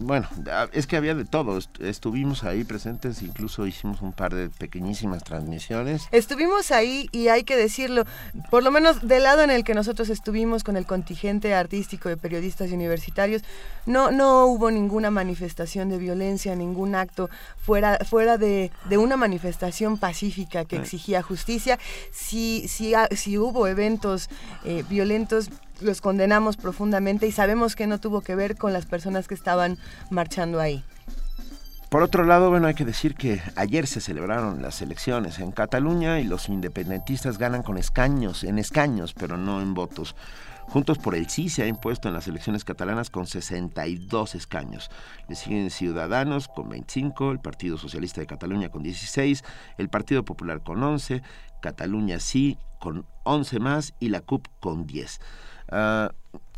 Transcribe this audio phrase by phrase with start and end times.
[0.00, 1.58] bueno, ah, es que había de todo.
[1.58, 6.02] Est- Estuvimos ahí presentes, incluso hicimos un par de pequeñísimas transmisiones.
[6.10, 8.04] Estuvimos ahí y hay que decirlo,
[8.50, 12.16] por lo menos del lado en el que nosotros estuvimos con el contingente artístico de
[12.16, 13.42] periodistas y universitarios,
[13.86, 17.28] no, no hubo ninguna manifestación de violencia, ningún acto
[17.62, 21.78] fuera, fuera de, de una manifestación pacífica que exigía justicia.
[22.12, 24.28] Si, si, si hubo eventos
[24.64, 25.50] eh, violentos,
[25.84, 29.78] los condenamos profundamente y sabemos que no tuvo que ver con las personas que estaban
[30.10, 30.82] marchando ahí.
[31.94, 36.18] Por otro lado, bueno, hay que decir que ayer se celebraron las elecciones en Cataluña
[36.18, 40.16] y los independentistas ganan con escaños, en escaños, pero no en votos.
[40.66, 44.90] Juntos por el Sí se ha impuesto en las elecciones catalanas con 62 escaños.
[45.28, 49.44] Le siguen Ciudadanos con 25, el Partido Socialista de Cataluña con 16,
[49.78, 51.22] el Partido Popular con 11,
[51.62, 55.20] Cataluña Sí con 11 más y la CUP con 10.
[55.70, 56.12] Ah,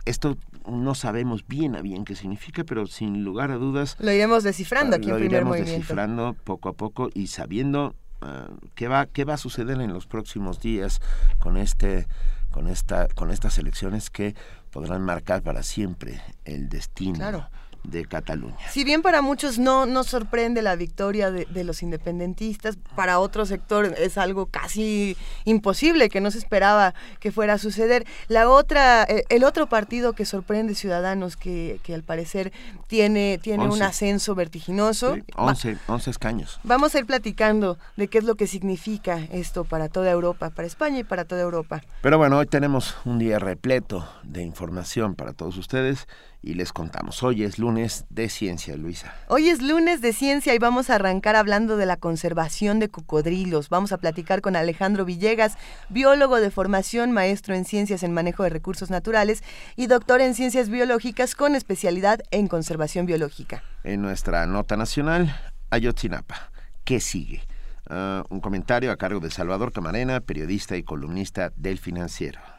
[0.05, 0.37] esto
[0.69, 4.97] no sabemos bien a bien qué significa, pero sin lugar a dudas Lo iremos descifrando
[4.97, 5.79] aquí lo en primer iremos movimiento.
[5.79, 10.07] descifrando poco a poco y sabiendo ah, qué va qué va a suceder en los
[10.07, 11.01] próximos días
[11.39, 12.07] con este
[12.51, 14.35] con esta con estas elecciones que
[14.71, 17.49] podrán marcar para siempre el destino Claro.
[17.91, 18.57] De Cataluña.
[18.71, 23.47] Si bien para muchos no nos sorprende la victoria de, de los independentistas, para otro
[23.47, 28.07] sector es algo casi imposible que no se esperaba que fuera a suceder.
[28.29, 32.53] La otra, eh, el otro partido que sorprende Ciudadanos, que, que al parecer
[32.87, 35.15] tiene, tiene un ascenso vertiginoso.
[35.15, 36.61] Sí, va- 11, 11 escaños.
[36.65, 40.67] Vamos a ir platicando de qué es lo que significa esto para toda Europa, para
[40.67, 41.83] España y para toda Europa.
[42.03, 46.07] Pero bueno, hoy tenemos un día repleto de información para todos ustedes
[46.47, 47.25] y les contamos.
[47.25, 49.13] Hoy es lunes de ciencia, Luisa.
[49.27, 53.69] Hoy es lunes de ciencia y vamos a arrancar hablando de la conservación de cocodrilos.
[53.69, 55.59] Vamos a platicar con Alejandro Villegas,
[55.89, 59.43] biólogo de formación, maestro en ciencias en manejo de recursos naturales
[59.75, 63.65] y doctor en ciencias biológicas con especialidad en conservación biológica.
[63.83, 65.35] En nuestra nota nacional,
[65.71, 66.53] Ayotzinapa.
[66.85, 67.43] ¿Qué sigue?
[67.91, 72.56] Ah, un comentario a cargo de Salvador Camarena, periodista y columnista del Financiero.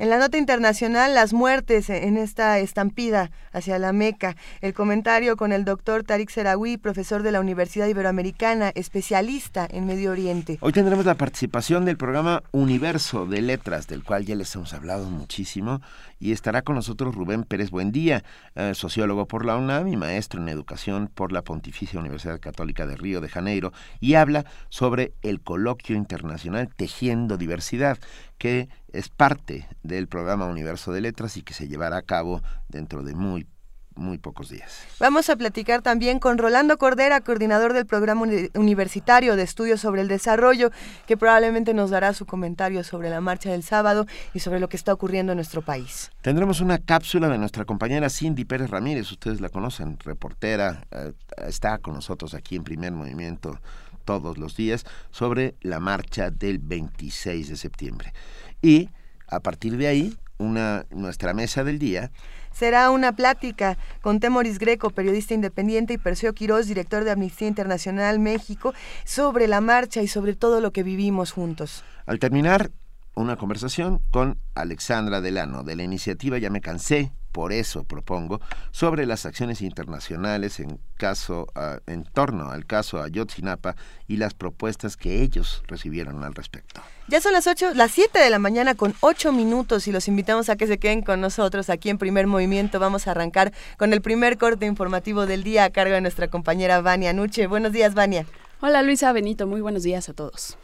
[0.00, 4.36] En la nota internacional, las muertes en esta estampida hacia la Meca.
[4.60, 10.12] El comentario con el doctor Tariq Serawi, profesor de la Universidad Iberoamericana, especialista en Medio
[10.12, 10.58] Oriente.
[10.60, 15.10] Hoy tendremos la participación del programa Universo de Letras, del cual ya les hemos hablado
[15.10, 15.80] muchísimo,
[16.20, 18.22] y estará con nosotros Rubén Pérez Buendía,
[18.54, 22.94] eh, sociólogo por la UNAM y maestro en educación por la Pontificia Universidad Católica de
[22.94, 27.98] Río de Janeiro, y habla sobre el coloquio internacional Tejiendo Diversidad,
[28.38, 33.02] que es parte del programa Universo de Letras y que se llevará a cabo dentro
[33.02, 33.46] de muy,
[33.94, 34.78] muy pocos días.
[35.00, 40.02] Vamos a platicar también con Rolando Cordera, coordinador del programa uni- universitario de estudios sobre
[40.02, 40.70] el desarrollo,
[41.06, 44.76] que probablemente nos dará su comentario sobre la marcha del sábado y sobre lo que
[44.76, 46.10] está ocurriendo en nuestro país.
[46.22, 51.12] Tendremos una cápsula de nuestra compañera Cindy Pérez Ramírez, ustedes la conocen, reportera, eh,
[51.46, 53.58] está con nosotros aquí en primer movimiento
[54.04, 58.14] todos los días, sobre la marcha del 26 de septiembre.
[58.62, 58.88] Y
[59.28, 62.10] a partir de ahí, una, nuestra mesa del día
[62.58, 68.18] Será una plática con Temoris Greco, periodista independiente, y Perseo Quirós, director de Amnistía Internacional
[68.18, 68.74] México,
[69.04, 71.84] sobre la marcha y sobre todo lo que vivimos juntos.
[72.06, 72.72] Al terminar,
[73.18, 79.06] una conversación con Alexandra Delano de la iniciativa Ya me cansé, por eso propongo, sobre
[79.06, 83.76] las acciones internacionales en caso ah, en torno al caso Ayotzinapa
[84.06, 86.80] y las propuestas que ellos recibieron al respecto.
[87.08, 90.48] Ya son las 8, las 7 de la mañana con 8 minutos y los invitamos
[90.48, 92.78] a que se queden con nosotros aquí en Primer Movimiento.
[92.78, 96.80] Vamos a arrancar con el primer corte informativo del día a cargo de nuestra compañera
[96.80, 97.46] Vania Nuche.
[97.46, 98.26] Buenos días, Vania.
[98.60, 100.58] Hola Luisa Benito, muy buenos días a todos.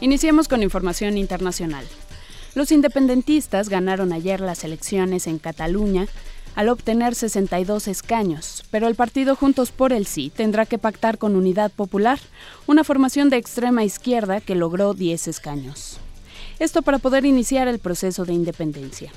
[0.00, 1.84] Iniciemos con información internacional.
[2.54, 6.06] Los independentistas ganaron ayer las elecciones en Cataluña
[6.54, 11.34] al obtener 62 escaños, pero el partido Juntos por el Sí tendrá que pactar con
[11.34, 12.20] Unidad Popular,
[12.68, 15.98] una formación de extrema izquierda que logró 10 escaños.
[16.60, 19.10] Esto para poder iniciar el proceso de independencia.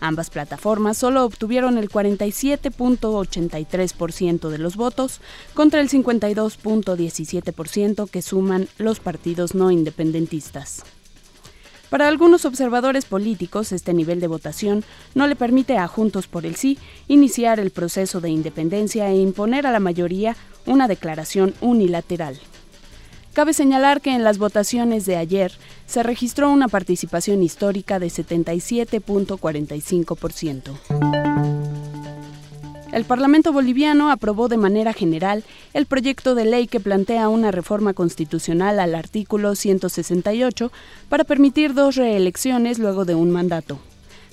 [0.00, 5.20] Ambas plataformas solo obtuvieron el 47.83% de los votos
[5.54, 10.84] contra el 52.17% que suman los partidos no independentistas.
[11.90, 14.84] Para algunos observadores políticos, este nivel de votación
[15.14, 16.78] no le permite a Juntos por el Sí
[17.08, 20.36] iniciar el proceso de independencia e imponer a la mayoría
[20.66, 22.38] una declaración unilateral.
[23.38, 25.52] Cabe señalar que en las votaciones de ayer
[25.86, 30.72] se registró una participación histórica de 77.45%.
[32.92, 37.94] El Parlamento boliviano aprobó de manera general el proyecto de ley que plantea una reforma
[37.94, 40.72] constitucional al artículo 168
[41.08, 43.78] para permitir dos reelecciones luego de un mandato.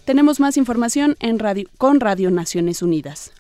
[0.06, 3.35] Tenemos más información en radio, con Radio Naciones Unidas.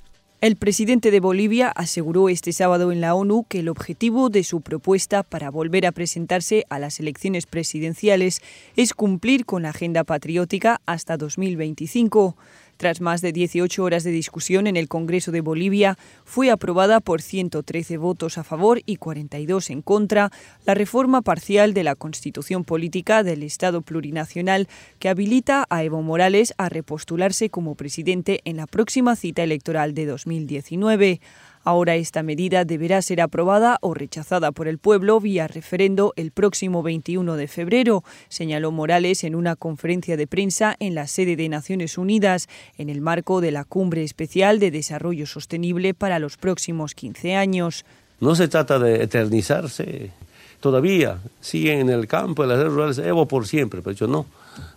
[0.46, 4.62] El presidente de Bolivia aseguró este sábado en la ONU que el objetivo de su
[4.62, 8.44] propuesta para volver a presentarse a las elecciones presidenciales
[8.76, 12.38] es cumplir con la agenda patriótica hasta 2025.
[12.78, 17.22] Tras más de 18 horas de discusión en el Congreso de Bolivia, fue aprobada por
[17.22, 20.32] 113 votos a favor y 42 en contra
[20.66, 24.68] la reforma parcial de la Constitución Política del Estado Plurinacional
[25.00, 30.06] que habilita a Evo Morales a repostularse como presidente en la próxima cita electoral de
[30.06, 31.22] 2019.
[31.68, 36.84] Ahora esta medida deberá ser aprobada o rechazada por el pueblo vía referendo el próximo
[36.84, 41.98] 21 de febrero, señaló Morales en una conferencia de prensa en la sede de Naciones
[41.98, 42.48] Unidas
[42.78, 47.84] en el marco de la Cumbre Especial de Desarrollo Sostenible para los próximos 15 años.
[48.20, 50.12] No se trata de eternizarse.
[50.60, 54.28] Todavía siguen en el campo de las redes rurales Evo por siempre, pero yo no.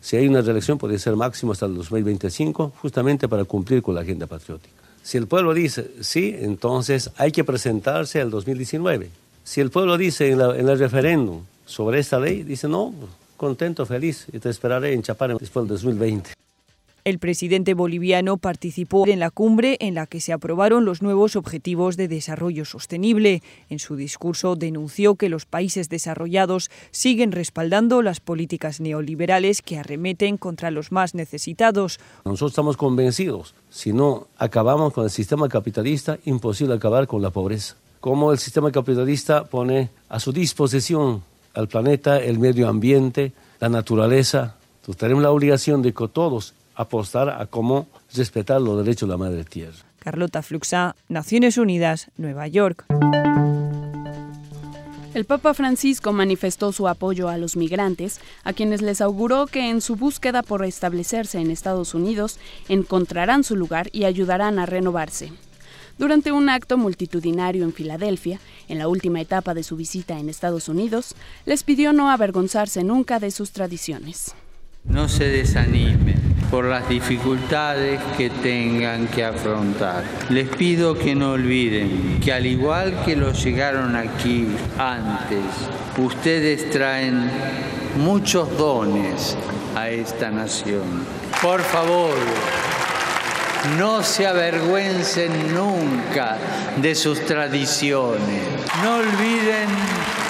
[0.00, 4.00] Si hay una reelección, puede ser máximo hasta el 2025, justamente para cumplir con la
[4.00, 4.77] agenda patriótica.
[5.08, 9.08] Si el pueblo dice sí, entonces hay que presentarse al 2019.
[9.42, 12.92] Si el pueblo dice en, el referéndum sobre esta ley, dice no,
[13.38, 16.32] contento, feliz, y te esperaré en Chapare después del 2020.
[17.08, 21.96] El presidente boliviano participó en la cumbre en la que se aprobaron los nuevos objetivos
[21.96, 23.42] de desarrollo sostenible.
[23.70, 30.36] En su discurso denunció que los países desarrollados siguen respaldando las políticas neoliberales que arremeten
[30.36, 31.98] contra los más necesitados.
[32.26, 37.76] Nosotros estamos convencidos, si no acabamos con el sistema capitalista, imposible acabar con la pobreza.
[38.00, 41.22] Como el sistema capitalista pone a su disposición
[41.54, 44.56] al planeta, el medio ambiente, la naturaleza,
[44.96, 49.44] tenemos la obligación de que todos apostar a cómo respetar los derechos de la madre
[49.44, 49.76] tierra.
[49.98, 52.86] Carlota Fluxa, Naciones Unidas, Nueva York.
[55.14, 59.80] El Papa Francisco manifestó su apoyo a los migrantes, a quienes les auguró que en
[59.80, 62.38] su búsqueda por establecerse en Estados Unidos
[62.68, 65.32] encontrarán su lugar y ayudarán a renovarse.
[65.98, 70.68] Durante un acto multitudinario en Filadelfia, en la última etapa de su visita en Estados
[70.68, 74.36] Unidos, les pidió no avergonzarse nunca de sus tradiciones.
[74.84, 80.02] No se desanimen por las dificultades que tengan que afrontar.
[80.30, 84.46] Les pido que no olviden que al igual que los llegaron aquí
[84.78, 85.44] antes,
[85.98, 87.30] ustedes traen
[87.98, 89.36] muchos dones
[89.76, 91.04] a esta nación.
[91.42, 92.14] Por favor,
[93.76, 96.36] no se avergüencen nunca
[96.76, 98.42] de sus tradiciones.
[98.82, 99.68] No olviden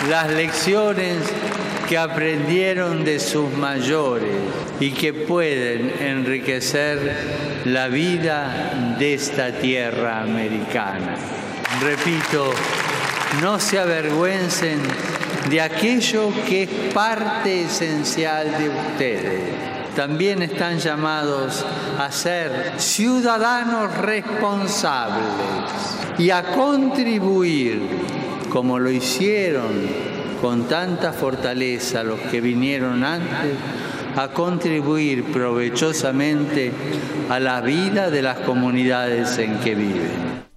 [0.09, 1.19] las lecciones
[1.89, 4.35] que aprendieron de sus mayores
[4.81, 7.17] y que pueden enriquecer
[7.65, 11.17] la vida de esta tierra americana.
[11.81, 12.51] Repito,
[13.43, 14.81] no se avergüencen
[15.51, 19.78] de aquello que es parte esencial de ustedes.
[19.99, 21.67] También están llamados
[21.99, 25.27] a ser ciudadanos responsables
[26.19, 27.83] y a contribuir
[28.49, 29.67] como lo hicieron
[30.41, 33.57] con tanta fortaleza los que vinieron antes
[34.15, 36.71] a contribuir provechosamente
[37.29, 40.48] a la vida de las comunidades en que viven.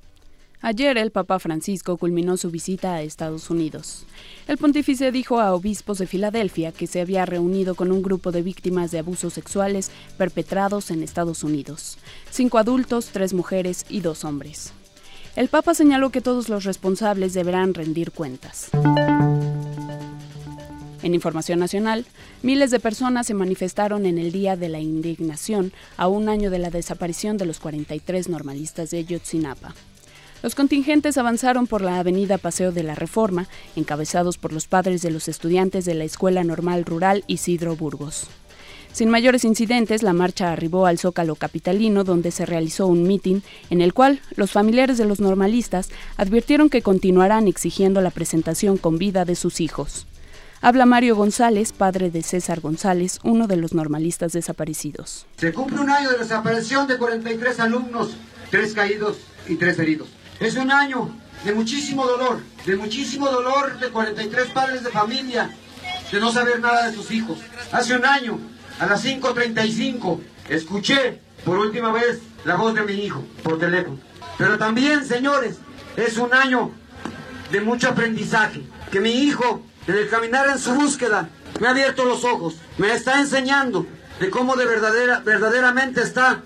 [0.64, 4.06] Ayer el Papa Francisco culminó su visita a Estados Unidos.
[4.48, 8.44] El pontífice dijo a obispos de Filadelfia que se había reunido con un grupo de
[8.44, 9.90] víctimas de abusos sexuales
[10.20, 11.98] perpetrados en Estados Unidos.
[12.30, 14.72] Cinco adultos, tres mujeres y dos hombres.
[15.36, 18.70] El Papa señaló que todos los responsables deberán rendir cuentas.
[21.02, 22.06] En Información Nacional,
[22.44, 26.60] miles de personas se manifestaron en el Día de la Indignación a un año de
[26.60, 29.74] la desaparición de los 43 normalistas de Yotzinapa.
[30.42, 35.12] Los contingentes avanzaron por la avenida Paseo de la Reforma, encabezados por los padres de
[35.12, 38.28] los estudiantes de la Escuela Normal Rural Isidro Burgos.
[38.92, 43.82] Sin mayores incidentes, la marcha arribó al Zócalo Capitalino, donde se realizó un mitin en
[43.82, 49.24] el cual los familiares de los normalistas advirtieron que continuarán exigiendo la presentación con vida
[49.26, 50.08] de sus hijos.
[50.60, 55.26] Habla Mario González, padre de César González, uno de los normalistas desaparecidos.
[55.38, 58.16] Se cumple un año de desaparición de 43 alumnos,
[58.50, 59.18] tres caídos
[59.48, 60.10] y tres heridos.
[60.42, 61.08] Es un año
[61.46, 65.56] de muchísimo dolor, de muchísimo dolor de 43 padres de familia,
[66.12, 67.38] de no saber nada de sus hijos.
[67.72, 68.40] Hace un año,
[68.80, 70.20] a las 5.35,
[70.50, 74.00] escuché por última vez la voz de mi hijo por teléfono.
[74.40, 75.58] Pero también, señores,
[75.96, 76.72] es un año
[77.52, 81.30] de mucho aprendizaje, que mi hijo, en el caminar en su búsqueda,
[81.60, 83.86] me ha abierto los ojos, me está enseñando
[84.20, 86.42] de cómo de verdadera, verdaderamente está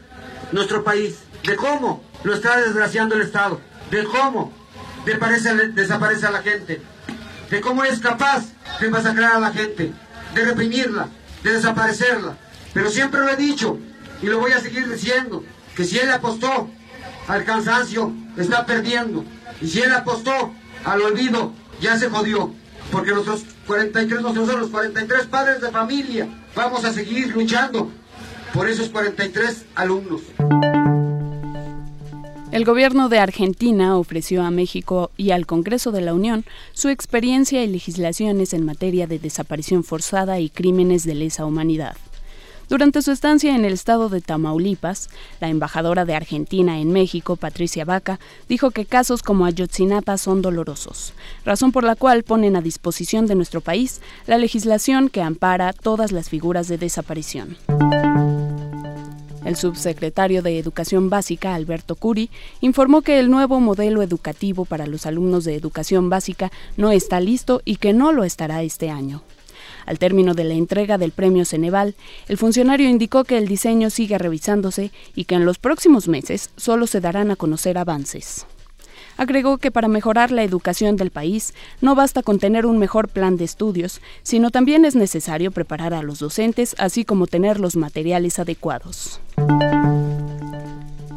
[0.52, 3.62] nuestro país, de cómo lo está desgraciando el Estado
[3.92, 4.52] de cómo
[5.06, 6.82] desaparece a la gente,
[7.50, 8.46] de cómo es capaz
[8.80, 9.94] de masacrar a la gente,
[10.34, 11.10] de reprimirla,
[11.44, 12.38] de desaparecerla.
[12.74, 13.78] Pero siempre lo he dicho
[14.22, 15.44] y lo voy a seguir diciendo,
[15.76, 16.70] que si él apostó
[17.28, 19.24] al cansancio, está perdiendo.
[19.62, 22.54] Y si él apostó al olvido, ya se jodió.
[22.92, 27.92] Porque nosotros 43, nosotros los 43 padres de familia, vamos a seguir luchando
[28.54, 30.22] por esos 43 alumnos.
[32.56, 37.62] El gobierno de Argentina ofreció a México y al Congreso de la Unión su experiencia
[37.62, 41.98] y legislaciones en materia de desaparición forzada y crímenes de lesa humanidad.
[42.70, 45.10] Durante su estancia en el estado de Tamaulipas,
[45.42, 51.12] la embajadora de Argentina en México, Patricia Vaca, dijo que casos como Ayotzinapa son dolorosos,
[51.44, 56.14] razón por la cual ponen a disposición de nuestro país la legislación que ampara todas
[56.14, 57.58] las figuras de desaparición.
[59.46, 65.06] El subsecretario de Educación Básica, Alberto Curi, informó que el nuevo modelo educativo para los
[65.06, 69.22] alumnos de educación básica no está listo y que no lo estará este año.
[69.86, 71.94] Al término de la entrega del premio Ceneval,
[72.28, 76.88] el funcionario indicó que el diseño sigue revisándose y que en los próximos meses solo
[76.88, 78.48] se darán a conocer avances.
[79.18, 83.38] Agregó que para mejorar la educación del país no basta con tener un mejor plan
[83.38, 88.40] de estudios, sino también es necesario preparar a los docentes, así como tener los materiales
[88.40, 89.22] adecuados.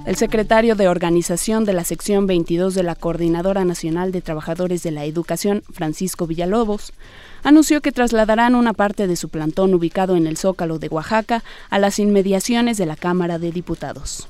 [0.09, 4.91] El secretario de Organización de la Sección 22 de la Coordinadora Nacional de Trabajadores de
[4.91, 6.95] la Educación, Francisco Villalobos,
[7.43, 11.79] anunció que trasladarán una parte de su plantón ubicado en el Zócalo de Oaxaca a
[11.79, 14.29] las inmediaciones de la Cámara de Diputados.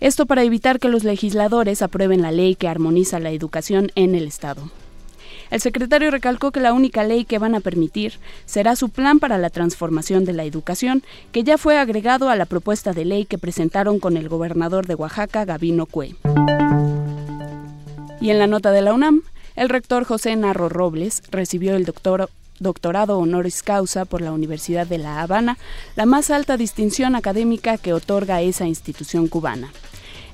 [0.00, 4.26] Esto para evitar que los legisladores aprueben la ley que armoniza la educación en el
[4.26, 4.70] Estado.
[5.50, 8.14] El secretario recalcó que la única ley que van a permitir
[8.46, 12.46] será su plan para la transformación de la educación, que ya fue agregado a la
[12.46, 16.16] propuesta de ley que presentaron con el gobernador de Oaxaca, Gabino Cue.
[18.20, 19.22] Y en la nota de la UNAM,
[19.54, 21.84] el rector José Narro Robles recibió el
[22.58, 25.58] doctorado honoris causa por la Universidad de La Habana,
[25.94, 29.72] la más alta distinción académica que otorga esa institución cubana.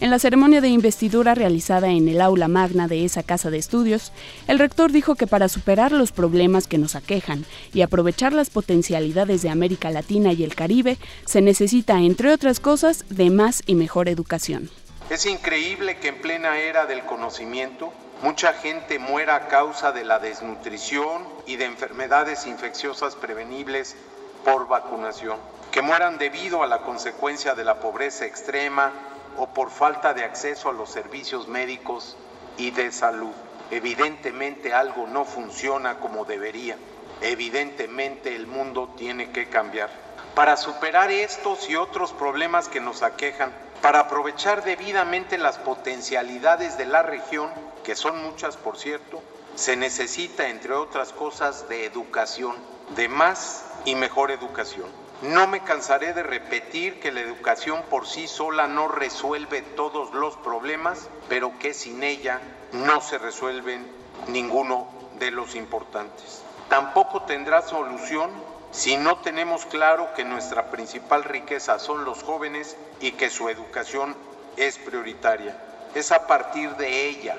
[0.03, 4.11] En la ceremonia de investidura realizada en el aula magna de esa casa de estudios,
[4.49, 9.43] el rector dijo que para superar los problemas que nos aquejan y aprovechar las potencialidades
[9.43, 14.09] de América Latina y el Caribe, se necesita, entre otras cosas, de más y mejor
[14.09, 14.71] educación.
[15.09, 20.19] Es increíble que en plena era del conocimiento, mucha gente muera a causa de la
[20.19, 23.97] desnutrición y de enfermedades infecciosas prevenibles
[24.45, 25.37] por vacunación,
[25.71, 28.93] que mueran debido a la consecuencia de la pobreza extrema,
[29.37, 32.17] o por falta de acceso a los servicios médicos
[32.57, 33.33] y de salud.
[33.71, 36.77] Evidentemente algo no funciona como debería.
[37.21, 39.89] Evidentemente el mundo tiene que cambiar.
[40.35, 46.87] Para superar estos y otros problemas que nos aquejan, para aprovechar debidamente las potencialidades de
[46.87, 47.51] la región,
[47.83, 49.23] que son muchas por cierto,
[49.55, 52.57] se necesita, entre otras cosas, de educación,
[52.97, 54.87] de más y mejor educación.
[55.23, 60.37] No me cansaré de repetir que la educación por sí sola no resuelve todos los
[60.39, 62.41] problemas, pero que sin ella
[62.73, 63.87] no se resuelven
[64.27, 66.43] ninguno de los importantes.
[66.69, 68.31] Tampoco tendrá solución
[68.73, 74.17] si no tenemos claro que nuestra principal riqueza son los jóvenes y que su educación
[74.57, 75.57] es prioritaria.
[75.95, 77.37] Es a partir de ella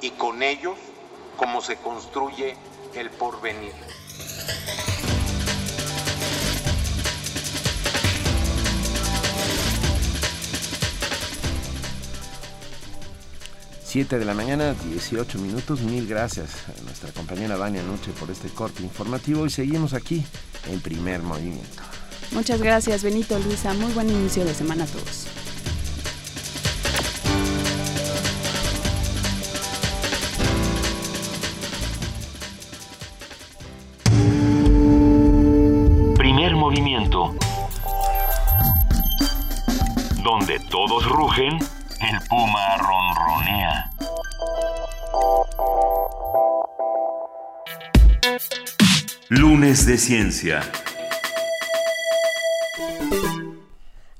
[0.00, 0.76] y con ellos
[1.36, 2.56] como se construye
[2.94, 3.72] el porvenir.
[13.84, 15.80] Siete de la mañana, 18 minutos.
[15.80, 20.26] Mil gracias a nuestra compañera Vania Noche por este corte informativo y seguimos aquí
[20.70, 21.82] en primer movimiento.
[22.32, 23.72] Muchas gracias, Benito, Luisa.
[23.72, 25.47] Muy buen inicio de semana a todos.
[40.22, 43.90] Donde todos rugen, el puma ronronea.
[49.28, 50.60] Lunes de Ciencia.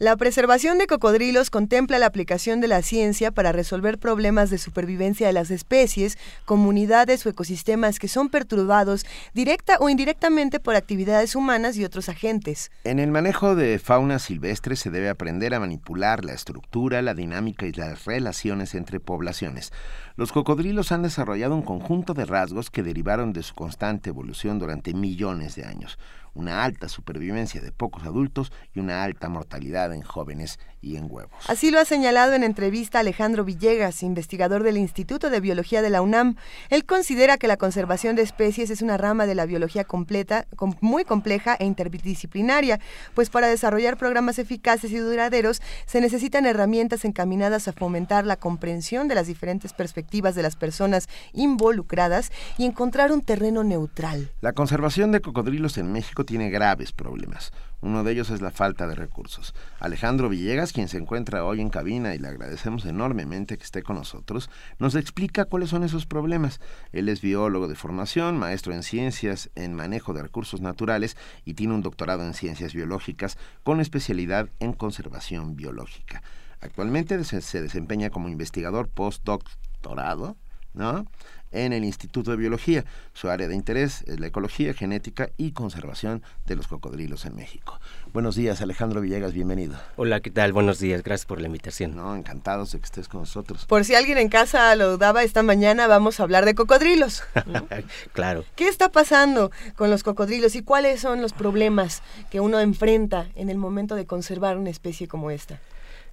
[0.00, 5.26] La preservación de cocodrilos contempla la aplicación de la ciencia para resolver problemas de supervivencia
[5.26, 11.76] de las especies, comunidades o ecosistemas que son perturbados directa o indirectamente por actividades humanas
[11.76, 12.70] y otros agentes.
[12.84, 17.66] En el manejo de fauna silvestre se debe aprender a manipular la estructura, la dinámica
[17.66, 19.72] y las relaciones entre poblaciones.
[20.14, 24.94] Los cocodrilos han desarrollado un conjunto de rasgos que derivaron de su constante evolución durante
[24.94, 25.98] millones de años
[26.38, 31.32] una alta supervivencia de pocos adultos y una alta mortalidad en jóvenes y en huevos.
[31.48, 36.00] Así lo ha señalado en entrevista Alejandro Villegas, investigador del Instituto de Biología de la
[36.00, 36.36] UNAM.
[36.70, 40.46] Él considera que la conservación de especies es una rama de la biología completa,
[40.80, 42.78] muy compleja e interdisciplinaria,
[43.14, 49.08] pues para desarrollar programas eficaces y duraderos se necesitan herramientas encaminadas a fomentar la comprensión
[49.08, 54.30] de las diferentes perspectivas de las personas involucradas y encontrar un terreno neutral.
[54.40, 57.54] La conservación de cocodrilos en México tiene graves problemas.
[57.80, 59.54] Uno de ellos es la falta de recursos.
[59.80, 63.96] Alejandro Villegas, quien se encuentra hoy en cabina y le agradecemos enormemente que esté con
[63.96, 66.60] nosotros, nos explica cuáles son esos problemas.
[66.92, 71.16] Él es biólogo de formación, maestro en ciencias en manejo de recursos naturales
[71.46, 76.22] y tiene un doctorado en ciencias biológicas con especialidad en conservación biológica.
[76.60, 80.36] Actualmente se desempeña como investigador postdoctorado
[80.74, 81.06] ¿no?
[81.52, 82.84] En el Instituto de Biología.
[83.12, 87.80] Su área de interés es la ecología, genética y conservación de los cocodrilos en México.
[88.12, 89.76] Buenos días, Alejandro Villegas, bienvenido.
[89.96, 90.52] Hola, ¿qué tal?
[90.52, 91.96] Buenos días, gracias por la invitación.
[91.96, 93.66] No, encantados de que estés con nosotros.
[93.66, 97.22] Por si alguien en casa lo daba esta mañana, vamos a hablar de cocodrilos.
[98.12, 98.44] claro.
[98.56, 103.48] ¿Qué está pasando con los cocodrilos y cuáles son los problemas que uno enfrenta en
[103.50, 105.60] el momento de conservar una especie como esta?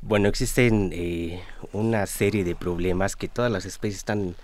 [0.01, 1.41] Bueno, existen eh,
[1.73, 4.35] una serie de problemas que todas las especies están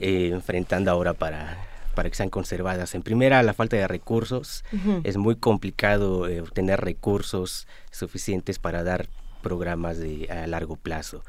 [0.00, 1.58] eh, enfrentando ahora para,
[1.94, 2.94] para que sean conservadas.
[2.94, 4.64] En primera, la falta de recursos.
[5.04, 9.08] Es muy complicado eh, obtener recursos suficientes para dar
[9.42, 11.24] programas de, a largo plazo.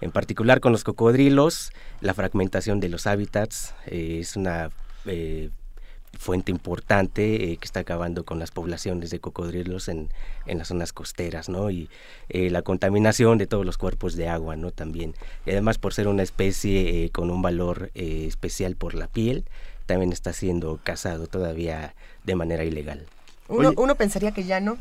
[0.00, 4.70] En particular con los cocodrilos, la fragmentación de los hábitats es una
[6.18, 10.08] fuente importante eh, que está acabando con las poblaciones de cocodrilos en,
[10.46, 11.70] en las zonas costeras, ¿no?
[11.70, 11.88] Y
[12.28, 14.70] eh, la contaminación de todos los cuerpos de agua, ¿no?
[14.70, 15.14] También.
[15.46, 19.44] Y además por ser una especie eh, con un valor especial por la piel,
[19.86, 23.06] también está siendo cazado todavía de manera ilegal.
[23.48, 24.78] Uno, uno pensaría que ya no,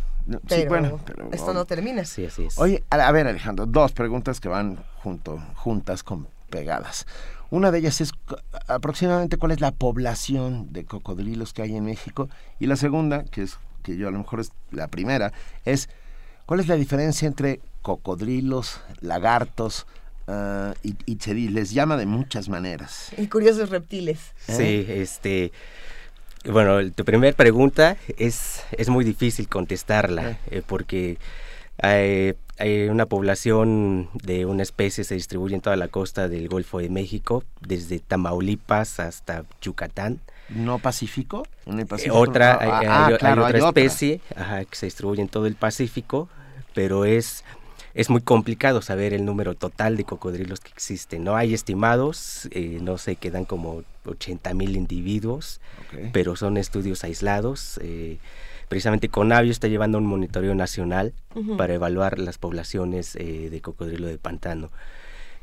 [0.47, 0.99] pero, bueno,
[1.31, 2.05] esto no termina.
[2.05, 2.57] Sí, así es.
[2.57, 7.05] Oye, a, ver Alejandro, dos preguntas que van junto, juntas con pegadas.
[7.53, 8.13] Una de ellas es
[8.67, 12.27] aproximadamente cuál es la población de cocodrilos que hay en México
[12.59, 15.31] y la segunda, que es que yo a lo mejor es la primera,
[15.63, 15.87] es
[16.47, 19.85] cuál es la diferencia entre cocodrilos, lagartos,
[20.25, 23.11] uh, y, y, se les llama de muchas maneras.
[23.19, 24.33] Y curiosos reptiles.
[24.47, 24.55] ¿Eh?
[24.57, 25.51] Sí, este...
[26.51, 30.37] Bueno, tu primera pregunta es, es muy difícil contestarla, eh.
[30.49, 31.19] Eh, porque
[31.77, 32.36] hay,
[32.89, 37.43] una población de una especie se distribuye en toda la costa del Golfo de México,
[37.62, 40.19] desde Tamaulipas hasta Yucatán.
[40.49, 41.43] ¿No Pacífico?
[42.12, 44.21] otra, hay, otra especie
[44.69, 46.29] que se distribuye en todo el Pacífico,
[46.75, 47.43] pero es,
[47.93, 51.23] es muy complicado saber el número total de cocodrilos que existen.
[51.23, 55.59] No hay estimados, eh, no sé, quedan como 80 mil individuos,
[56.12, 57.79] pero son estudios aislados.
[57.81, 58.19] Eh,
[58.69, 61.13] precisamente Conavio está llevando un monitoreo nacional
[61.58, 64.69] para evaluar las poblaciones eh, de cocodrilo de pantano.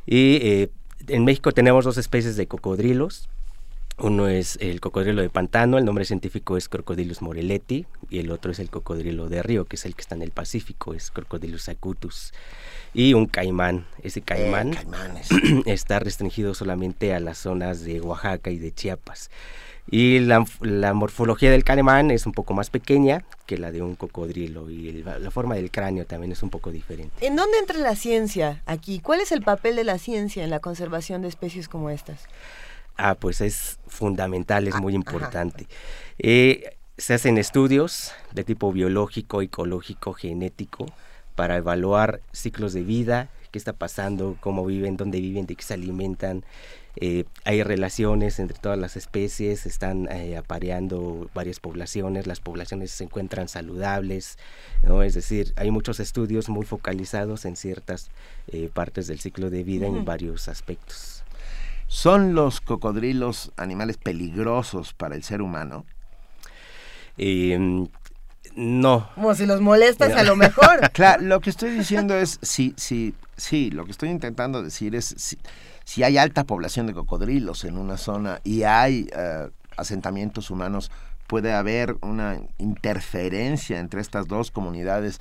[0.06, 0.70] Y eh,
[1.08, 3.28] en México tenemos dos especies de cocodrilos.
[3.98, 8.50] Uno es el cocodrilo de pantano, el nombre científico es Crocodilus moreleti, y el otro
[8.50, 11.68] es el cocodrilo de río, que es el que está en el Pacífico, es Crocodilus
[11.68, 12.32] acutus.
[12.94, 13.84] Y un caimán.
[14.02, 19.30] Ese caimán eh, está restringido solamente a las zonas de Oaxaca y de Chiapas.
[19.90, 20.44] Y la,
[20.94, 25.30] morfología del caimán es un poco más pequeña que la de un cocodrilo y la
[25.32, 27.26] forma del cráneo también es un poco diferente.
[27.26, 29.00] ¿En dónde entra la ciencia aquí?
[29.00, 32.26] ¿Cuál es el papel de la ciencia en la conservación de especies como estas?
[32.96, 35.66] Ah, pues es fundamental, es ah, muy importante.
[36.18, 40.86] Eh, se hacen estudios de tipo biológico, ecológico, genético,
[41.34, 45.74] para evaluar ciclos de vida, qué está pasando, cómo viven, dónde viven, de qué se
[45.74, 46.44] alimentan.
[46.96, 53.04] Eh, hay relaciones entre todas las especies, están eh, apareando varias poblaciones, las poblaciones se
[53.04, 54.38] encuentran saludables,
[54.82, 55.02] ¿no?
[55.02, 58.10] es decir, hay muchos estudios muy focalizados en ciertas
[58.48, 61.22] eh, partes del ciclo de vida en varios aspectos.
[61.86, 65.84] ¿Son los cocodrilos animales peligrosos para el ser humano?
[67.16, 67.88] Em,
[68.54, 69.10] no.
[69.14, 70.90] Como si los molestas a lo mejor.
[70.92, 75.36] claro, lo que estoy diciendo es, sí, sí, sí, lo que estoy intentando decir es,
[75.90, 80.90] si, hay alta población de cocodrilos en una zona y hay eh, asentamientos humanos,
[81.26, 85.20] puede haber una interferencia entre estas dos comunidades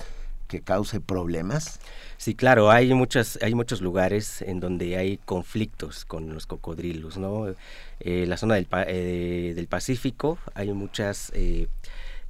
[0.49, 1.79] que cause problemas?
[2.17, 7.53] Sí, claro, hay muchas, hay muchos lugares en donde hay conflictos con los cocodrilos, ¿no?
[7.99, 11.67] Eh, la zona del, eh, del Pacífico hay muchas eh,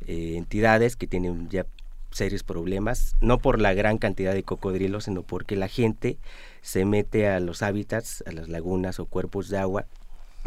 [0.06, 1.66] entidades que tienen ya
[2.12, 6.18] serios problemas, no por la gran cantidad de cocodrilos, sino porque la gente
[6.62, 9.86] se mete a los hábitats, a las lagunas o cuerpos de agua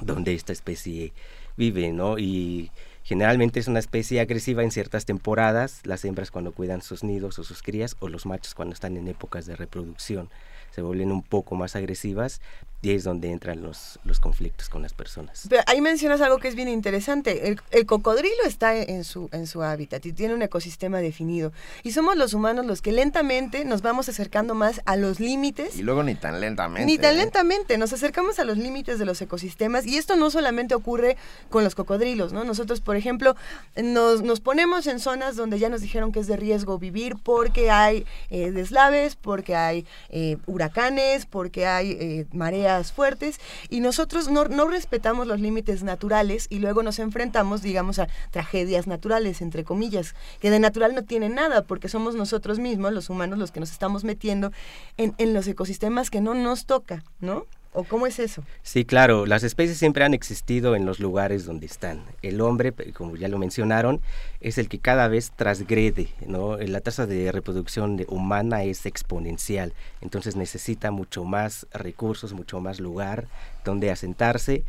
[0.00, 1.12] donde esta especie
[1.56, 2.18] vive, ¿no?
[2.18, 2.70] Y
[3.04, 7.44] generalmente es una especie agresiva en ciertas temporadas, las hembras cuando cuidan sus nidos o
[7.44, 10.30] sus crías, o los machos cuando están en épocas de reproducción
[10.72, 12.40] se vuelven un poco más agresivas,
[12.82, 15.46] y es donde entran los, los conflictos con las personas.
[15.48, 17.56] Pero ahí mencionas algo que es bien interesante.
[17.70, 21.52] El, cocodrilo está en su, en su hábitat y tiene un ecosistema definido.
[21.84, 25.76] Y somos los humanos los que lentamente nos vamos acercando más a los límites.
[25.76, 26.84] Y luego ni tan lentamente.
[26.84, 27.18] Ni tan ¿eh?
[27.18, 27.78] lentamente.
[27.78, 29.86] Nos acercamos a los límites de los ecosistemas.
[29.86, 31.16] Y esto no solamente ocurre
[31.50, 32.42] con los cocodrilos, ¿no?
[32.42, 33.36] Nosotros, por ejemplo,
[33.76, 37.70] nos, nos ponemos en zonas donde ya nos dijeron que es de riesgo vivir porque
[37.70, 44.44] hay eh, deslaves, porque hay eh, huracanes, porque hay eh, mareas fuertes y nosotros no,
[44.44, 50.14] no respetamos los límites naturales y luego nos enfrentamos, digamos, a tragedias naturales, entre comillas,
[50.40, 53.70] que de natural no tiene nada porque somos nosotros mismos, los humanos, los que nos
[53.72, 54.52] estamos metiendo
[54.96, 57.46] en, en los ecosistemas que no nos toca, ¿no?
[57.74, 58.44] ¿O cómo es eso?
[58.62, 62.02] Sí, claro, las especies siempre han existido en los lugares donde están.
[62.20, 64.02] El hombre, como ya lo mencionaron,
[64.42, 66.58] es el que cada vez transgrede, ¿no?
[66.58, 73.26] La tasa de reproducción humana es exponencial, entonces necesita mucho más recursos, mucho más lugar
[73.64, 74.64] donde asentarse.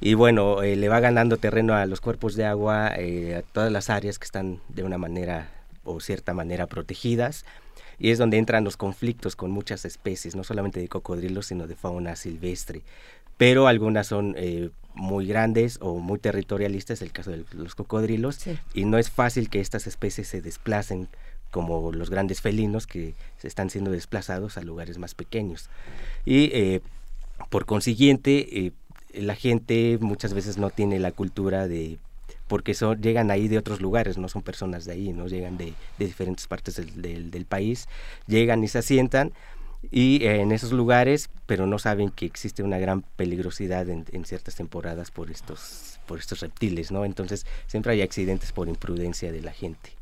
[0.00, 3.70] Y bueno, eh, le va ganando terreno a los cuerpos de agua, eh, a todas
[3.70, 5.48] las áreas que están de una manera
[5.84, 7.44] o cierta manera protegidas
[8.02, 11.76] y es donde entran los conflictos con muchas especies, no solamente de cocodrilos, sino de
[11.76, 12.82] fauna silvestre.
[13.36, 18.40] Pero algunas son eh, muy grandes o muy territorialistas, el caso de los cocodrilos,
[18.74, 21.06] y no es fácil que estas especies se desplacen
[21.52, 25.70] como los grandes felinos que se están siendo desplazados a lugares más pequeños.
[26.26, 26.80] Y eh,
[27.50, 28.72] por consiguiente, eh,
[29.14, 31.98] la gente muchas veces no tiene la cultura de
[32.52, 35.72] porque son, llegan ahí de otros lugares, no son personas de ahí, no llegan de,
[35.98, 37.88] diferentes partes del, del, país,
[38.26, 39.32] llegan y se asientan
[39.90, 44.54] y eh, en esos lugares, pero no saben que existe una gran peligrosidad en, ciertas
[44.54, 47.06] temporadas por estos, por estos reptiles, ¿no?
[47.06, 49.92] Entonces siempre hay accidentes por imprudencia de la gente.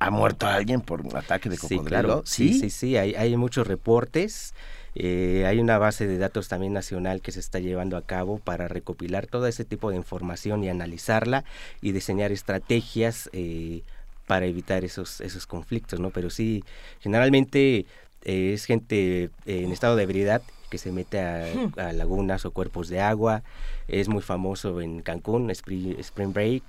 [0.00, 1.84] ¿Ha muerto alguien por un ataque de cocodrilo?
[1.84, 2.22] Sí, claro.
[2.24, 4.54] Sí, sí, sí, hay, hay muchos reportes.
[4.98, 8.66] Eh, hay una base de datos también nacional que se está llevando a cabo para
[8.66, 11.44] recopilar todo ese tipo de información y analizarla
[11.82, 13.82] y diseñar estrategias eh,
[14.26, 16.08] para evitar esos, esos conflictos, ¿no?
[16.08, 16.64] Pero sí,
[17.00, 17.84] generalmente
[18.24, 21.78] eh, es gente en estado de ebriedad que se mete hmm.
[21.78, 23.42] a, lagunas o cuerpos de agua.
[23.88, 26.62] Es muy famoso en Cancún, Spring, Break,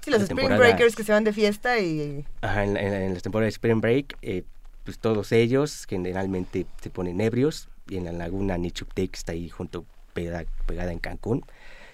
[0.00, 2.24] Sí, los Spring Breakers que se van de fiesta y...
[2.40, 4.44] Ajá, en, en, las temporadas de Spring Break, eh,
[4.84, 9.84] pues todos ellos generalmente se ponen ebrios y en la laguna Nichuptec está ahí junto
[10.12, 11.44] pegada, pegada en Cancún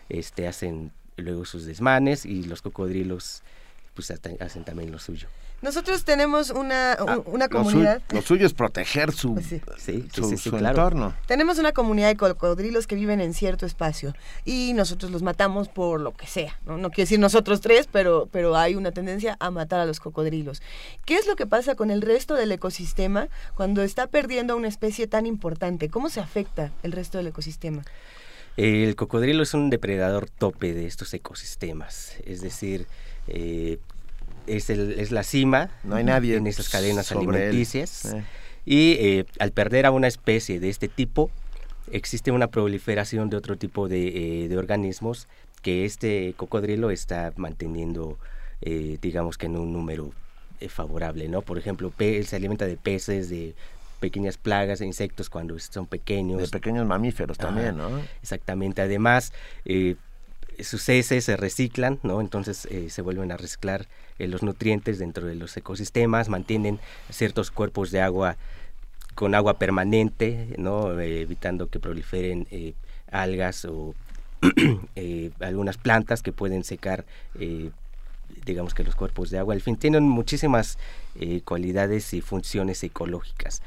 [0.09, 3.43] este hacen luego sus desmanes y los cocodrilos
[3.95, 5.29] pues hacen también lo suyo.
[5.61, 8.01] Nosotros tenemos una, ah, una comunidad.
[8.13, 11.15] Lo, suyo es proteger su, pues entorno.
[11.27, 16.01] Tenemos una comunidad de cocodrilos que viven en cierto espacio y nosotros los matamos por
[16.01, 16.59] lo que sea.
[16.65, 19.99] No, no quiero decir nosotros tres, pero, pero hay una tendencia a matar a los
[19.99, 20.63] cocodrilos.
[21.05, 24.69] ¿Qué es lo que pasa con el resto del ecosistema cuando está perdiendo a una
[24.69, 25.89] especie tan importante?
[25.89, 27.83] ¿Cómo se afecta el resto del ecosistema?
[28.57, 32.87] El cocodrilo es un depredador tope de estos ecosistemas, es decir,
[33.29, 33.79] eh,
[34.49, 38.15] es, el, es la cima no hay nadie en esas cadenas alimenticias.
[38.65, 41.31] Y eh, al perder a una especie de este tipo,
[41.91, 45.27] existe una proliferación de otro tipo de, eh, organismos
[45.63, 48.19] que este cocodrilo está manteniendo,
[48.61, 50.13] eh, digamos que en un número
[50.69, 51.43] favorable, ¿no?
[51.43, 53.55] Por ejemplo, se alimenta de peces, de
[53.99, 56.41] pequeñas plagas de insectos cuando son pequeños.
[56.41, 58.01] De pequeños mamíferos también, ¿no?
[58.23, 58.83] Exactamente.
[58.83, 59.33] Además,
[59.65, 59.97] eh,
[60.61, 62.21] sus heces se reciclan, ¿no?
[62.21, 63.87] Entonces eh, se vuelven a reciclar
[64.19, 68.37] eh, los nutrientes dentro de los ecosistemas, mantienen ciertos cuerpos de agua
[69.15, 70.99] con agua permanente, ¿no?
[71.01, 72.47] evitando que proliferen
[73.11, 73.97] algas o
[75.41, 77.05] algunas plantas que pueden secar
[78.47, 79.55] digamos que los cuerpos de agua.
[79.55, 80.79] Al fin, tienen muchísimas
[81.45, 83.61] cualidades y funciones ecológicas.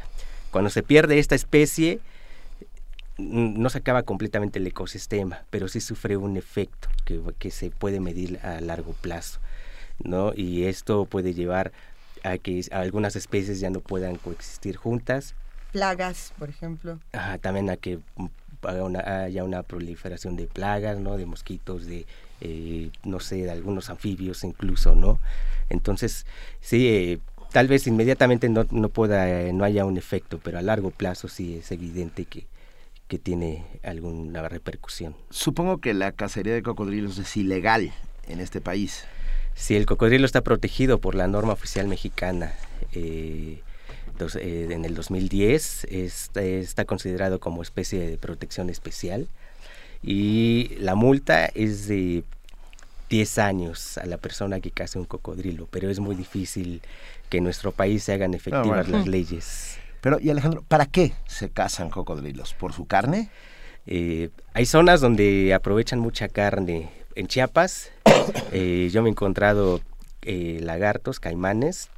[0.51, 1.99] Cuando se pierde esta especie,
[3.17, 8.39] no se acaba completamente el ecosistema, pero sí sufre un efecto que, se puede medir
[8.43, 9.39] a largo plazo,
[10.03, 10.33] ¿no?
[10.35, 11.71] Y esto puede llevar
[12.23, 15.35] a que algunas especies ya no puedan coexistir juntas.
[15.71, 16.99] Plagas, por ejemplo.
[17.41, 17.99] también a que
[19.05, 21.17] haya una proliferación de plagas, ¿no?
[21.17, 22.05] De mosquitos, de,
[22.41, 25.19] eh, no sé, de algunos anfibios incluso, ¿no?
[25.69, 26.25] Entonces,
[26.59, 27.19] sí, eh,
[27.51, 31.27] tal vez inmediatamente no, no pueda, eh, no haya un efecto, pero a largo plazo
[31.27, 32.45] sí es evidente que,
[33.11, 35.17] que tiene alguna repercusión.
[35.31, 37.91] Supongo que la cacería de cocodrilos es ilegal
[38.29, 39.03] en este país.
[39.53, 42.53] Sí, el cocodrilo está protegido por la norma oficial mexicana.
[42.93, 43.59] Eh,
[44.39, 49.27] eh, en el 2010 está, está, considerado como especie de protección especial
[50.01, 52.23] y la multa es de
[53.09, 56.81] 10 años a la persona que caza un cocodrilo, pero es muy difícil
[57.29, 59.80] que en nuestro país se hagan efectivas ah, las leyes.
[60.01, 62.53] Pero, y Alejandro, ¿para qué se cazan cocodrilos?
[62.55, 63.29] ¿Por su carne?
[63.85, 66.91] Eh, hay zonas donde aprovechan mucha carne.
[67.15, 67.91] En Chiapas,
[68.51, 69.79] eh, yo me he encontrado
[70.23, 71.89] eh, lagartos, caimanes,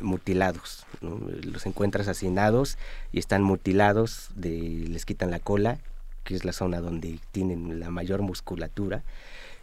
[0.00, 0.84] mutilados.
[1.00, 2.76] Los encuentras hacinados
[3.12, 5.78] y están mutilados, de, les quitan la cola,
[6.24, 9.04] que es la zona donde tienen la mayor musculatura,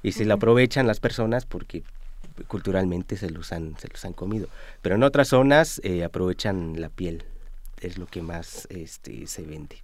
[0.01, 1.83] y se la aprovechan las personas porque
[2.47, 4.47] culturalmente se los han, se los han comido.
[4.81, 7.25] Pero en otras zonas aprovechan la piel
[7.83, 9.83] es lo que más este, se vende.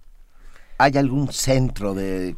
[0.78, 2.34] ¿Hay algún centro de,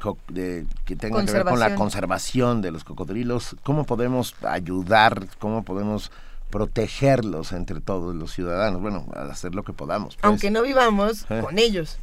[0.84, 3.54] que tenga que ver con la conservación de los cocodrilos?
[3.62, 5.28] ¿Cómo podemos ayudar?
[5.38, 6.10] ¿Cómo podemos
[6.50, 8.80] protegerlos entre todos los ciudadanos?
[8.80, 10.16] Bueno, hacer lo que podamos.
[10.16, 10.24] Pues.
[10.24, 11.40] Aunque no vivamos eh.
[11.40, 11.98] con ellos.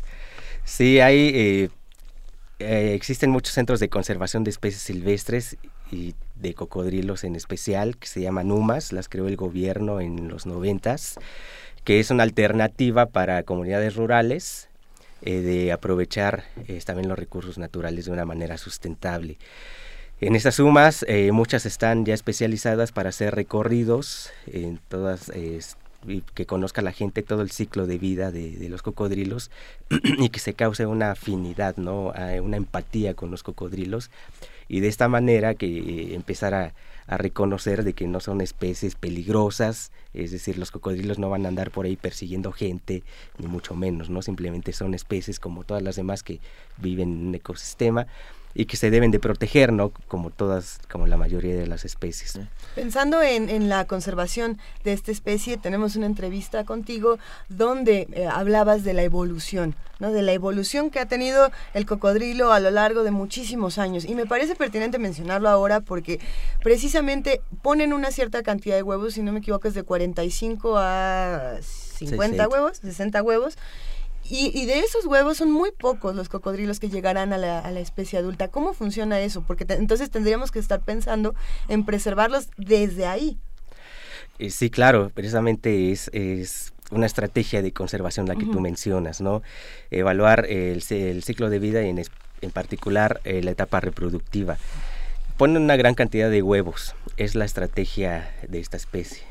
[0.63, 1.69] Sí, hay, eh,
[2.60, 5.58] eh, existen muchos centros de conservación de especies silvestres
[5.91, 10.45] y de cocodrilos en especial, que se llaman UMAS, las creó el gobierno en los
[10.45, 11.19] noventas
[11.84, 14.70] que es una alternativa para comunidades rurales
[15.22, 19.38] eh, de aprovechar eh, también los recursos naturales de una manera sustentable.
[20.22, 25.32] En estas sumas, eh, muchas están ya especializadas para hacer recorridos en todas
[26.34, 29.52] que conozca la gente todo el ciclo de vida de, los cocodrilos
[29.89, 32.13] y que se cause una afinidad, ¿no?
[32.42, 34.10] una empatía con los cocodrilos
[34.70, 36.74] y de esta manera que empezar a,
[37.10, 41.50] a reconocer de que no son especies peligrosas, es decir, los cocodrilos no van a
[41.50, 43.04] andar por ahí persiguiendo gente,
[43.39, 44.22] ni mucho menos, ¿no?
[44.22, 46.39] Simplemente son especies como todas las demás que
[46.78, 48.06] viven en un ecosistema
[48.54, 49.92] y que se deben de proteger, ¿no?
[50.08, 52.40] Como todas, como la mayoría de las especies.
[52.76, 58.94] Pensando en, la conservación de esta especie, tenemos una entrevista contigo donde eh, hablabas de
[58.94, 60.12] la evolución, ¿no?
[60.12, 64.06] De la evolución que ha tenido el cocodrilo a lo largo de muchísimos años.
[64.06, 66.20] Y me parece pertinente mencionarlo ahora porque
[66.64, 71.58] precisamente ponen una cierta cantidad de huevos, si no me equivoco es de 45 a
[71.62, 73.58] 50 huevos, 60 huevos
[74.30, 78.50] y, de esos huevos son muy pocos los cocodrilos que llegarán a la, especie adulta.
[78.50, 79.42] ¿Cómo funciona eso?
[79.42, 81.34] Porque entonces tendríamos que estar pensando
[81.68, 83.39] en preservarlos desde ahí.
[84.38, 89.42] Eh, sí, claro, precisamente es, es una estrategia de conservación la que tú mencionas, ¿no?
[89.92, 92.04] Evaluar el, ciclo de vida y en,
[92.42, 94.58] en particular eh, la etapa reproductiva.
[95.38, 99.24] Ponen una gran cantidad de huevos, es la estrategia de esta especie,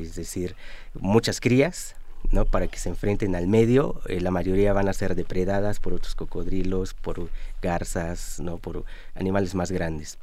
[0.00, 0.56] es decir,
[0.94, 1.96] muchas crías,
[2.30, 2.44] ¿no?
[2.44, 6.14] Para que se enfrenten al medio, eh, la mayoría van a ser depredadas por otros
[6.14, 7.28] cocodrilos, por
[7.62, 8.58] garzas, ¿no?
[8.58, 8.84] Por
[9.14, 10.18] animales más grandes.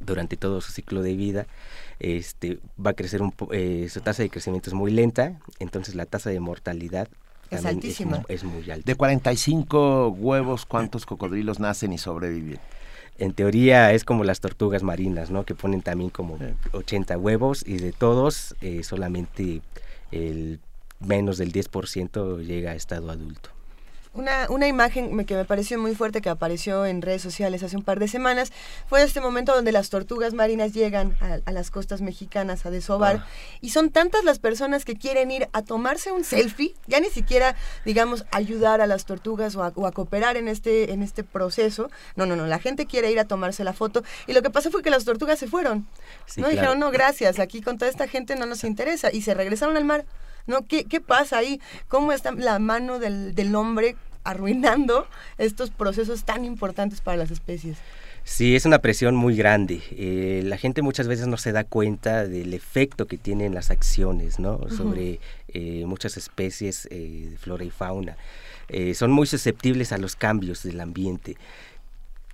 [0.00, 1.46] Durante todo su ciclo de vida,
[2.00, 6.06] este, va a crecer un eh, su tasa de crecimiento es muy lenta, entonces la
[6.06, 7.08] tasa de mortalidad
[7.50, 8.24] es altísima.
[8.28, 8.84] Es, muy alta.
[8.84, 12.58] De 45 huevos, ¿cuántos cocodrilos nacen y sobreviven?
[13.18, 15.44] En teoría es como las tortugas marinas, ¿no?
[15.44, 16.38] Que ponen también como
[16.72, 19.62] 80 huevos y de todos eh, solamente
[20.10, 20.60] el
[21.00, 23.50] menos del 10% llega a estado adulto.
[24.16, 27.82] Una, una, imagen que me pareció muy fuerte que apareció en redes sociales hace un
[27.82, 28.50] par de semanas
[28.88, 33.26] fue este momento donde las tortugas marinas llegan a, las costas mexicanas a desovar ah.
[33.60, 37.56] y son tantas las personas que quieren ir a tomarse un selfie, ya ni siquiera
[37.84, 42.36] digamos ayudar a las tortugas o a, cooperar en este, en este proceso, no, no,
[42.36, 44.88] no, la gente quiere ir a tomarse la foto y lo que pasó fue que
[44.88, 45.86] las tortugas se fueron,
[46.38, 49.76] no dijeron no gracias, aquí con toda esta gente no nos interesa y se regresaron
[49.76, 50.06] al mar.
[50.46, 50.66] ¿No?
[50.66, 51.60] ¿Qué, qué pasa ahí?
[51.88, 55.06] ¿Cómo está la mano del, del hombre arruinando
[55.38, 57.78] estos procesos tan importantes para las especies?
[58.28, 59.80] Sí, es una presión muy grande.
[59.92, 64.40] Eh, la gente muchas veces no se da cuenta del efecto que tienen las acciones
[64.40, 64.68] ¿no?
[64.68, 68.16] sobre eh, muchas especies eh, de flora y fauna.
[68.94, 71.36] son muy susceptibles a los cambios del ambiente.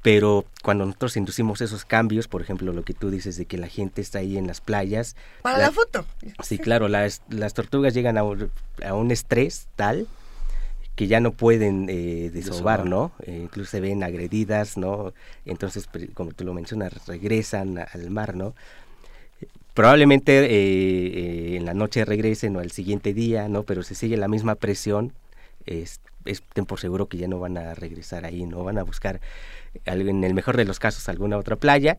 [0.02, 3.68] Pero cuando nosotros inducimos esos cambios, por ejemplo, lo que tú dices de que la
[3.68, 5.14] gente está ahí en las playas.
[5.42, 6.04] Para la, foto.
[6.42, 10.08] Sí, claro, las, las tortugas llegan a, a un estrés tal
[10.96, 13.12] que ya no pueden eh, desovar, ¿no?
[13.24, 15.14] Eh, incluso se ven agredidas, ¿no?
[15.46, 18.54] Entonces, como tú lo mencionas, regresan al mar, ¿no?
[19.74, 23.62] Probablemente eh, eh, en la noche regresen o al siguiente día, ¿no?
[23.62, 25.14] Pero si sigue la misma presión,
[25.64, 28.62] es, es por seguro que ya no van a regresar ahí, ¿no?
[28.64, 29.22] Van a buscar,
[29.85, 31.98] en el mejor de los casos, alguna otra playa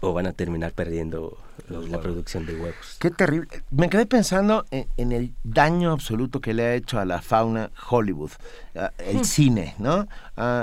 [0.00, 2.96] o van a terminar perdiendo la producción de huevos.
[2.98, 3.48] Qué terrible.
[3.70, 8.30] Me quedé pensando en, el daño absoluto que le ha hecho a la fauna Hollywood,
[8.98, 10.06] el cine, ¿no?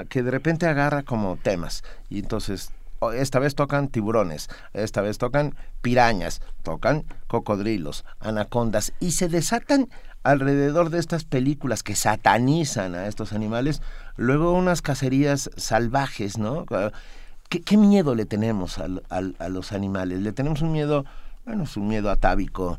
[0.09, 2.71] que de repente agarra como temas y entonces
[3.15, 9.89] esta vez tocan tiburones, esta vez tocan pirañas, tocan cocodrilos, anacondas y se desatan
[10.23, 13.81] alrededor de estas películas que satanizan a estos animales,
[14.17, 16.65] luego unas cacerías salvajes, ¿no?
[17.49, 20.21] ¿Qué, miedo le tenemos a los animales?
[20.21, 21.05] Le tenemos un miedo,
[21.45, 22.77] bueno, es un miedo atávico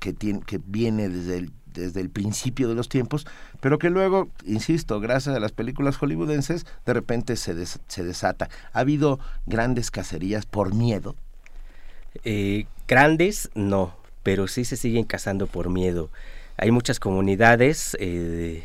[0.00, 3.26] que, tiene, que viene desde el, desde el principio de los tiempos,
[3.60, 8.48] pero que luego, insisto, gracias a las películas hollywoodenses, de repente se, se desata.
[8.72, 11.14] ¿Ha habido grandes cacerías por miedo?
[12.24, 16.10] Eh, grandes, no, pero sí se siguen cazando por miedo.
[16.56, 18.64] Hay muchas comunidades eh,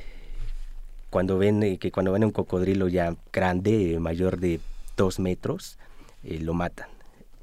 [1.15, 4.59] cuando ven eh, que cuando ven un cocodrilo ya grande, mayor de
[4.97, 5.77] dos metros,
[6.25, 6.89] eh, lo matan.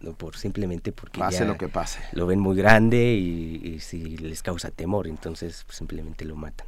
[0.02, 0.12] ¿no?
[0.12, 2.00] Por, simplemente porque pase lo que pase.
[2.12, 6.66] Lo ven muy grande y, si les causa temor, entonces pues, simplemente lo matan.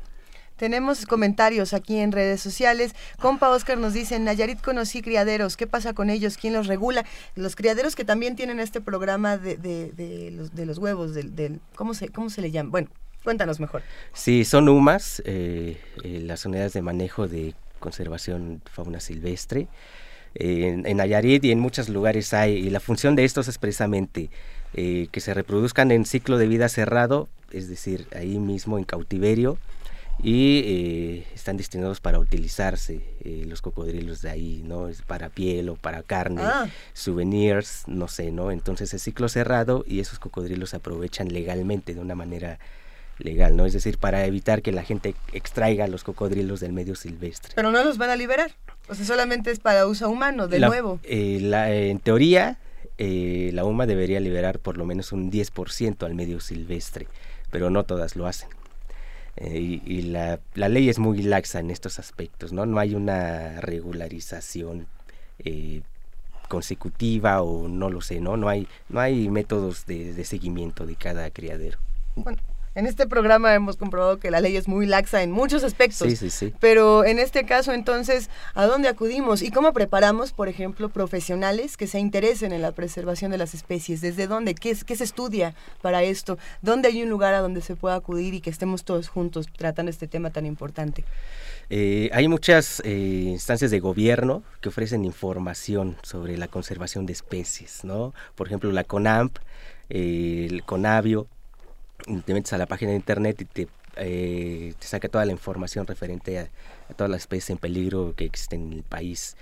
[0.57, 2.95] Tenemos comentarios aquí en redes sociales.
[3.21, 6.39] Compa Oscar nos dice, Nayarit conocí criaderos, ¿qué pasa con ellos?
[6.39, 7.05] ¿Quién los regula?
[7.35, 11.93] Los criaderos que también tienen este programa de, de, los, de los, huevos, del, ¿cómo,
[11.93, 12.71] se, ¿cómo se le llama?
[12.71, 12.89] Bueno,
[13.25, 13.83] cuéntanos mejor.
[14.13, 19.69] Sí, son UMAS, eh, eh, las unidades de manejo de conservación fauna silvestre
[20.35, 24.31] en, en, Nayarit y en muchos lugares hay, y la función de estos es precisamente
[24.75, 29.59] eh, que se reproduzcan en ciclo de vida cerrado, es decir, ahí mismo en cautiverio,
[30.23, 34.89] y eh, están destinados para utilizarse eh, los cocodrilos de ahí, ¿no?
[34.89, 36.69] Es para piel o para carne, ah.
[36.93, 38.51] souvenirs, no sé, ¿no?
[38.51, 42.59] Entonces es ciclo cerrado y esos cocodrilos se aprovechan legalmente de una manera
[43.19, 43.67] legal, ¿no?
[43.67, 47.53] Es decir, para evitar que la gente extraiga los cocodrilos del medio silvestre.
[47.55, 48.53] Pero no los van a liberar.
[48.89, 51.01] O sea, solamente es para uso humano, de nuevo.
[51.05, 52.59] Eh, en teoría,
[52.99, 57.07] eh, la UMA debería liberar por lo menos un 10% al medio silvestre,
[57.51, 58.49] pero no todas lo hacen.
[59.37, 62.67] Eh, y, la, la, ley es muy laxa en estos aspectos, ¿no?
[62.67, 64.87] No hay una regularización
[66.49, 68.37] consecutiva o no lo sé, ¿no?
[68.37, 71.79] No hay, no hay métodos de, de seguimiento de cada criadero.
[72.15, 72.39] Bueno,
[72.75, 76.09] en este programa hemos comprobado que la ley es muy laxa en muchos aspectos.
[76.09, 76.53] Sí, sí, sí.
[76.61, 79.43] Pero en este caso, entonces, ¿a dónde acudimos?
[79.43, 84.01] ¿Y cómo preparamos, por ejemplo, profesionales que se interesen en la preservación de las especies?
[84.01, 84.55] ¿Desde dónde?
[84.55, 86.39] ¿Qué, qué se estudia para esto?
[86.63, 89.91] ¿Dónde hay un lugar a donde se pueda acudir y que estemos todos juntos tratando
[89.91, 91.05] este tema tan importante?
[91.71, 92.91] Eh, hay muchas eh,
[93.29, 98.13] instancias de gobierno que ofrecen información sobre la conservación de especies, ¿no?
[98.35, 99.39] Por ejemplo, la CONAMP,
[99.89, 101.27] eh, el CONAVIO,
[102.25, 105.87] te metes a la página de internet y te, eh, te saca toda la información
[105.87, 106.49] referente a,
[106.97, 109.37] todas las especies en peligro que existen en el país.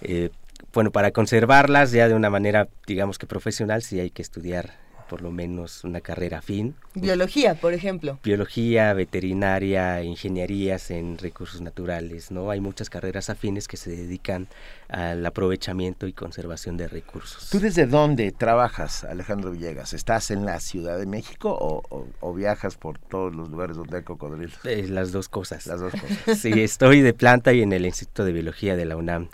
[0.00, 0.30] Eh,
[0.72, 4.72] bueno, para conservarlas ya de una manera, digamos que profesional, sí hay que estudiar
[5.08, 6.74] por lo menos una carrera fin.
[6.94, 8.18] Biología, por ejemplo.
[8.22, 12.50] Biología, veterinaria, ingenierías en recursos naturales, ¿no?
[12.50, 14.48] Hay muchas carreras afines que se dedican
[14.88, 17.50] al aprovechamiento y conservación de recursos.
[17.50, 19.92] ¿Tú desde dónde trabajas, Alejandro Villegas?
[19.92, 24.58] ¿Estás en la Ciudad de México o, viajas por todos los lugares donde hay cocodrilos?
[24.64, 25.66] Eh, las dos cosas.
[25.66, 26.38] Las dos cosas.
[26.38, 29.28] sí, estoy de planta y en el Instituto de Biología de la UNAM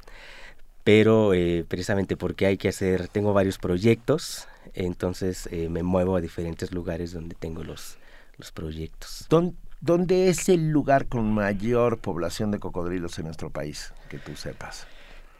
[0.85, 6.21] pero eh, precisamente porque hay que hacer, tengo varios proyectos, entonces eh, me muevo a
[6.21, 7.97] diferentes lugares donde tengo los,
[8.37, 9.27] los proyectos.
[9.81, 14.87] ¿Dónde, es el lugar con mayor población de cocodrilos en nuestro país, que tú sepas?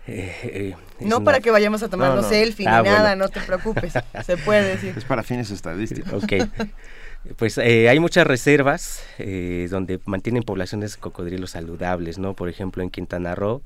[0.07, 3.95] Eh, no para que vayamos a tomar no, selfie ah, ni nada, no te preocupes,
[4.27, 4.95] se puede decir.
[4.99, 6.25] Es para fines estadísticos.
[6.25, 6.33] Ok.
[7.37, 9.03] Pues hay muchas reservas
[9.71, 12.35] donde mantienen poblaciones de cocodrilos saludables, ¿no?
[12.35, 13.63] Por ejemplo, en Quintana Roo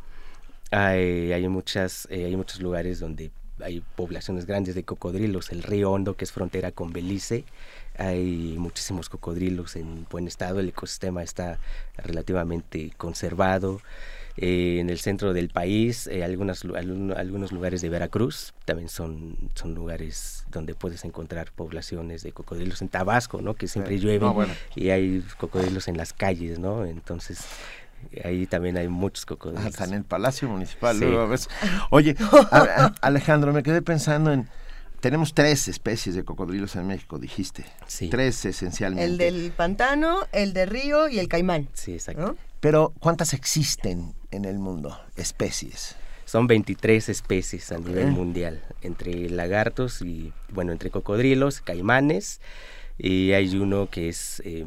[0.70, 3.30] hay, hay, muchas, eh, hay muchos lugares donde
[3.61, 7.44] hay poblaciones grandes de cocodrilos, el río Hondo, que es frontera con Belice,
[7.96, 11.59] hay muchísimos cocodrilos en buen estado, el ecosistema está
[11.96, 13.80] relativamente conservado.
[14.40, 16.62] Eh, en el centro del país, eh, algunos
[17.52, 22.80] lugares de Veracruz también son, son lugares donde puedes encontrar poblaciones de cocodrilos.
[22.80, 23.54] En Tabasco, ¿no?
[23.54, 24.24] Que siempre llueve
[24.76, 26.84] y hay cocodrilos en las calles, ¿no?
[26.84, 27.40] Entonces,
[28.24, 29.66] ahí también hay muchos cocodrilos.
[29.66, 31.01] Hasta en el Palacio Municipal.
[31.90, 32.16] Oye,
[33.01, 34.49] Alejandro, me quedé pensando en
[35.01, 37.64] tenemos tres especies de cocodrilos en México, dijiste.
[37.86, 38.09] Sí.
[38.09, 39.05] Tres esencialmente.
[39.05, 41.68] El del pantano, el de río y el caimán.
[41.74, 42.36] Sí, exacto.
[42.61, 44.99] Pero, ¿cuántas existen en el mundo?
[45.16, 45.94] Especies.
[46.24, 52.40] Son 23 especies a nivel mundial, entre lagartos y, bueno, entre cocodrilos, caimanes,
[52.99, 54.66] y hay uno que es, eh,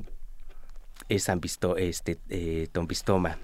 [1.16, 1.30] es
[1.78, 3.38] este, eh, tombistoma.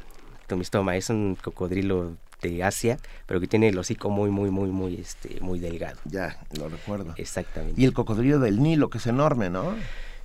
[0.48, 4.96] Tombistoma es un cocodrilo de Asia, pero que tiene el hocico muy, muy, muy, muy,
[4.96, 5.98] este, muy delgado.
[6.06, 7.14] Ya, lo recuerdo.
[7.18, 7.80] Exactamente.
[7.80, 9.76] Y el cocodrilo del Nilo, que es enorme, ¿no?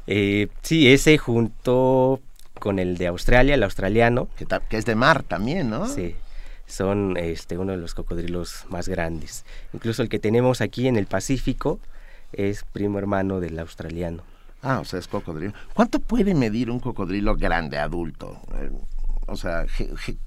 [0.06, 2.20] Eh, sí, ese junto
[2.58, 4.28] con el de Australia, el australiano.
[4.36, 5.88] Que, que, es de mar también, ¿no?
[5.88, 6.14] Sí,
[6.66, 9.44] son este, uno de los cocodrilos más grandes.
[9.72, 11.80] Incluso el que tenemos aquí en el Pacífico
[12.32, 14.22] es primo hermano del australiano.
[14.62, 15.52] Ah, o sea, es cocodrilo.
[15.74, 18.40] ¿Cuánto puede medir un cocodrilo grande, adulto?
[18.54, 18.70] Eh,
[19.26, 19.66] o sea,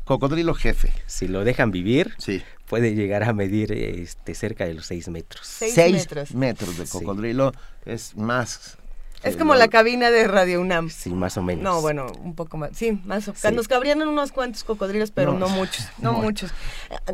[0.03, 0.91] cocodrilo jefe.
[1.05, 2.41] Si lo dejan vivir, sí.
[2.67, 5.45] puede llegar a medir este, cerca de los 6 metros.
[5.45, 6.33] 6 metros.
[6.33, 7.53] metros de cocodrilo
[7.85, 8.77] es más
[9.25, 10.89] es como la cabina de Radio UNAM.
[10.89, 11.63] Sí, más o menos.
[11.63, 12.71] No, bueno, un poco más.
[12.73, 13.53] Sí, más o menos.
[13.53, 16.51] Nos cabrían unos cuantos cocodrilos, pero no, muchos, no, muchos.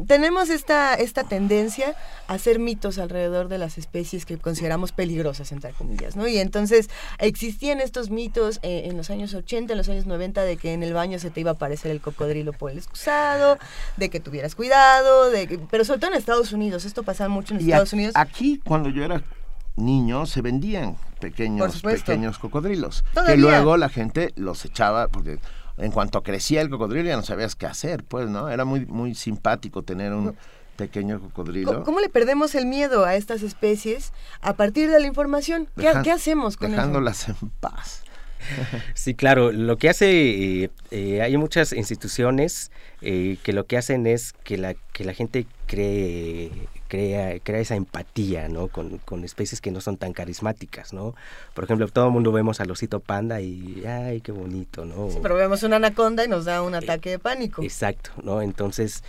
[0.07, 1.95] Tenemos esta, esta tendencia
[2.28, 6.28] a hacer mitos alrededor de las especies que consideramos peligrosas, entre comillas, ¿no?
[6.28, 6.89] Y entonces
[7.20, 10.84] existían estos mitos eh, en los años 80, en los años 90, de que en
[10.84, 13.57] el baño se te iba a aparecer el cocodrilo por el excusado,
[13.97, 16.86] de que tuvieras cuidado, de pero sobre todo en Estados Unidos.
[16.86, 18.14] Esto pasaba mucho en Estados Unidos.
[18.16, 19.24] Aquí, cuando yo era
[19.76, 23.03] niños se vendían pequeños, pequeños cocodrilos.
[23.26, 25.39] Que luego la gente los echaba, porque
[25.78, 28.49] en cuanto crecía el cocodrilo ya no sabías qué hacer, pues, ¿no?
[28.49, 30.36] Era muy, muy simpático tener un
[30.76, 31.84] pequeño cocodrilo.
[31.84, 35.67] ¿Cómo, le perdemos el miedo a estas especies a partir de la información?
[35.76, 38.03] ¿Qué, hacemos con Dejándolas en paz.
[38.94, 42.72] Sí, claro, lo que hace, eh, eh, hay muchas instituciones
[43.02, 46.52] eh, que lo que hacen es que la, que la gente cree
[46.88, 48.68] crea, crea esa empatía, ¿no?
[48.68, 51.16] Con, con, especies que no son tan carismáticas, ¿no?
[51.54, 55.10] Por ejemplo, todo el mundo vemos al osito panda y, ay, qué bonito, ¿no?
[55.10, 57.64] Sí, pero vemos una anaconda y nos da un ataque de pánico.
[57.64, 58.42] Exacto, ¿no?
[58.42, 59.06] Entonces,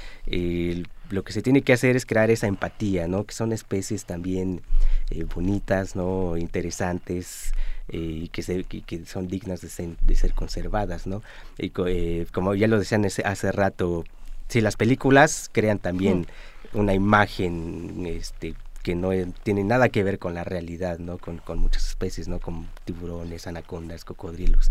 [1.12, 3.24] lo que se tiene que hacer es crear esa empatía, ¿no?
[3.24, 4.62] Que son especies también
[5.10, 6.36] eh, bonitas, ¿no?
[6.36, 7.52] Interesantes,
[7.88, 11.22] y que, se, que, son dignas de ser, de ser conservadas, ¿no?
[11.58, 14.04] Y eh, como ya lo decían hace rato,
[14.48, 16.26] si las películas crean también
[16.72, 19.10] una imagen este, que no
[19.42, 21.18] tiene nada que ver con la realidad, ¿no?
[21.18, 22.40] Con, con, muchas especies, ¿no?
[22.40, 24.70] Como tiburones, anacondas, cocodrilos.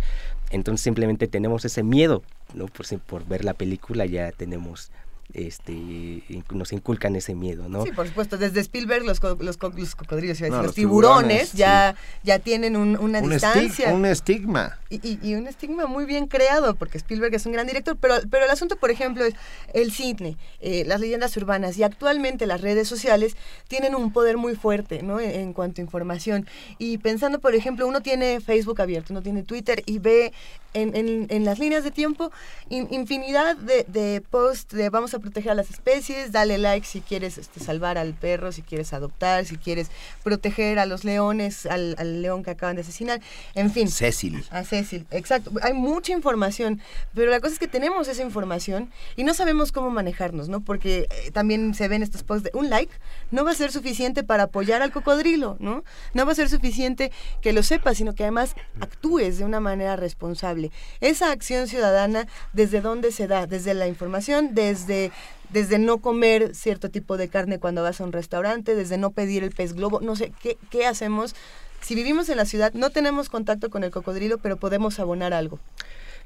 [0.50, 2.68] Entonces simplemente tenemos ese miedo, ¿no?
[2.68, 4.92] Por, por ver la película ya tenemos
[5.34, 7.84] este nos inculcan ese miedo, ¿no?
[7.84, 8.38] Sí, por supuesto.
[8.38, 13.94] Desde Spielberg los, los, cocodrilos, los, tiburones, ya, ya tienen una distancia.
[13.94, 14.80] un estigma.
[14.90, 18.52] Y, un estigma muy bien creado, porque Spielberg es un gran director, pero, pero el
[18.52, 19.36] asunto, por ejemplo, es
[19.74, 24.56] el cine, eh, las leyendas urbanas y actualmente las redes sociales tienen un poder muy
[24.56, 25.20] fuerte, ¿no?
[25.20, 26.48] En, cuanto a información.
[26.78, 30.34] Y pensando, por ejemplo, uno tiene Facebook abierto, uno tiene Twitter y ve
[30.74, 32.32] en, en, las líneas de tiempo
[32.70, 37.38] infinidad de, de posts de vamos a proteger a las especies, dale like si quieres
[37.38, 39.90] este, salvar al perro, si quieres adoptar, si quieres
[40.24, 43.22] proteger a los leones, al, león que acaban de asesinar,
[43.56, 43.90] en fin.
[43.90, 44.46] Cecil.
[44.52, 45.52] A Cecil, exacto.
[45.62, 46.82] Hay mucha información,
[47.14, 50.62] pero la cosa es que tenemos esa información y no sabemos cómo manejarnos, ¿no?
[50.62, 52.94] Porque eh, también se ven estos posts de un like
[53.32, 55.84] no va a ser suficiente para apoyar al cocodrilo, ¿no?
[56.14, 57.12] No va a ser suficiente
[57.42, 60.61] que lo sepas, sino que además actúes de una manera responsable.
[61.00, 63.48] Esa acción ciudadana, ¿desde dónde se da?
[63.48, 65.12] Desde la información, desde
[65.50, 69.44] desde no comer cierto tipo de carne cuando vas a un restaurante, desde no pedir
[69.44, 71.36] el pez globo, no sé, ¿qué, qué hacemos?
[71.82, 75.60] Si vivimos en la ciudad, no tenemos contacto con el cocodrilo, pero podemos abonar algo.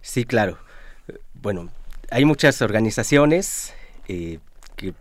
[0.02, 0.60] Sí, claro.
[1.34, 1.70] Bueno,
[2.12, 3.74] hay muchas organizaciones
[4.08, 4.40] eh,
[4.76, 4.94] que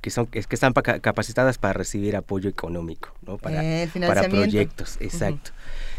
[0.00, 3.38] que son que están capacitadas para recibir apoyo económico, ¿no?
[3.38, 5.50] Para, eh, para proyectos, exacto.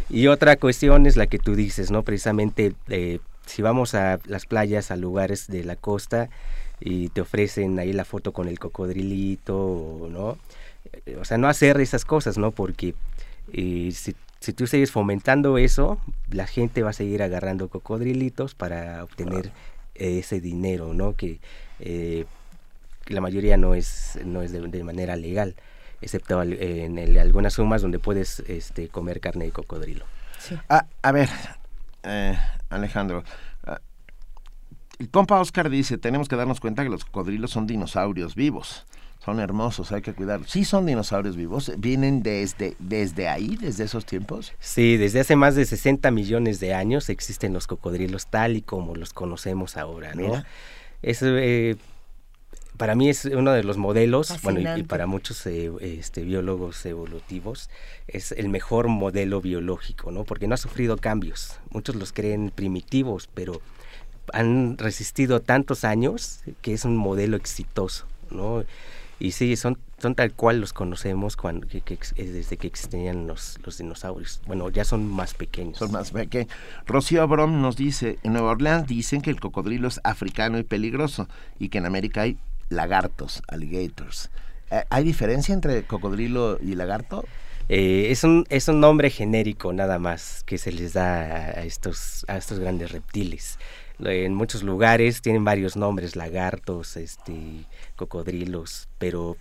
[0.10, 2.03] Y otra cuestión es la que tú dices, ¿no?
[2.03, 6.30] Precisamente eh, si vamos a las playas, a lugares de la costa,
[6.80, 10.38] y te ofrecen ahí la foto con el cocodrilito, ¿no?
[11.20, 12.51] O sea, no hacer esas cosas, ¿no?
[12.51, 12.93] Porque
[13.51, 15.99] eh, si, si, tú sigues fomentando eso,
[16.30, 19.51] la gente va a seguir agarrando cocodrilitos para obtener
[19.95, 21.16] ese dinero, ¿no?
[21.16, 21.39] Que
[21.80, 22.26] eh,
[23.08, 25.55] la mayoría no es, no es de, manera legal.
[26.02, 30.06] Excepto en algunas sumas donde puedes este, comer carne de cocodrilo.
[30.70, 31.30] Ah, a ver,
[32.04, 32.38] eh,
[32.70, 33.24] Alejandro,
[33.66, 33.80] ah,
[35.00, 38.86] el compa Oscar dice, tenemos que darnos cuenta que los cocodrilos son dinosaurios vivos.
[39.20, 40.50] Son hermosos, hay que cuidarlos.
[40.50, 41.72] ¿Sí son dinosaurios vivos?
[41.78, 44.54] ¿Vienen desde, desde ahí, desde esos tiempos?
[44.60, 48.95] Sí, desde hace más de 60 millones de años existen los cocodrilos tal y como
[48.95, 50.43] los conocemos ahora, ¿no?
[51.02, 51.76] Es, eh,
[52.78, 57.69] para mí es uno de los modelos, bueno, y, para muchos eh, este, biólogos evolutivos,
[58.07, 60.23] es el mejor modelo biológico, ¿no?
[60.23, 61.59] Porque no ha sufrido cambios.
[61.71, 63.61] Muchos los creen primitivos, pero
[64.34, 68.63] han resistido tantos años que es un modelo exitoso, ¿no?
[69.19, 74.41] Y sí, son, son tal cual los conocemos cuando, desde que existían los, los dinosaurios.
[74.45, 75.80] Bueno, ya son más pequeños.
[75.80, 76.53] Son más pequeños.
[76.86, 81.28] Rocío Brom nos dice, en Nueva Orleans dicen que el cocodrilo es africano y peligroso
[81.57, 82.38] y que en América hay
[82.70, 84.30] lagartos, alligators.
[84.72, 87.26] Eh, ¿Hay diferencia entre cocodrilo y lagarto?
[87.70, 92.26] Eh, es, un, es un nombre genérico nada más que se les da a estos,
[92.28, 93.59] a estos grandes reptiles.
[93.99, 97.65] En muchos lugares tienen varios nombres, lagartos, este,
[97.95, 99.38] cocodrilos, pero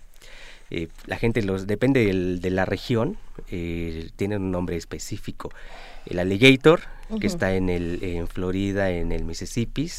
[0.69, 3.17] eh, la gente los depende de la región,
[3.49, 5.51] eh, tienen un nombre específico.
[6.05, 6.81] El alligator,
[7.21, 9.89] que está en, el, en Florida, en el Mississippi,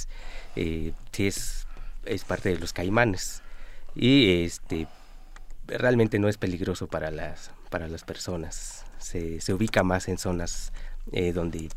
[0.57, 1.58] eh, sí es,
[2.09, 3.43] es parte de los caimanes.
[3.95, 4.87] Y este
[5.67, 8.85] realmente no es peligroso para las, para las personas.
[8.99, 10.73] Se, se ubica más en zonas
[11.13, 11.69] eh, donde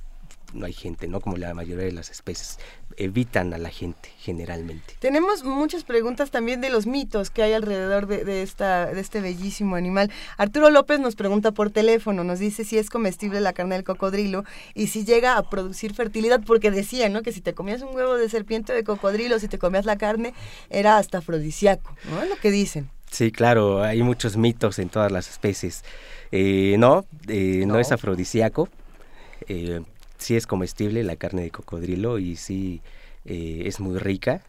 [0.54, 1.22] no hay gente, ¿no?
[1.22, 2.60] Como la mayoría de las especies.
[2.98, 4.96] Evitan a la gente generalmente.
[5.00, 9.76] Tenemos muchas preguntas también de los mitos que hay alrededor de, esta, de este bellísimo
[9.76, 10.12] animal.
[10.38, 14.44] Arturo López nos pregunta por teléfono, nos dice si es comestible la carne del cocodrilo
[14.74, 17.22] y si llega a producir fertilidad, porque decía, ¿no?
[17.22, 20.34] Que si te comías un huevo de serpiente de cocodrilo, si te comías la carne,
[20.70, 22.22] era hasta afrodisíaco, ¿no?
[22.22, 22.90] Es lo que dicen.
[23.12, 25.84] Sí, claro, hay muchos mitos en todas las especies.
[26.32, 28.70] Eh, no, eh, no, es afrodisíaco.
[29.48, 29.82] Eh,
[30.22, 32.82] sí es comestible la carne de cocodrilo y sí
[33.26, 34.42] eh, es muy rica,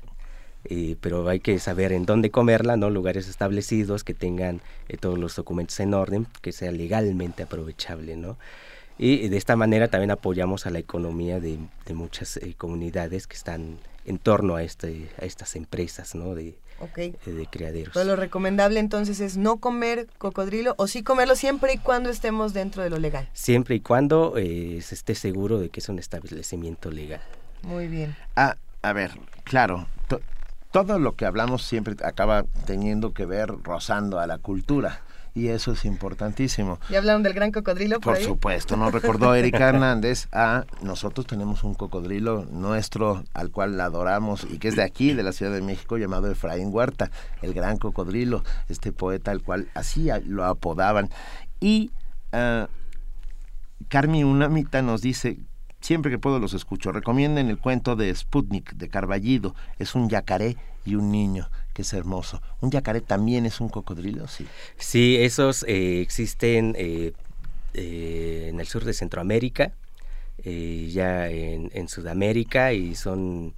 [0.64, 2.90] eh, pero hay que saber en dónde comerla, ¿no?
[2.90, 8.38] Lugares establecidos que tengan eh, todos los documentos en orden, que sea legalmente aprovechable, ¿no?
[8.98, 11.58] Y de esta manera también apoyamos a la economía de,
[11.92, 16.34] muchas comunidades que están en torno a, este, a estas empresas, ¿no?
[17.24, 17.94] De criaderos.
[17.94, 22.82] lo recomendable entonces es no comer cocodrilo o sí comerlo siempre y cuando estemos dentro
[22.82, 23.28] de lo legal.
[23.32, 27.20] Siempre y cuando eh, se esté seguro de que es un establecimiento legal.
[27.62, 28.16] Muy bien.
[28.36, 29.12] Ah, a ver,
[29.44, 29.86] claro,
[30.72, 35.02] todo lo que hablamos siempre acaba teniendo que ver rozando a la cultura
[35.34, 36.78] y eso es importantísimo.
[36.90, 41.64] ¿Y hablaron del gran cocodrilo por, por supuesto, nos recordó Erika Hernández a nosotros tenemos
[41.64, 45.52] un cocodrilo nuestro al cual la adoramos y que es de aquí, de la Ciudad
[45.52, 47.10] de México, llamado Efraín Huerta,
[47.40, 51.08] el gran cocodrilo, este poeta al cual así lo apodaban.
[51.60, 51.90] Y
[52.32, 52.66] uh,
[53.88, 55.38] Carmi Unamita nos dice,
[55.80, 60.56] siempre que puedo los escucho, recomienden el cuento de Sputnik, de Carballido, es un yacaré
[60.84, 62.40] y un niño que es hermoso.
[62.60, 64.28] ¿Un yacaré también es un cocodrilo?
[64.28, 64.46] Sí.
[64.78, 67.12] Sí, esos eh, existen eh,
[67.74, 69.72] eh, en el sur de Centroamérica,
[70.44, 73.54] ya en, Sudamérica y son,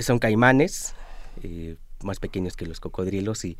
[0.00, 0.94] son caimanes
[2.02, 3.58] más pequeños que los cocodrilos y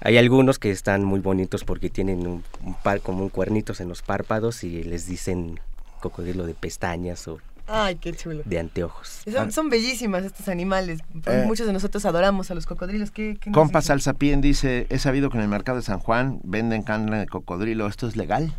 [0.00, 2.44] hay algunos que están muy bonitos porque tienen un,
[2.82, 5.60] par como un cuernitos en los párpados y les dicen
[6.00, 8.42] cocodrilo de pestañas o Ay, qué chulo.
[8.44, 9.22] De anteojos.
[9.50, 11.00] Son, bellísimas estos animales.
[11.26, 11.44] Eh.
[11.46, 13.10] Muchos de nosotros adoramos a los cocodrilos.
[13.10, 16.82] ¿Qué, qué Compa Salsapien dice, he sabido que en el mercado de San Juan venden
[16.82, 17.86] carne de cocodrilo.
[17.86, 18.52] ¿Esto es legal?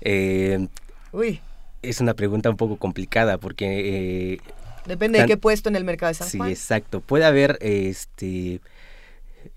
[0.00, 0.66] Eh,
[1.12, 1.40] Uy.
[1.82, 4.34] Es una pregunta un poco complicada porque...
[4.34, 4.40] Eh,
[4.86, 6.48] Depende de qué puesto en el mercado de San Juan.
[6.48, 7.00] Sí, exacto.
[7.00, 8.60] Puede haber este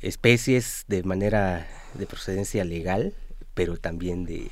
[0.02, 3.14] especies de manera de procedencia legal,
[3.54, 4.50] pero también de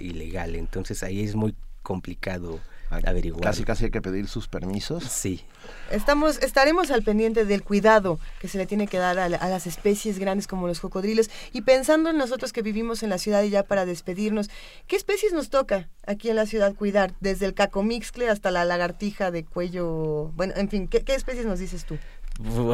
[0.00, 0.56] ilegal.
[0.56, 3.42] Entonces ahí es muy complicado averiguar.
[3.42, 5.04] Casi casi hay que pedir sus permisos.
[5.04, 5.44] Sí.
[5.90, 10.18] Estamos, estaremos al pendiente del cuidado que se le tiene que dar a, las especies
[10.18, 13.62] grandes como los cocodrilos y pensando en nosotros que vivimos en la ciudad y ya
[13.62, 14.50] para despedirnos,
[14.86, 17.14] ¿qué especies nos toca aquí en la ciudad cuidar?
[17.20, 21.84] Desde el cacomixcle hasta la lagartija de cuello, bueno, en fin, ¿qué, especies nos dices
[21.84, 21.98] tú?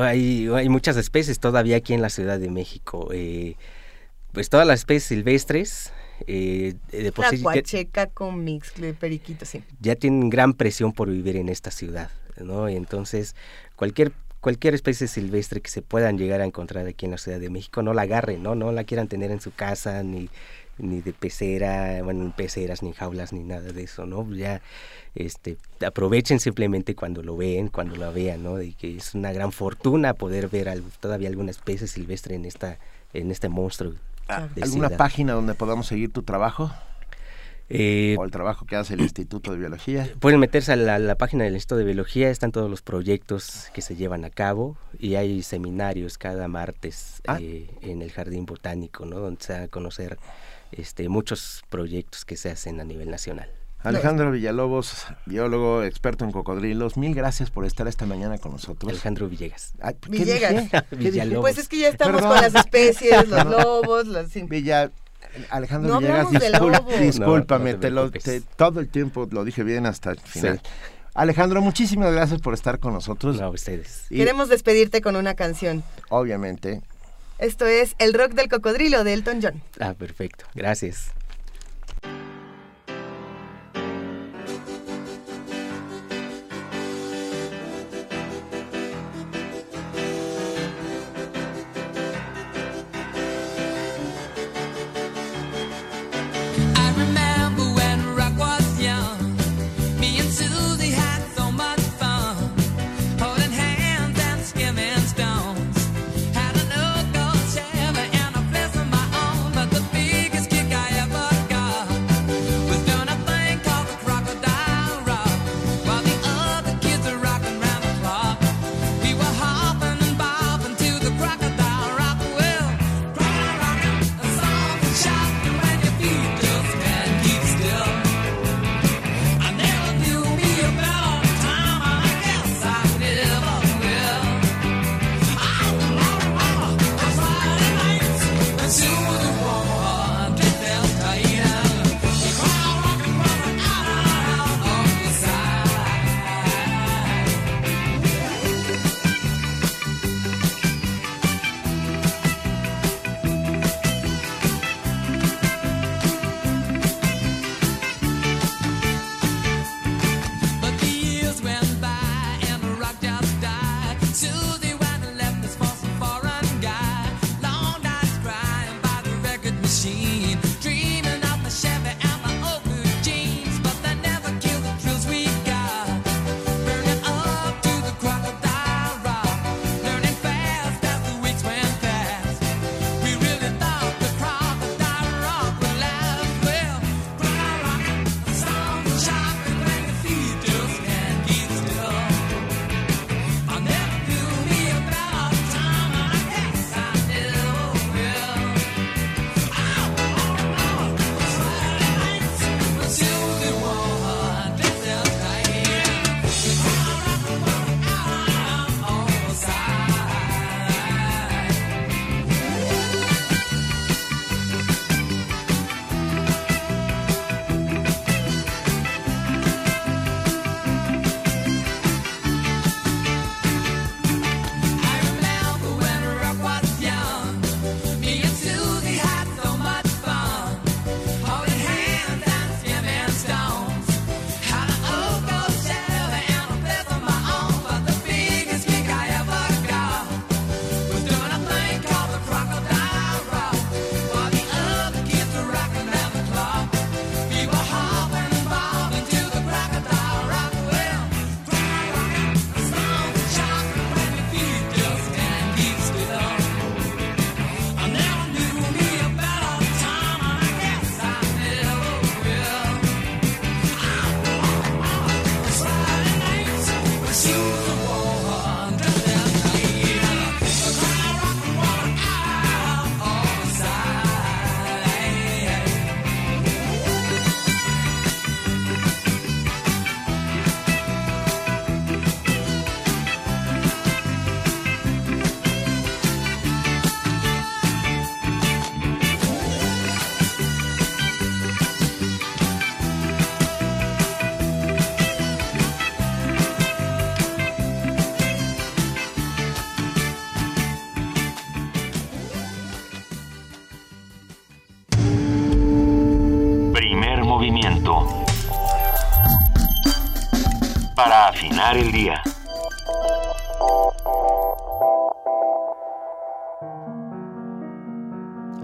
[0.01, 3.11] Hay, hay muchas especies todavía aquí en la Ciudad de México.
[3.13, 3.55] Eh,
[4.33, 5.93] pues todas las especies silvestres,
[6.27, 9.63] eh, de por la con mix, periquito, sí.
[9.81, 12.69] Ya tienen gran presión por vivir en esta ciudad, ¿no?
[12.69, 13.35] Y entonces
[13.77, 17.49] cualquier cualquier especie silvestre que se puedan llegar a encontrar aquí en la Ciudad de
[17.49, 20.29] México, no la agarren, no, no la quieran tener en su casa, ni,
[20.79, 24.29] ni de pecera, bueno, ni peceras, ni jaulas, ni nada de eso, ¿no?
[24.35, 24.61] Ya
[25.15, 28.61] este, aprovechen simplemente cuando lo ven, cuando lo vean, ¿no?
[28.61, 32.79] Y que es una gran fortuna poder ver todavía alguna especie silvestre en esta
[33.15, 33.93] en este monstruo.
[34.29, 36.71] Ah, ¿Alguna página donde podamos seguir tu trabajo?
[37.75, 40.07] Eh, o el trabajo que hace el Instituto de Biología.
[40.21, 43.97] Pueden meterse a la, página del Instituto de Biología, están todos los proyectos que se
[43.97, 47.39] llevan a cabo y hay seminarios cada martes ah.
[47.41, 49.21] eh, en el Jardín Botánico, ¿no?
[49.21, 50.19] donde se va a conocer
[50.71, 53.49] este, muchos proyectos que se hacen a nivel nacional.
[53.83, 58.91] Alejandro Villalobos, biólogo, experto en cocodrilos, mil gracias por estar esta mañana con nosotros.
[58.91, 59.73] Alejandro Villegas.
[60.09, 60.71] Villegas.
[61.41, 64.31] Pues es que ya estamos con las especies, los lobos, los...
[65.51, 66.29] Alejandro Villegas,
[67.01, 68.11] discúlpame, te lo,
[68.57, 70.61] todo el tiempo lo dije bien hasta el final.
[71.15, 73.41] Alejandro, muchísimas gracias por estar con nosotros.
[73.41, 74.05] a ustedes.
[74.09, 75.83] Queremos despedirte con una canción.
[76.09, 76.81] Obviamente.
[77.39, 79.63] Esto es El Rock del Cocodrilo de Elton John.
[79.81, 80.45] Ah, perfecto.
[80.55, 81.11] Gracias.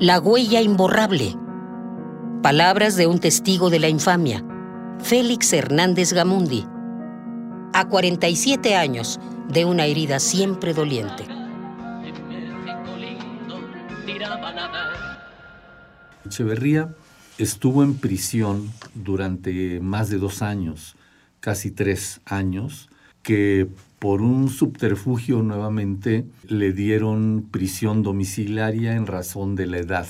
[0.01, 1.35] La huella imborrable.
[2.41, 4.45] Palabras de un testigo de la infamia,
[5.01, 6.65] Félix Hernández Gamundi.
[7.73, 9.19] A 47 años
[9.49, 11.25] de una herida siempre doliente.
[16.25, 16.95] Echeverría
[17.39, 20.95] estuvo en prisión durante más de dos años,
[21.41, 22.89] casi tres años,
[23.25, 23.67] que
[23.99, 30.07] por un subterfugio nuevamente le dieron prisión domiciliaria en razón de la edad.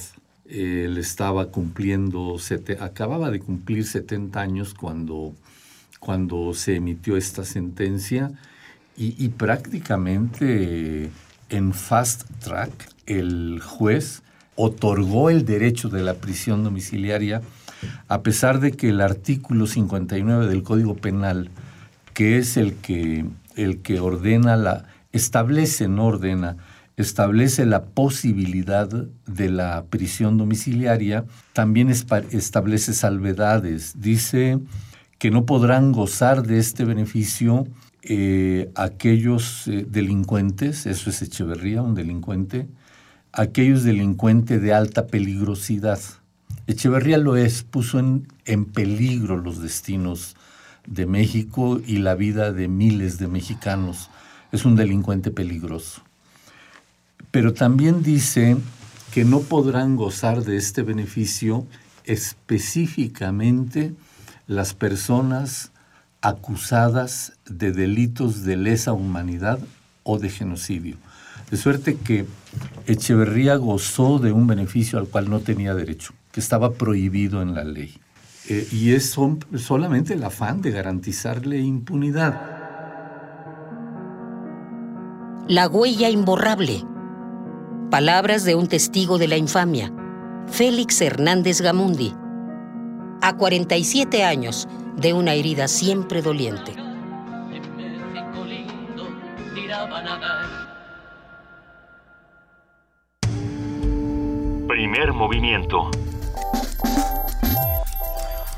[0.46, 2.36] Él estaba cumpliendo,
[2.80, 5.34] acababa de cumplir 70 años cuando,
[6.00, 8.30] cuando se emitió esta sentencia
[8.96, 11.10] y, y prácticamente
[11.48, 14.22] en fast track el juez
[14.56, 17.42] otorgó el derecho de la prisión domiciliaria
[18.08, 21.50] a pesar de que el artículo 59 del Código Penal,
[22.14, 23.24] que es el que
[23.58, 26.56] el que ordena la, establece, no ordena,
[26.96, 34.00] establece la posibilidad de la prisión domiciliaria, también establece salvedades.
[34.00, 34.60] Dice
[35.18, 37.66] que no podrán gozar de este beneficio
[38.02, 42.68] eh, aquellos eh, delincuentes, eso es Echeverría, un delincuente,
[43.32, 46.00] aquellos delincuentes de alta peligrosidad.
[46.66, 50.36] Echeverría lo es, puso en, en peligro los destinos
[50.88, 54.10] de México y la vida de miles de mexicanos.
[54.52, 56.02] Es un delincuente peligroso.
[57.30, 58.56] Pero también dice
[59.12, 61.66] que no podrán gozar de este beneficio
[62.04, 63.92] específicamente
[64.46, 65.72] las personas
[66.22, 69.58] acusadas de delitos de lesa humanidad
[70.02, 70.96] o de genocidio.
[71.50, 72.26] De suerte que
[72.86, 77.64] Echeverría gozó de un beneficio al cual no tenía derecho, que estaba prohibido en la
[77.64, 77.98] ley.
[78.50, 79.14] Eh, y es
[79.56, 82.40] solamente el afán de garantizarle impunidad.
[85.48, 86.82] La huella imborrable.
[87.90, 89.92] Palabras de un testigo de la infamia,
[90.46, 92.14] Félix Hernández Gamundi.
[93.20, 96.74] A 47 años de una herida siempre doliente.
[104.68, 105.90] Primer movimiento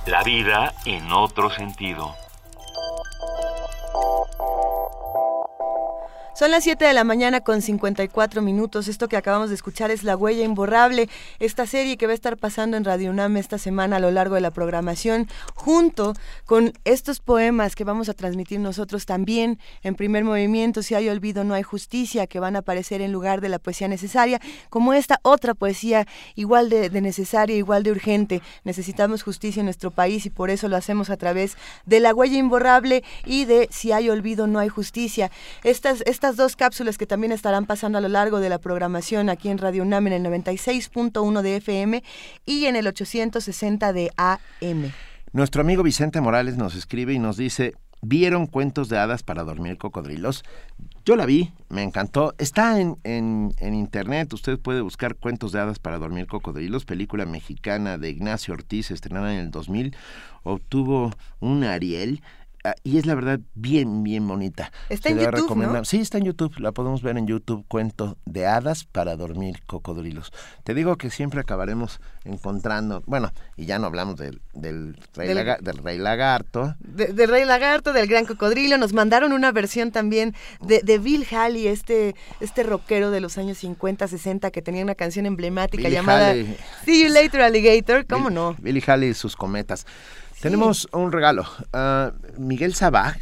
[0.07, 2.14] la vida en otro sentido.
[6.41, 8.88] Son las 7 de la mañana con 54 minutos.
[8.88, 12.38] Esto que acabamos de escuchar es La Huella Imborrable, esta serie que va a estar
[12.38, 16.14] pasando en Radio UNAM esta semana a lo largo de la programación, junto
[16.47, 21.45] con estos poemas que vamos a transmitir nosotros también en primer movimiento, Si hay olvido,
[21.45, 25.20] no hay justicia, que van a aparecer en lugar de la poesía necesaria, como esta
[25.20, 28.41] otra poesía igual de, necesaria, igual de urgente.
[28.64, 32.38] Necesitamos justicia en nuestro país y por eso lo hacemos a través de La Huella
[32.38, 35.30] Imborrable y de Si hay olvido, no hay justicia.
[35.64, 39.48] Estas, estas dos cápsulas que también estarán pasando a lo largo de la programación aquí
[39.48, 42.02] en Radio UNAM en el 96.1 de FM
[42.46, 44.92] y en el 860 de AM.
[45.32, 49.78] Nuestro amigo Vicente Morales nos escribe y nos dice, ¿vieron cuentos de hadas para dormir
[49.78, 50.44] cocodrilos?
[51.04, 52.34] Yo la vi, me encantó.
[52.38, 57.24] Está en, en, en, internet, usted puede buscar Cuentos de Hadas para Dormir Cocodrilos, película
[57.26, 59.96] mexicana de Ignacio Ortiz, estrenada en el 2000.
[60.42, 62.22] Obtuvo un Ariel
[62.84, 64.70] y es la verdad bien, bien bonita.
[64.88, 65.84] Está en YouTube, ¿no?
[65.84, 66.58] Sí, está en YouTube.
[66.58, 67.64] La podemos ver en YouTube.
[67.68, 70.32] Cuento de hadas para dormir cocodrilos.
[70.64, 75.78] Te digo que siempre acabaremos encontrando, bueno, y ya no hablamos del, del, rey, del
[75.78, 76.74] rey, lagarto.
[76.80, 78.76] del rey lagarto, del gran cocodrilo.
[78.76, 83.58] Nos mandaron una versión también de, de Bill Haley, este, este rockero de los años
[83.58, 86.34] 50, 60, que tenía una canción emblemática llamada
[86.84, 88.06] See You Later Alligator.
[88.06, 88.54] ¿Cómo no?
[88.61, 89.86] Billy Haley y sus cometas.
[90.41, 91.45] Tenemos un regalo.
[91.72, 93.16] Ah, Miguel Sabaj,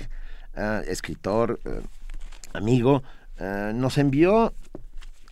[0.57, 1.81] ah, escritor, eh,
[2.53, 3.03] amigo,
[3.41, 4.55] ah, nos envió.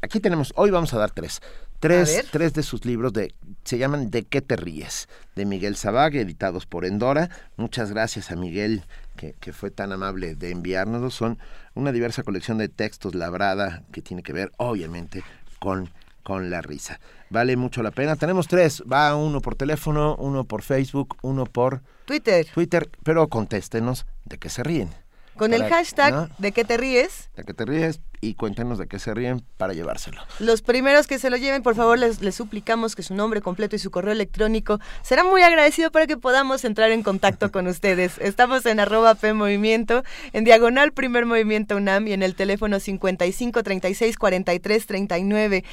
[0.02, 1.40] Aquí tenemos, hoy vamos a dar tres.
[1.78, 3.34] Tres, tres de sus libros de,
[3.64, 5.08] se llaman ¿De qué te ríes?
[5.36, 7.28] de Miguel Sabag, editados por Endora.
[7.56, 8.82] Muchas gracias a Miguel
[9.16, 11.14] que, que, fue tan amable de enviárnoslos.
[11.14, 11.38] Son
[11.74, 15.22] una diversa colección de textos labrada que tiene que ver, obviamente,
[15.60, 15.90] con
[16.26, 16.98] con la risa.
[17.30, 18.16] Vale mucho la pena.
[18.16, 18.82] Tenemos tres.
[18.82, 22.48] Va uno por teléfono, uno por Facebook, uno por Twitter.
[22.52, 24.90] Twitter, pero contéstenos de qué se ríen.
[25.36, 27.30] Con el hashtag de qué te ríes.
[27.36, 30.20] De qué te ríes y cuéntenos de qué se ríen para llevárselo.
[30.40, 33.76] Los primeros que se lo lleven, por favor, les, les, suplicamos que su nombre completo
[33.76, 38.18] y su correo electrónico será muy agradecido para que podamos entrar en contacto con ustedes.
[38.18, 40.02] Estamos en arroba P Movimiento,
[40.32, 45.64] en diagonal Primer Movimiento UNAM y en el teléfono 55 36 43 39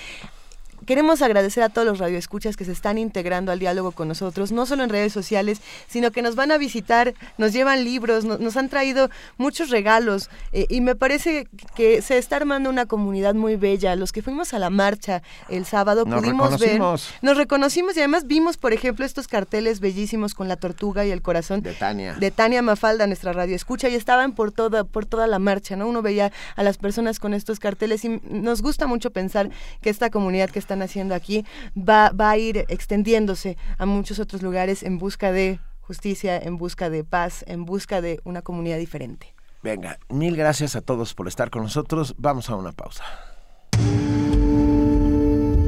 [0.86, 4.66] queremos agradecer a todos los radioescuchas que se están integrando al diálogo con nosotros, no
[4.66, 8.70] solo en redes sociales, sino que nos van a visitar, nos llevan libros, nos han
[8.70, 13.96] traído muchos regalos eh, y me parece que se está armando una comunidad muy bella.
[13.96, 18.58] Los que fuimos a la marcha el sábado pudimos ver, nos reconocimos y además vimos,
[18.58, 22.62] por ejemplo, estos carteles bellísimos con la tortuga y el corazón de Tania, de Tania
[22.62, 25.88] Mafalda, nuestra radio escucha y estaban por toda por toda la marcha, ¿no?
[25.88, 29.50] Uno veía a las personas con estos carteles y nos gusta mucho pensar
[29.82, 31.46] que esta comunidad que están haciendo aquí
[31.78, 36.90] va, va a ir extendiéndose a muchos otros lugares en busca de justicia, en busca
[36.90, 39.36] de paz, en busca de una comunidad diferente.
[39.62, 42.16] Venga, mil gracias a todos por estar con nosotros.
[42.18, 43.04] Vamos a una pausa.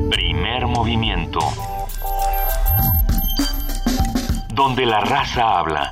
[0.10, 1.40] Primer movimiento.
[4.54, 5.92] Donde la raza habla.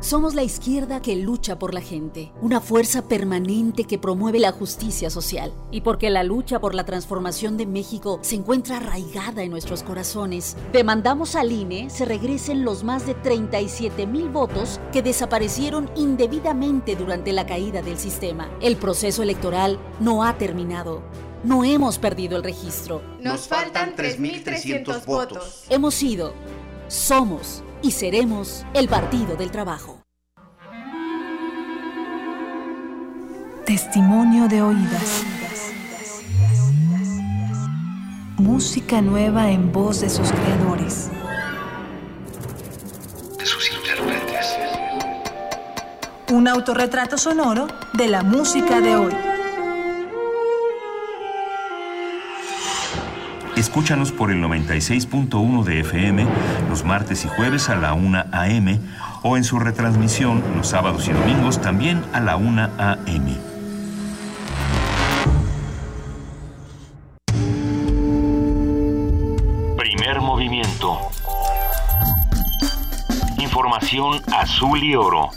[0.00, 5.10] Somos la izquierda que lucha por la gente, una fuerza permanente que promueve la justicia
[5.10, 5.52] social.
[5.70, 10.56] Y porque la lucha por la transformación de México se encuentra arraigada en nuestros corazones,
[10.72, 17.34] demandamos al INE se regresen los más de 37 mil votos que desaparecieron indebidamente durante
[17.34, 18.48] la caída del sistema.
[18.62, 21.02] El proceso electoral no ha terminado.
[21.44, 23.02] No hemos perdido el registro.
[23.20, 25.64] Nos faltan 3.300 votos.
[25.68, 26.32] Hemos sido,
[26.88, 30.02] somos y seremos el Partido del Trabajo.
[33.64, 35.24] Testimonio de oídas.
[38.38, 41.10] Música nueva en voz de sus creadores.
[43.38, 44.56] De sus intérpretes.
[46.32, 49.29] Un autorretrato sonoro de la música de hoy.
[53.60, 56.26] Escúchanos por el 96.1 de FM
[56.70, 58.80] los martes y jueves a la 1 a.m.
[59.22, 63.36] o en su retransmisión los sábados y domingos también a la 1 a.m.
[69.76, 70.98] Primer movimiento.
[73.36, 75.28] Información azul y oro.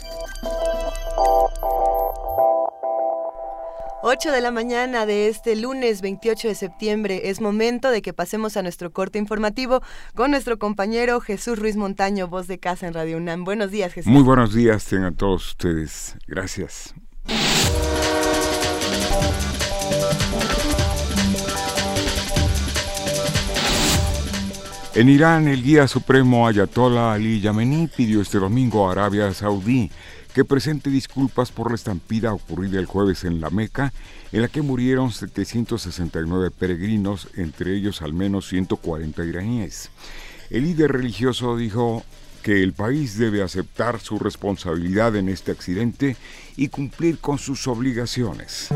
[4.06, 8.58] 8 de la mañana de este lunes 28 de septiembre es momento de que pasemos
[8.58, 9.80] a nuestro corte informativo
[10.14, 13.44] con nuestro compañero Jesús Ruiz Montaño, voz de casa en Radio UNAM.
[13.44, 14.12] Buenos días, Jesús.
[14.12, 16.16] Muy buenos días tengan todos ustedes.
[16.26, 16.92] Gracias.
[24.94, 29.90] En Irán, el guía supremo Ayatollah Ali Yameni pidió este domingo a Arabia Saudí
[30.34, 33.92] que presente disculpas por la estampida ocurrida el jueves en la Meca,
[34.32, 39.90] en la que murieron 769 peregrinos, entre ellos al menos 140 iraníes.
[40.50, 42.02] El líder religioso dijo
[42.42, 46.16] que el país debe aceptar su responsabilidad en este accidente
[46.56, 48.68] y cumplir con sus obligaciones.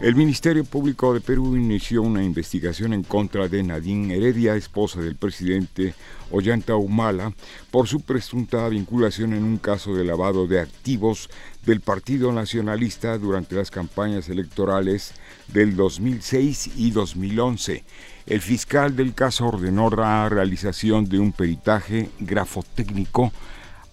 [0.00, 5.16] El Ministerio Público de Perú inició una investigación en contra de Nadine Heredia, esposa del
[5.16, 5.92] presidente
[6.30, 7.32] Ollanta Humala,
[7.70, 11.28] por su presunta vinculación en un caso de lavado de activos
[11.64, 15.14] del Partido Nacionalista durante las campañas electorales
[15.48, 17.84] del 2006 y 2011.
[18.26, 23.32] El fiscal del caso ordenó la realización de un peritaje grafotécnico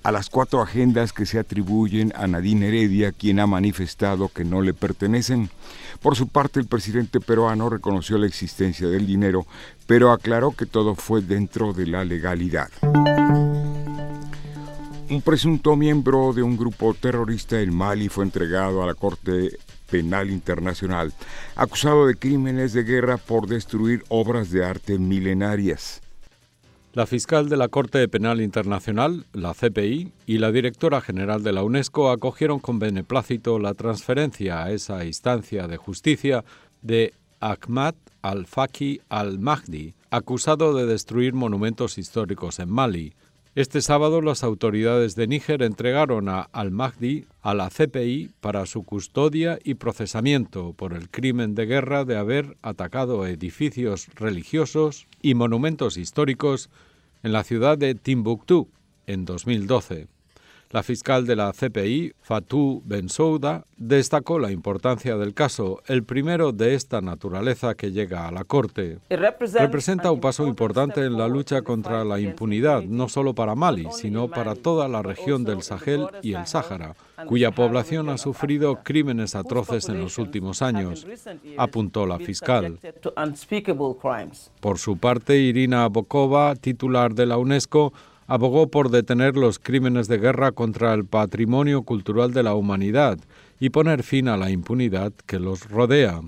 [0.05, 4.61] a las cuatro agendas que se atribuyen a Nadine Heredia, quien ha manifestado que no
[4.61, 5.49] le pertenecen.
[6.05, 9.47] Por su parte, el presidente peruano reconoció la existencia del dinero,
[9.87, 12.69] pero aclaró que todo fue dentro de la legalidad.
[15.09, 19.57] Un presunto miembro de un grupo terrorista en Mali fue entregado a la Corte
[19.89, 21.11] Penal Internacional,
[21.55, 26.03] acusado de crímenes de guerra por destruir obras de arte milenarias.
[26.95, 31.61] La fiscal de la Corte Penal Internacional, la CPI, y la directora general de la
[31.61, 36.45] UNESCO acogieron con beneplácito la transferencia a esa instancia de justicia
[36.81, 43.13] de Ahmad al-Faki al-Mahdi, acusado de destruir monumentos históricos en Mali.
[43.55, 49.59] Este sábado las autoridades de Níger entregaron a Al-Mahdi a la CPI para su custodia
[49.63, 56.69] y procesamiento por el crimen de guerra de haber atacado edificios religiosos y monumentos históricos
[57.25, 58.69] en la ciudad de Timbuktu
[59.07, 60.07] en 2012.
[60.75, 66.75] La fiscal de la CPI, Fatou Bensouda, destacó la importancia del caso, el primero de
[66.75, 68.99] esta naturaleza que llega a la Corte.
[69.09, 74.27] Representa un paso importante en la lucha contra la impunidad, no solo para Mali, sino
[74.27, 76.93] para toda la región del Sahel y el Sáhara,
[77.25, 81.07] cuya población ha sufrido crímenes atroces en los últimos años,
[81.55, 82.79] apuntó la fiscal.
[84.59, 87.93] Por su parte, Irina Bokova, titular de la UNESCO,
[88.27, 93.19] abogó por detener los crímenes de guerra contra el patrimonio cultural de la humanidad
[93.59, 96.21] y poner fin a la impunidad que los rodea.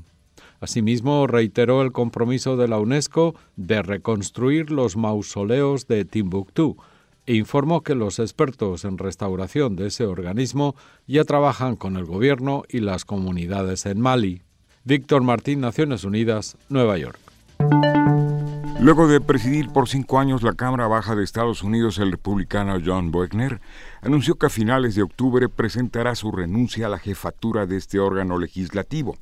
[0.60, 6.78] Asimismo, reiteró el compromiso de la UNESCO de reconstruir los mausoleos de Timbuktu
[7.28, 10.76] e informó que los expertos en restauración de ese organismo
[11.06, 14.41] ya trabajan con el gobierno y las comunidades en Mali.
[14.86, 17.20] Víctor Martín, Naciones Unidas, Nueva York.
[18.80, 23.12] Luego de presidir por cinco años la Cámara Baja de Estados Unidos, el republicano John
[23.12, 23.60] Boehner
[24.02, 28.38] anunció que a finales de octubre presentará su renuncia a la jefatura de este órgano
[28.38, 29.18] legislativo.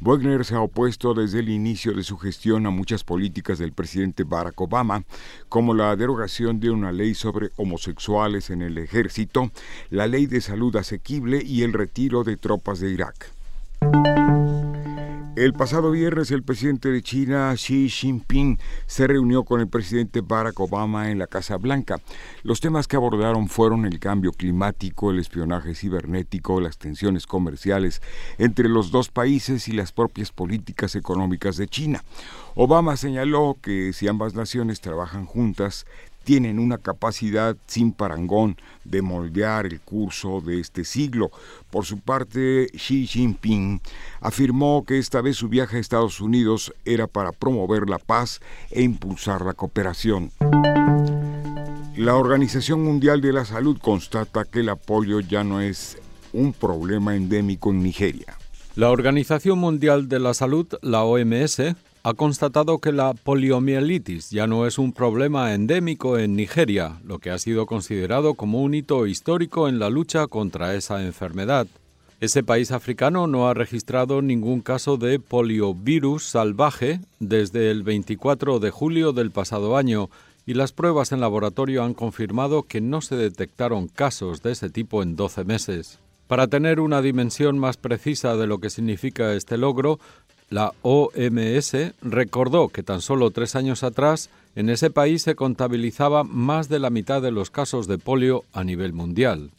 [0.00, 4.24] Boehner se ha opuesto desde el inicio de su gestión a muchas políticas del presidente
[4.24, 5.04] Barack Obama,
[5.50, 9.50] como la derogación de una ley sobre homosexuales en el ejército,
[9.90, 13.30] la ley de salud asequible y el retiro de tropas de Irak.
[15.36, 20.58] El pasado viernes el presidente de China, Xi Jinping, se reunió con el presidente Barack
[20.58, 22.00] Obama en la Casa Blanca.
[22.42, 28.00] Los temas que abordaron fueron el cambio climático, el espionaje cibernético, las tensiones comerciales
[28.38, 32.02] entre los dos países y las propias políticas económicas de China.
[32.54, 35.84] Obama señaló que si ambas naciones trabajan juntas,
[36.26, 41.30] tienen una capacidad sin parangón de moldear el curso de este siglo.
[41.70, 43.80] Por su parte, Xi Jinping
[44.20, 48.40] afirmó que esta vez su viaje a Estados Unidos era para promover la paz
[48.72, 50.32] e impulsar la cooperación.
[51.96, 55.96] La Organización Mundial de la Salud constata que el apoyo ya no es
[56.32, 58.36] un problema endémico en Nigeria.
[58.74, 61.62] La Organización Mundial de la Salud, la OMS,
[62.06, 67.30] ha constatado que la poliomielitis ya no es un problema endémico en Nigeria, lo que
[67.30, 71.66] ha sido considerado como un hito histórico en la lucha contra esa enfermedad.
[72.20, 78.70] Ese país africano no ha registrado ningún caso de poliovirus salvaje desde el 24 de
[78.70, 80.08] julio del pasado año
[80.46, 85.02] y las pruebas en laboratorio han confirmado que no se detectaron casos de ese tipo
[85.02, 85.98] en 12 meses.
[86.28, 89.98] Para tener una dimensión más precisa de lo que significa este logro,
[90.48, 96.68] la OMS recordó que tan solo tres años atrás en ese país se contabilizaba más
[96.68, 99.50] de la mitad de los casos de polio a nivel mundial.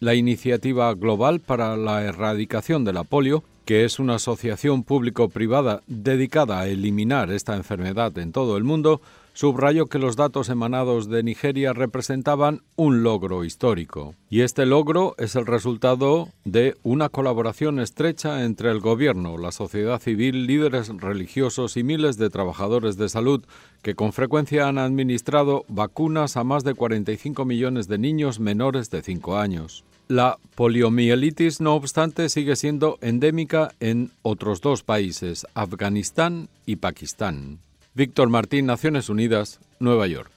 [0.00, 6.58] La Iniciativa Global para la Erradicación de la Polio, que es una asociación público-privada dedicada
[6.58, 9.00] a eliminar esta enfermedad en todo el mundo,
[9.32, 14.14] subrayó que los datos emanados de Nigeria representaban un logro histórico.
[14.28, 20.00] Y este logro es el resultado de una colaboración estrecha entre el gobierno, la sociedad
[20.00, 23.44] civil, líderes religiosos y miles de trabajadores de salud
[23.82, 29.02] que con frecuencia han administrado vacunas a más de 45 millones de niños menores de
[29.02, 29.84] 5 años.
[30.08, 37.60] La poliomielitis, no obstante, sigue siendo endémica en otros dos países, Afganistán y Pakistán.
[37.94, 40.30] Víctor Martín, Naciones Unidas, Nueva York.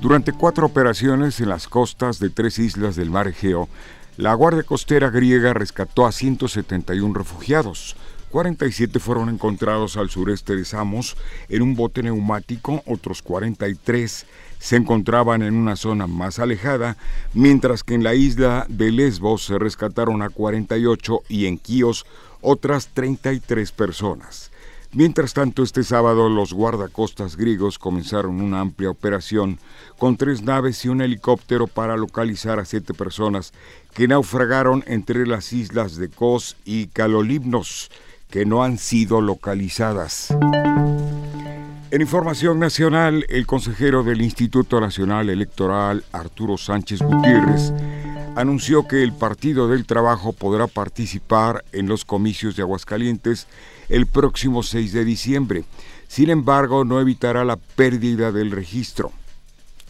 [0.00, 3.68] Durante cuatro operaciones en las costas de tres islas del mar Egeo,
[4.16, 7.96] la Guardia Costera griega rescató a 171 refugiados.
[8.30, 11.16] 47 fueron encontrados al sureste de Samos
[11.48, 14.26] en un bote neumático, otros 43
[14.60, 16.96] se encontraban en una zona más alejada,
[17.34, 22.06] mientras que en la isla de Lesbos se rescataron a 48 y en Quíos
[22.40, 24.52] otras 33 personas.
[24.92, 29.58] Mientras tanto, este sábado los guardacostas griegos comenzaron una amplia operación
[29.98, 33.52] con tres naves y un helicóptero para localizar a siete personas
[33.92, 37.90] que naufragaron entre las islas de Kos y Kalolibnos,
[38.30, 40.34] que no han sido localizadas.
[41.90, 47.72] En información nacional, el consejero del Instituto Nacional Electoral, Arturo Sánchez Gutiérrez,
[48.36, 53.48] anunció que el Partido del Trabajo podrá participar en los comicios de Aguascalientes
[53.88, 55.64] el próximo 6 de diciembre.
[56.08, 59.12] Sin embargo, no evitará la pérdida del registro.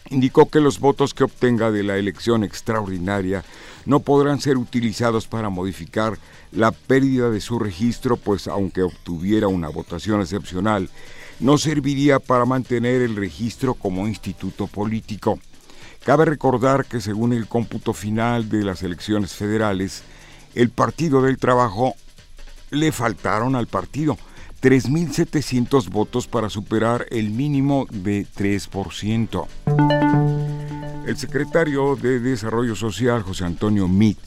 [0.09, 3.43] Indicó que los votos que obtenga de la elección extraordinaria
[3.85, 6.17] no podrán ser utilizados para modificar
[6.51, 10.89] la pérdida de su registro, pues aunque obtuviera una votación excepcional,
[11.39, 15.39] no serviría para mantener el registro como instituto político.
[16.03, 20.03] Cabe recordar que según el cómputo final de las elecciones federales,
[20.55, 21.93] el Partido del Trabajo
[22.71, 24.17] le faltaron al partido
[24.61, 29.47] 3.700 votos para superar el mínimo de 3%.
[31.05, 34.17] El secretario de Desarrollo Social, José Antonio Mit,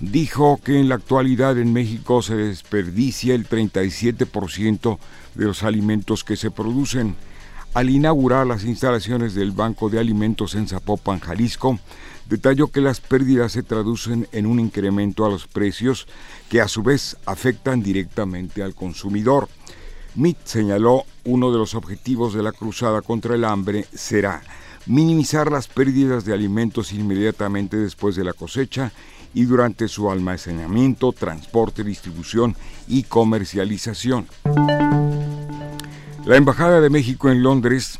[0.00, 4.98] dijo que en la actualidad en México se desperdicia el 37%
[5.34, 7.16] de los alimentos que se producen.
[7.72, 11.78] Al inaugurar las instalaciones del Banco de Alimentos en Zapopan, Jalisco,
[12.30, 16.06] detalló que las pérdidas se traducen en un incremento a los precios
[16.48, 19.48] que a su vez afectan directamente al consumidor.
[20.14, 24.42] MIT señaló uno de los objetivos de la cruzada contra el hambre será
[24.86, 28.92] minimizar las pérdidas de alimentos inmediatamente después de la cosecha
[29.34, 32.56] y durante su almacenamiento, transporte, distribución
[32.88, 34.26] y comercialización.
[36.24, 37.98] La Embajada de México en Londres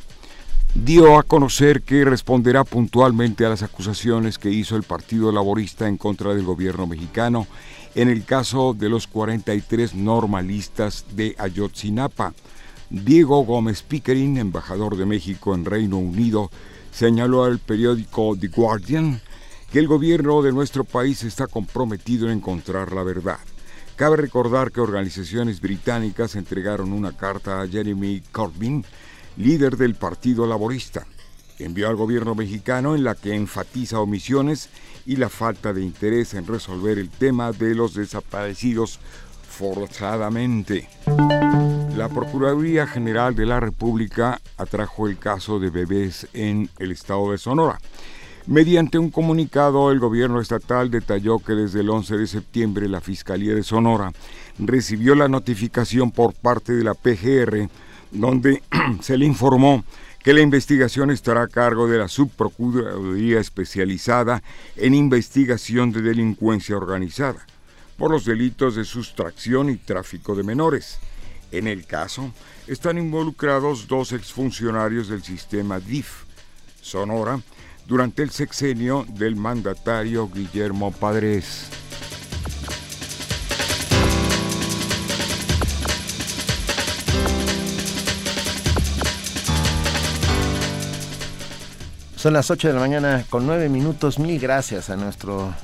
[0.74, 5.96] dio a conocer que responderá puntualmente a las acusaciones que hizo el Partido Laborista en
[5.96, 7.46] contra del gobierno mexicano
[7.94, 12.34] en el caso de los 43 normalistas de Ayotzinapa.
[12.88, 16.50] Diego Gómez Pickering, embajador de México en Reino Unido,
[16.92, 19.20] señaló al periódico The Guardian
[19.72, 23.38] que el gobierno de nuestro país está comprometido en encontrar la verdad.
[23.94, 28.84] Cabe recordar que organizaciones británicas entregaron una carta a Jeremy Corbyn,
[29.36, 31.06] líder del Partido Laborista.
[31.58, 34.70] Envió al gobierno mexicano en la que enfatiza omisiones
[35.06, 38.98] y la falta de interés en resolver el tema de los desaparecidos
[39.48, 40.88] forzadamente.
[41.96, 47.38] La Procuraduría General de la República atrajo el caso de bebés en el estado de
[47.38, 47.78] Sonora.
[48.46, 53.54] Mediante un comunicado, el gobierno estatal detalló que desde el 11 de septiembre la Fiscalía
[53.54, 54.12] de Sonora
[54.58, 57.68] recibió la notificación por parte de la PGR
[58.10, 58.62] donde
[59.00, 59.84] se le informó
[60.22, 64.42] que la investigación estará a cargo de la Subprocuraduría Especializada
[64.76, 67.46] en Investigación de Delincuencia Organizada
[67.96, 70.98] por los delitos de sustracción y tráfico de menores.
[71.52, 72.32] En el caso,
[72.66, 76.24] están involucrados dos exfuncionarios del sistema DIF,
[76.80, 77.40] Sonora,
[77.86, 81.68] durante el sexenio del mandatario Guillermo Padres.
[92.20, 94.18] Son las 8 de la mañana con 9 minutos.
[94.18, 95.54] Mil gracias a nuestro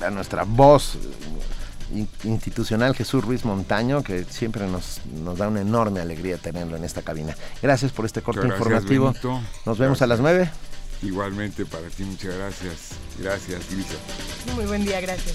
[0.00, 0.96] a nuestra voz
[2.24, 7.02] institucional Jesús Ruiz Montaño, que siempre nos, nos da una enorme alegría tenerlo en esta
[7.02, 7.36] cabina.
[7.60, 9.14] Gracias por este corte informativo.
[9.66, 10.50] Nos vemos a las 9.
[11.02, 12.92] Igualmente para ti, muchas gracias.
[13.18, 13.96] Gracias, Divisa.
[14.56, 15.34] Muy buen día, gracias.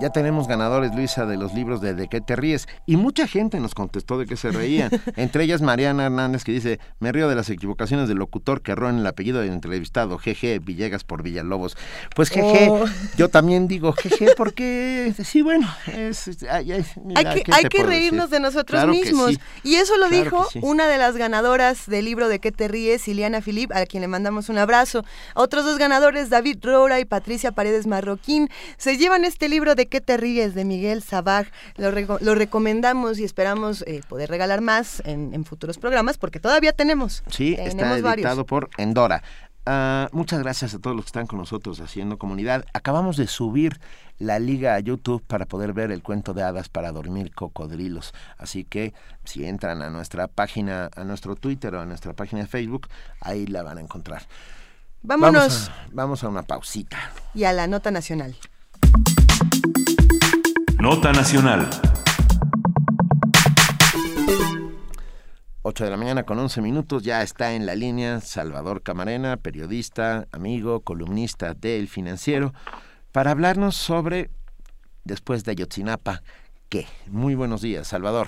[0.00, 2.68] Ya tenemos ganadores, Luisa, de los libros de De qué te ríes.
[2.86, 4.90] Y mucha gente nos contestó de qué se reían.
[5.16, 8.88] Entre ellas Mariana Hernández, que dice, me río de las equivocaciones del locutor que erró
[8.90, 11.76] en el apellido del entrevistado, jeje, Villegas por Villalobos.
[12.14, 12.84] Pues jeje, oh.
[13.16, 18.86] yo también digo jeje porque, sí, bueno, es, hay que, hay que reírnos de nosotros
[18.88, 19.38] mismos.
[19.62, 23.40] Y eso lo dijo una de las ganadoras del libro De qué te ríes, Iliana
[23.40, 25.04] Filip, a quien le mandamos un abrazo.
[25.34, 30.00] Otros dos ganadores, David Rora y Patricia Paredes Marroquín, se llevan este libro de qué
[30.00, 31.46] te ríes de Miguel Sabaj.
[31.76, 37.22] Lo, lo recomendamos y esperamos eh, poder regalar más en, futuros programas porque todavía tenemos.
[37.28, 39.22] Sí, está editado por Endora.
[39.66, 42.66] Ah, muchas gracias a todos los que están con nosotros haciendo comunidad.
[42.74, 43.80] Acabamos de subir
[44.18, 48.12] la liga a YouTube para poder ver el cuento de hadas para dormir cocodrilos.
[48.36, 48.92] Así que
[49.24, 52.88] si entran a nuestra página, a nuestro Twitter o a nuestra página de Facebook,
[53.20, 54.22] ahí la van a encontrar.
[55.02, 55.70] Vámonos.
[55.92, 56.98] vamos a una pausita.
[57.34, 58.36] Y a la nota nacional.
[60.84, 61.60] Nota Nacional.
[65.62, 70.26] 8 de la mañana con 11 minutos, ya está en la línea Salvador Camarena, periodista,
[70.30, 72.52] amigo, columnista del Financiero,
[73.12, 74.28] para hablarnos sobre,
[75.04, 76.20] después de Ayotzinapa,
[76.68, 76.84] ¿qué?
[77.10, 78.26] Muy buenos días, Salvador.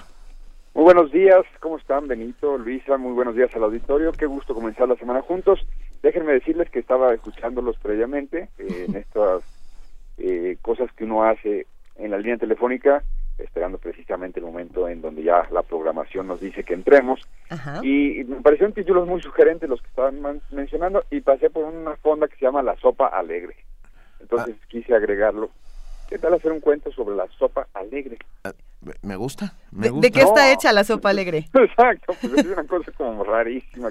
[0.73, 2.97] Muy buenos días, ¿cómo están Benito, Luisa?
[2.97, 5.61] Muy buenos días al auditorio, qué gusto comenzar la semana juntos.
[6.03, 9.43] Déjenme decirles que estaba escuchándolos previamente eh, en estas
[10.17, 11.67] eh, cosas que uno hace
[11.99, 13.03] en la línea telefónica,
[13.39, 17.21] esperando precisamente el momento en donde ya la programación nos dice que entremos.
[17.83, 22.29] Y me parecieron títulos muy sugerentes los que estaban mencionando y pasé por una fonda
[22.29, 23.57] que se llama La Sopa Alegre.
[24.21, 24.65] Entonces ah.
[24.69, 25.51] quise agregarlo
[26.09, 28.17] ¿Qué tal hacer un cuento sobre la sopa alegre?
[28.45, 28.53] Ah,
[29.03, 31.49] me gusta, me ¿De, qué está hecha la sopa alegre?
[31.55, 33.89] Exacto, pues es una cosa como rarísima.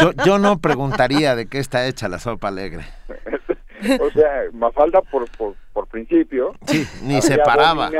[0.00, 2.84] yo, yo, no preguntaría de qué está hecha la sopa alegre.
[4.00, 6.54] o sea, Mafalda por, por, por principio.
[6.66, 7.90] Sí, ni se paraba.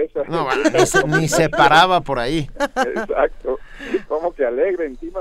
[0.00, 0.24] Esa.
[0.28, 0.48] No,
[1.18, 2.48] ni, se, paraba por ahí.
[2.58, 3.58] Exacto.
[4.08, 5.20] Como que alegre encima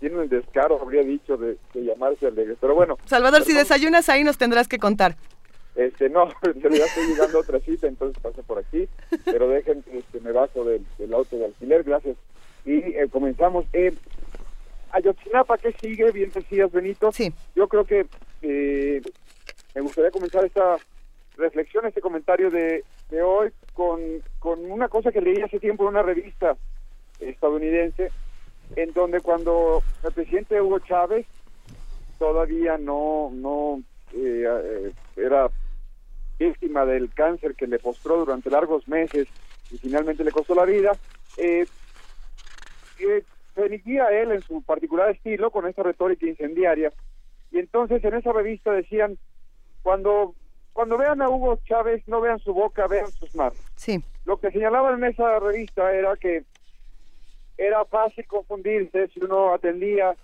[0.00, 2.56] tiene el descaro, habría dicho, de, llamarse alegre.
[2.60, 2.98] Pero bueno.
[3.04, 5.16] Salvador, si desayunas ahí nos tendrás que contar.
[5.76, 8.88] Este, no, en realidad estoy llegando a otra cita, entonces paso por aquí,
[9.24, 10.84] pero dejen que este, me bajo del,
[11.14, 12.16] auto de alquiler, gracias.
[12.64, 13.64] Y eh, comenzamos.
[13.72, 13.94] Eh,
[14.90, 16.10] Ayotzinapa, ¿qué sigue?
[16.12, 17.12] Bien decías, Benito.
[17.12, 17.32] Sí.
[17.54, 18.06] Yo creo que
[18.42, 19.00] eh,
[19.74, 20.76] me gustaría comenzar esta
[21.36, 24.00] reflexión, este comentario de, de hoy con,
[24.38, 26.56] con una cosa que leí hace tiempo en una revista
[27.20, 28.10] estadounidense,
[28.76, 31.26] en donde cuando el presidente Hugo Chávez
[32.18, 33.82] todavía no, no
[34.12, 35.50] eh, eh, era
[36.38, 39.28] víctima del cáncer que le postró durante largos meses
[39.70, 40.92] y finalmente le costó la vida,
[41.36, 41.66] eh,
[42.96, 46.92] se dirigía él en su particular estilo con esta retórica incendiaria.
[47.50, 49.18] Y entonces en esa revista decían,
[49.82, 50.34] cuando,
[50.72, 53.58] cuando vean a Hugo Chávez, no vean su boca, vean sus manos.
[53.76, 54.02] Sí.
[54.24, 56.44] Lo que señalaban en esa revista era que
[57.58, 60.16] era fácil confundirse si uno atendía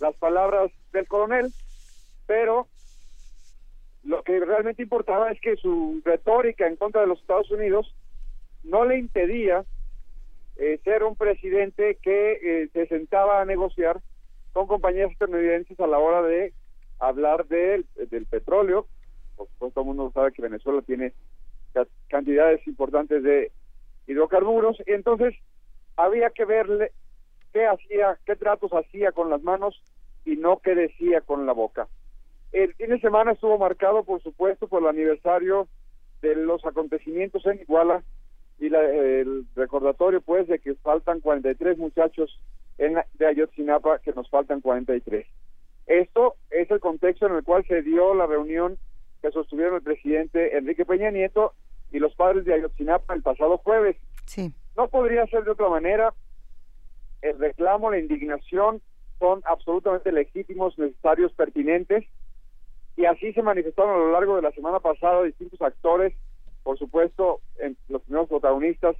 [0.00, 1.52] las palabras del coronel,
[2.26, 2.66] pero
[4.02, 7.94] lo que realmente importaba es que su retórica en contra de los Estados Unidos
[8.64, 9.64] no le impedía
[10.56, 14.00] eh, ser un presidente que eh, se sentaba a negociar
[14.52, 16.52] con compañías estadounidenses a la hora de
[16.98, 17.86] hablar del
[18.30, 18.86] petróleo.
[19.58, 21.12] Por todo el mundo sabe que Venezuela tiene
[22.08, 23.50] cantidades importantes de
[24.06, 25.34] hidrocarburos y entonces
[25.96, 26.92] había que verle
[27.52, 29.82] qué hacía, qué tratos hacía con las manos
[30.24, 31.88] y no qué decía con la boca.
[32.52, 35.68] El fin de semana estuvo marcado, por supuesto, por el aniversario
[36.20, 38.02] de los acontecimientos en Iguala
[38.58, 42.38] y el recordatorio, pues, de que faltan 43 muchachos
[42.78, 45.26] en de Ayotzinapa, que nos faltan 43.
[45.86, 48.78] Esto es el contexto en el cual se dio la reunión
[49.22, 51.54] que sostuvieron el presidente Enrique Peña Nieto
[51.92, 53.96] y los padres de Ayotzinapa el pasado jueves.
[54.26, 54.52] Sí.
[54.76, 56.12] No podría ser de otra manera.
[57.22, 58.82] El reclamo, la indignación
[59.20, 62.04] son absolutamente legítimos, necesarios, pertinentes
[62.96, 66.14] y así se manifestaron a lo largo de la semana pasada distintos actores,
[66.62, 68.96] por supuesto, en los primeros protagonistas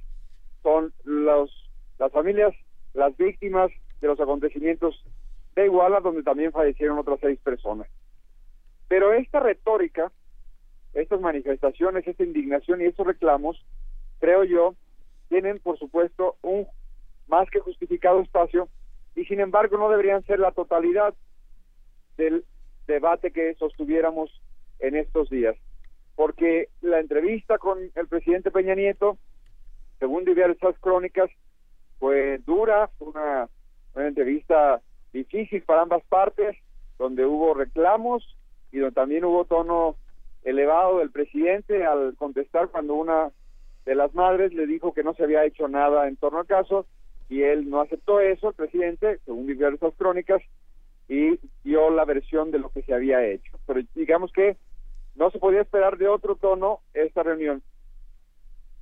[0.61, 1.51] son los
[1.99, 2.53] las familias,
[2.93, 3.71] las víctimas
[4.01, 5.03] de los acontecimientos
[5.55, 7.87] de Iguala, donde también fallecieron otras seis personas.
[8.93, 10.11] Pero esta retórica,
[10.93, 13.65] estas manifestaciones, esta indignación y estos reclamos,
[14.19, 14.75] creo yo,
[15.29, 16.67] tienen, por supuesto, un
[17.27, 18.69] más que justificado espacio
[19.15, 21.15] y, sin embargo, no deberían ser la totalidad
[22.17, 22.45] del
[22.85, 24.29] debate que sostuviéramos
[24.77, 25.55] en estos días.
[26.15, 29.17] Porque la entrevista con el presidente Peña Nieto,
[29.97, 31.31] según diversas crónicas,
[31.97, 33.49] fue dura, fue una,
[33.95, 36.55] una entrevista difícil para ambas partes,
[36.99, 38.37] donde hubo reclamos
[38.73, 39.95] y donde también hubo tono
[40.43, 43.31] elevado del presidente al contestar cuando una
[43.85, 46.85] de las madres le dijo que no se había hecho nada en torno al caso
[47.29, 50.41] y él no aceptó eso, el presidente, según diversas crónicas,
[51.07, 53.57] y dio la versión de lo que se había hecho.
[53.65, 54.57] Pero digamos que
[55.15, 57.61] no se podía esperar de otro tono esta reunión.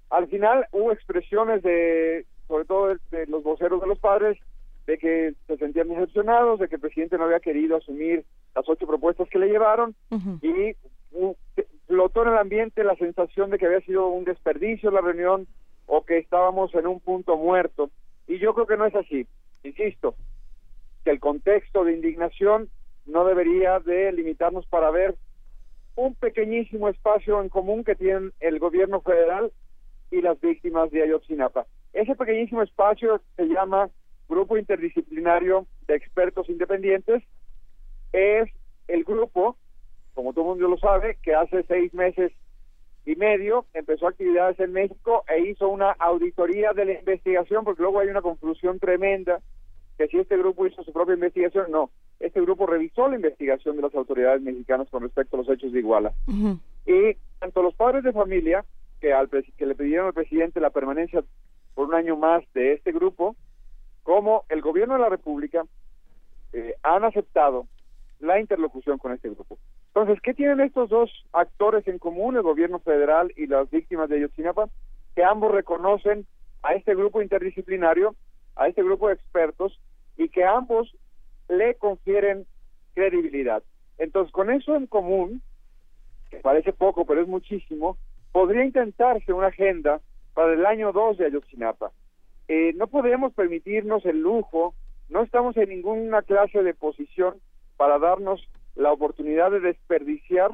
[0.09, 4.37] Al final hubo expresiones de, sobre todo de, los voceros de los padres,
[4.87, 8.25] de que se sentían decepcionados, de que el presidente no había querido asumir
[8.55, 9.95] las ocho propuestas que le llevaron
[10.41, 10.75] y
[11.87, 15.47] flotó en el ambiente la sensación de que había sido un desperdicio la reunión
[15.85, 17.89] o que estábamos en un punto muerto.
[18.27, 19.27] Y yo creo que no es así.
[19.63, 20.15] Insisto,
[21.03, 22.69] que el contexto de indignación
[23.05, 25.15] no debería de limitarnos para ver
[25.95, 29.51] un pequeñísimo espacio en común que tienen el gobierno federal
[30.09, 31.65] y las víctimas de Ayotzinapa.
[31.93, 33.89] Ese pequeñísimo espacio se llama
[34.31, 37.21] Grupo Interdisciplinario de Expertos Independientes.
[38.13, 38.49] Es
[38.87, 39.57] el grupo,
[40.13, 42.31] como todo el mundo lo sabe, que hace seis meses
[43.05, 47.99] y medio empezó actividades en México e hizo una auditoría de la investigación, porque luego
[47.99, 49.41] hay una confusión tremenda
[49.97, 51.89] que si este grupo hizo su propia investigación, no.
[52.21, 55.79] Este grupo revisó la investigación de las autoridades mexicanas con respecto a los hechos de
[55.79, 56.13] Iguala.
[56.85, 58.63] Y tanto los padres de familia,
[59.01, 61.21] que, al que le pidieron al presidente la permanencia
[61.75, 63.35] por un año más de este grupo,
[64.03, 65.65] como el gobierno de la República,
[66.53, 67.67] eh, han aceptado
[68.19, 69.57] la interlocución con este grupo.
[69.87, 74.17] Entonces, ¿qué tienen estos dos actores en común, el gobierno federal y las víctimas de
[74.17, 74.69] Ayotzinapa?
[75.15, 76.25] Que ambos reconocen
[76.63, 78.15] a este grupo interdisciplinario,
[78.55, 79.79] a este grupo de expertos,
[80.17, 80.95] y que ambos
[81.49, 82.45] le confieren
[82.93, 83.63] credibilidad.
[83.97, 85.41] Entonces, con eso en común,
[86.29, 87.97] que parece poco, pero es muchísimo,
[88.31, 89.99] podría intentarse una agenda
[90.33, 91.91] para el año 2 de Ayotzinapa.
[92.53, 94.75] Eh, no podemos permitirnos el lujo,
[95.07, 97.35] no estamos en ninguna clase de posición
[97.77, 98.45] para darnos
[98.75, 100.51] la oportunidad de desperdiciar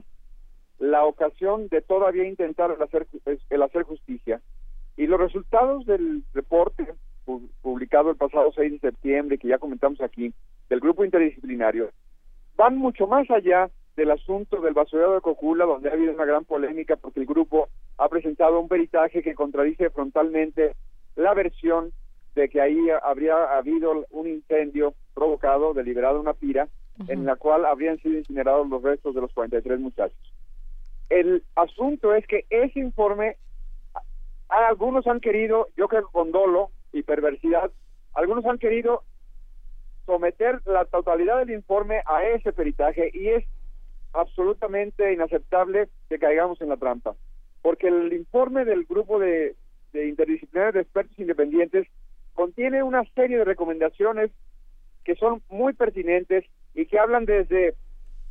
[0.78, 3.08] la ocasión de todavía intentar el hacer,
[3.50, 4.42] el hacer justicia.
[4.96, 6.88] Y los resultados del reporte
[7.64, 10.32] publicado el pasado 6 de septiembre, que ya comentamos aquí,
[10.70, 11.90] del grupo interdisciplinario,
[12.56, 16.46] van mucho más allá del asunto del basurero de Cocula, donde ha habido una gran
[16.46, 20.76] polémica porque el grupo ha presentado un peritaje que contradice frontalmente
[21.18, 21.92] la versión
[22.36, 26.70] de que ahí habría habido un incendio provocado, deliberado una pira,
[27.08, 30.34] en la cual habrían sido incinerados los restos de los 43 muchachos.
[31.10, 33.38] El asunto es que ese informe,
[34.50, 37.72] algunos han querido, yo creo con dolo y perversidad,
[38.14, 39.04] algunos han querido
[40.06, 43.46] someter la totalidad del informe a ese peritaje y es
[44.14, 47.16] absolutamente inaceptable que caigamos en la trampa,
[47.62, 49.56] porque el informe del grupo de,
[49.94, 51.88] de interdisciplinarios de expertos independientes
[52.34, 54.32] contiene una serie de recomendaciones
[55.04, 56.46] que son muy pertinentes
[56.76, 57.76] y que hablan desde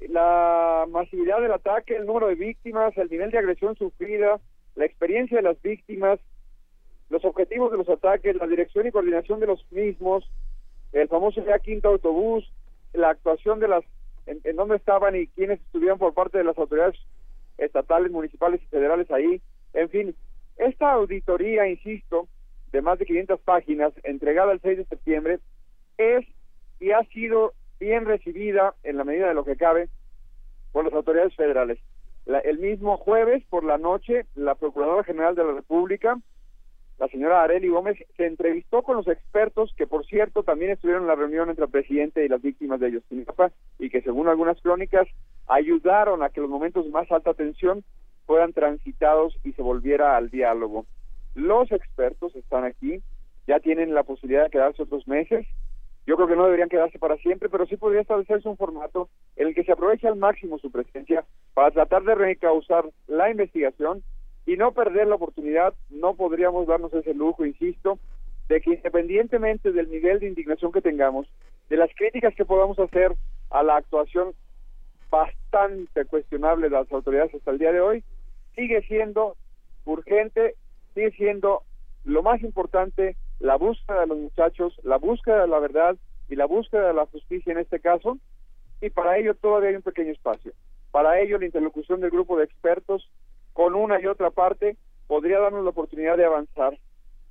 [0.09, 4.39] la masividad del ataque, el número de víctimas, el nivel de agresión sufrida,
[4.74, 6.20] la experiencia de las víctimas,
[7.09, 10.31] los objetivos de los ataques, la dirección y coordinación de los mismos,
[10.93, 12.53] el famoso ya quinto autobús,
[12.93, 13.85] la actuación de las,
[14.27, 16.97] en, en dónde estaban y quiénes estuvieron por parte de las autoridades
[17.59, 19.41] estatales, municipales y federales ahí,
[19.73, 20.15] en fin,
[20.57, 22.28] esta auditoría, insisto,
[22.73, 25.39] de más de 500 páginas, entregada el 6 de septiembre,
[25.99, 26.27] es
[26.81, 29.89] y ha sido bien recibida en la medida de lo que cabe
[30.73, 31.78] por las autoridades federales.
[32.27, 36.19] el mismo jueves por la noche, la Procuradora General de la República,
[36.99, 41.09] la señora Areli Gómez, se entrevistó con los expertos que, por cierto, también estuvieron en
[41.09, 45.07] la reunión entre el presidente y las víctimas de Ayotzinapa y que, según algunas crónicas,
[45.47, 47.85] ayudaron a que los momentos de más alta tensión
[48.27, 50.86] fueran transitados y se volviera al diálogo.
[51.35, 53.01] Los expertos están aquí,
[53.47, 55.47] ya tienen la posibilidad de quedarse otros meses,
[56.07, 59.48] yo creo que no deberían quedarse para siempre, pero sí podría establecerse un formato en
[59.48, 64.05] el que se aproveche al máximo su presencia para tratar de recausar la investigación
[64.47, 67.98] y no perder la oportunidad, no podríamos darnos ese lujo, insisto,
[68.48, 71.27] de que independientemente del nivel de indignación que tengamos,
[71.69, 73.16] de las críticas que podamos hacer
[73.51, 74.32] a la actuación
[75.11, 78.05] bastante cuestionable de las autoridades hasta el día de hoy,
[78.57, 79.37] sigue siendo
[79.85, 80.57] urgente,
[80.95, 81.62] sigue siendo
[82.05, 85.97] lo más importante la búsqueda de los muchachos, la búsqueda de la verdad
[86.28, 88.19] y la búsqueda de la justicia en este caso,
[88.81, 90.53] y para ello todavía hay un pequeño espacio.
[90.91, 93.09] Para ello la interlocución del grupo de expertos
[93.53, 94.77] con una y otra parte
[95.07, 96.78] podría darnos la oportunidad de avanzar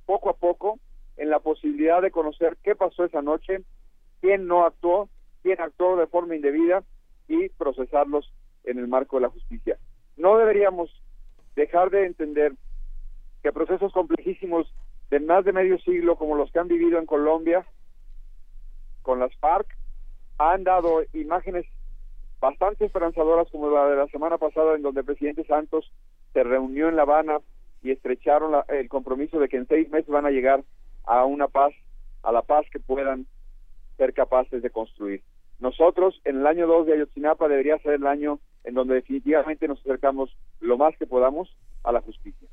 [0.06, 0.78] poco a poco
[1.16, 3.62] en la posibilidad de conocer qué pasó esa noche,
[4.20, 5.08] quién no actuó,
[5.42, 6.84] quién actuó de forma indebida
[7.28, 8.32] y procesarlos
[8.64, 9.78] en el marco de la justicia.
[10.16, 10.90] No deberíamos
[11.56, 12.52] dejar de entender
[13.42, 14.72] que procesos complejísimos
[15.10, 17.66] de más de medio siglo como los que han vivido en Colombia
[19.02, 19.66] con las FARC
[20.38, 21.66] han dado imágenes
[22.40, 25.90] bastante esperanzadoras como la de la semana pasada en donde el presidente Santos
[26.32, 27.38] se reunió en La Habana
[27.82, 30.62] y estrecharon el compromiso de que en seis meses van a llegar
[31.04, 31.72] a una paz,
[32.22, 33.26] a la paz que puedan
[33.96, 35.22] ser capaces de construir.
[35.60, 39.80] Nosotros en el año 2 de Ayotzinapa debería ser el año en donde definitivamente nos
[39.80, 41.48] acercamos lo más que podamos
[41.84, 42.48] a la justicia.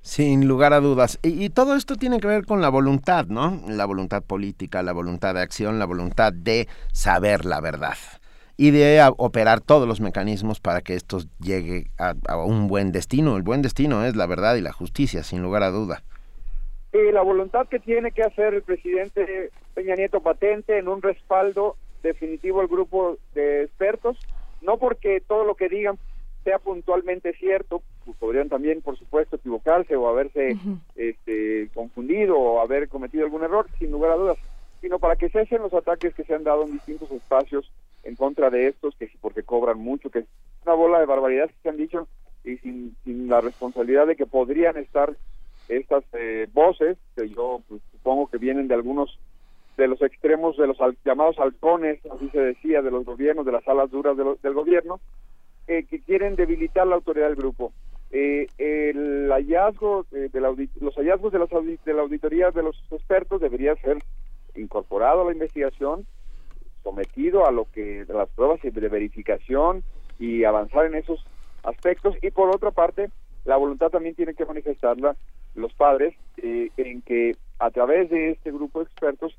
[0.00, 1.18] Sin lugar a dudas.
[1.22, 3.60] Y, todo esto tiene que ver con la voluntad, ¿no?
[3.68, 7.96] La voluntad política, la voluntad de acción, la voluntad de saber la verdad
[8.56, 13.36] y de operar todos los mecanismos para que esto llegue a, un buen destino.
[13.36, 16.02] El buen destino es la verdad y la justicia, sin lugar a duda.
[16.92, 21.76] Y la voluntad que tiene que hacer el presidente Peña Nieto patente en un respaldo
[22.02, 24.18] definitivo al grupo de expertos,
[24.62, 25.98] no porque todo lo que digan
[26.44, 30.56] sea puntualmente cierto, pues podrían también, por supuesto, equivocarse o haberse
[30.96, 34.38] este, confundido o haber cometido algún error, sin lugar a dudas,
[34.80, 37.70] sino para que cesen los ataques que se han dado en distintos espacios
[38.02, 40.26] en contra de estos, que porque cobran mucho, que es
[40.66, 42.08] una bola de barbaridades que se han dicho
[42.44, 45.16] y sin, sin la responsabilidad de que podrían estar
[45.68, 49.18] estas eh, voces, que yo pues, supongo que vienen de algunos
[49.76, 53.66] de los extremos de los llamados halcones, así se decía, de los gobiernos, de las
[53.66, 55.00] alas duras del gobierno,
[55.66, 57.72] eh, que quieren debilitar la autoridad del grupo.
[58.10, 63.74] Eh, el hallazgo de, los hallazgos de, las de la auditoría de los expertos debería
[63.76, 63.98] ser
[64.54, 66.06] incorporado a la investigación,
[66.82, 69.82] sometido a lo que de las pruebas de verificación
[70.18, 71.24] y avanzar en esos
[71.62, 72.16] aspectos.
[72.20, 73.10] Y por otra parte,
[73.44, 75.16] la voluntad también tiene que manifestarla
[75.54, 79.36] los padres eh, en que a través de este grupo de expertos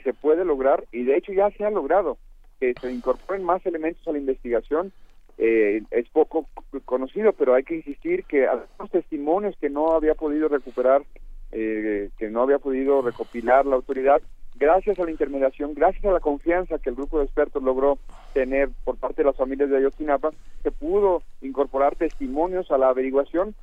[0.00, 2.18] se puede lograr, y de hecho ya se ha logrado,
[2.60, 4.92] que se incorporen más elementos a la investigación.
[5.36, 6.46] Eh, es poco
[6.84, 11.02] conocido, pero hay que insistir que algunos testimonios que no había podido recuperar,
[11.50, 14.22] eh, que no había podido recopilar la autoridad,
[14.56, 17.98] gracias a la intermediación, gracias a la confianza que el grupo de expertos logró
[18.32, 20.30] tener por parte de las familias de Ayotzinapa,
[20.62, 23.54] se pudo incorporar testimonios a la averiguación,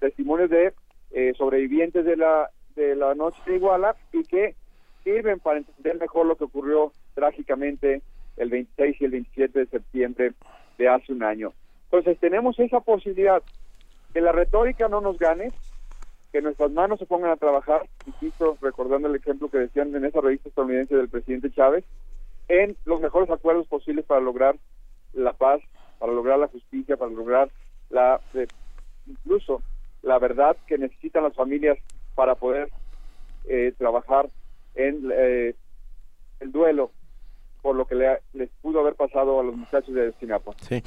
[0.00, 0.72] testimonios de
[1.12, 4.54] eh, sobrevivientes de la de la noche de Iguala y que
[5.02, 8.02] sirven para entender mejor lo que ocurrió trágicamente
[8.36, 10.32] el 26 y el 27 de septiembre
[10.78, 11.52] de hace un año.
[11.84, 13.42] Entonces tenemos esa posibilidad,
[14.12, 15.52] que la retórica no nos gane,
[16.32, 20.20] que nuestras manos se pongan a trabajar, insisto, recordando el ejemplo que decían en esa
[20.20, 21.84] revista estadounidense del presidente Chávez,
[22.48, 24.56] en los mejores acuerdos posibles para lograr
[25.12, 25.60] la paz,
[25.98, 27.50] para lograr la justicia, para lograr
[27.90, 28.46] la eh,
[29.06, 29.62] incluso
[30.02, 31.78] la verdad que necesitan las familias
[32.14, 32.70] para poder
[33.44, 34.28] eh, trabajar
[34.74, 35.54] en eh,
[36.40, 36.90] el duelo
[37.62, 40.52] por lo que le, les pudo haber pasado a los muchachos de Sinapa.
[40.62, 40.82] Sí.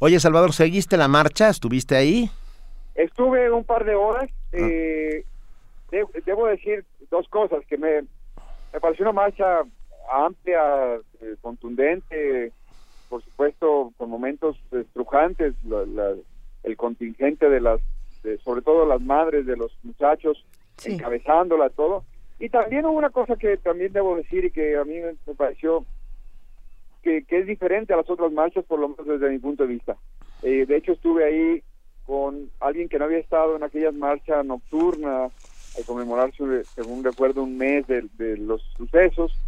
[0.00, 1.48] Oye, Salvador, ¿seguiste la marcha?
[1.48, 2.30] ¿Estuviste ahí?
[2.94, 4.30] Estuve un par de horas.
[4.52, 4.58] Ah.
[4.58, 5.24] Eh,
[6.26, 8.02] debo decir dos cosas, que me,
[8.72, 9.62] me pareció una marcha
[10.12, 12.52] amplia, eh, contundente,
[13.08, 15.54] por supuesto, con momentos estrujantes,
[16.62, 17.80] el contingente de las,
[18.44, 20.44] sobre todo las madres de los muchachos,
[20.84, 22.04] encabezándola, todo.
[22.40, 25.84] Y también una cosa que también debo decir y que a mí me pareció
[27.02, 29.96] que, es diferente a las otras marchas, por lo menos desde mi punto de vista.
[30.42, 31.62] Eh, de hecho, estuve ahí
[32.06, 35.30] con alguien que no había estado en aquellas marchas nocturnas,
[35.78, 39.38] a conmemorarse, según recuerdo, un mes de, los sucesos,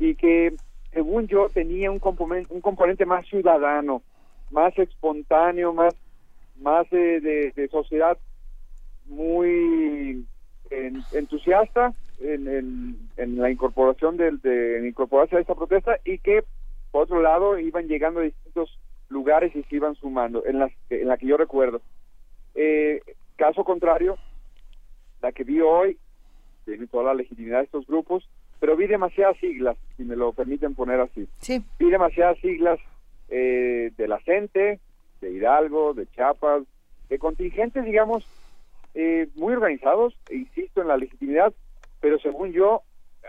[0.00, 0.52] y que,
[0.92, 4.02] según yo, tenía un componente, un componente más ciudadano,
[4.50, 5.94] más espontáneo, más,
[6.60, 8.18] más de, sociedad
[9.06, 10.26] muy
[11.12, 16.44] entusiasta en, en, la incorporación del, de, incorporarse a esta protesta y que
[16.90, 18.78] por otro lado, iban llegando a distintos
[19.08, 21.80] lugares y se iban sumando, en, las, en la que yo recuerdo.
[22.54, 23.00] Eh,
[23.36, 24.16] caso contrario,
[25.22, 25.98] la que vi hoy,
[26.64, 28.28] tiene toda la legitimidad de estos grupos,
[28.58, 31.28] pero vi demasiadas siglas, si me lo permiten poner así.
[31.38, 31.62] Sí.
[31.78, 32.78] Vi demasiadas siglas
[33.28, 34.80] eh, de la gente,
[35.20, 36.64] de Hidalgo, de Chiapas,
[37.08, 38.24] de contingentes, digamos,
[38.94, 41.52] eh, muy organizados, e insisto en la legitimidad,
[42.00, 42.82] pero según yo,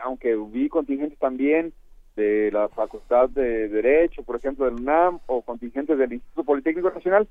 [0.04, 1.74] aunque vi contingentes también
[2.16, 7.28] de la Facultad de Derecho, por ejemplo, del UNAM, o contingentes del Instituto Politécnico Nacional,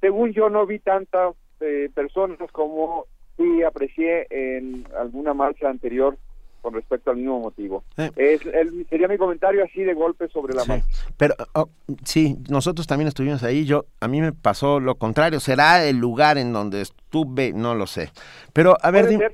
[0.00, 3.06] según yo no vi tantas eh, personas como
[3.36, 6.16] sí aprecié en alguna marcha anterior
[6.60, 7.84] con respecto al mismo motivo.
[8.16, 8.42] Es,
[8.90, 10.84] sería mi comentario así de golpe sobre la marcha.
[11.16, 11.68] Pero oh,
[12.04, 13.64] sí, nosotros también estuvimos ahí.
[13.64, 15.38] Yo a mí me pasó lo contrario.
[15.38, 18.10] Será el lugar en donde estuve, no lo sé.
[18.52, 19.32] Pero a ver,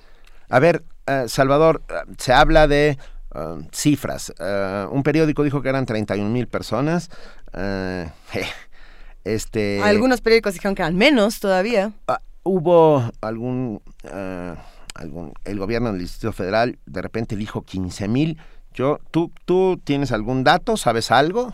[0.51, 1.83] a ver, eh, Salvador,
[2.19, 2.99] se habla de
[3.35, 4.33] Um, cifras.
[4.39, 7.11] Uh, un periódico dijo que eran 31 mil personas.
[7.53, 8.09] Uh,
[9.25, 11.91] este, Algunos periódicos dijeron que eran menos todavía.
[12.07, 14.55] Ah, hubo algún, uh,
[14.95, 15.33] algún...
[15.45, 18.39] El gobierno del Distrito Federal de repente dijo 15 mil.
[18.73, 20.77] Yo, ¿tú, ¿Tú tienes algún dato?
[20.77, 21.53] ¿Sabes algo?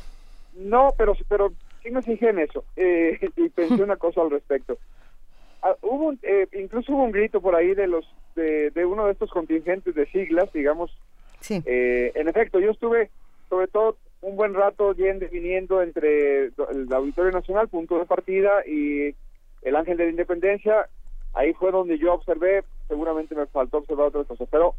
[0.54, 1.50] No, pero, pero
[1.82, 2.62] sí me fijé en eso.
[2.76, 4.76] Eh, y pensé una cosa al respecto.
[5.62, 9.12] Ah, hubo eh, incluso hubo un grito por ahí de los de, de uno de
[9.12, 10.96] estos contingentes de siglas, digamos,
[11.40, 11.62] Sí.
[11.64, 13.10] Eh, en efecto, yo estuve
[13.48, 19.14] sobre todo un buen rato yendo viniendo entre el Auditorio Nacional, punto de partida, y
[19.62, 20.88] el Ángel de la Independencia.
[21.32, 24.74] Ahí fue donde yo observé, seguramente me faltó observar otras cosas, pero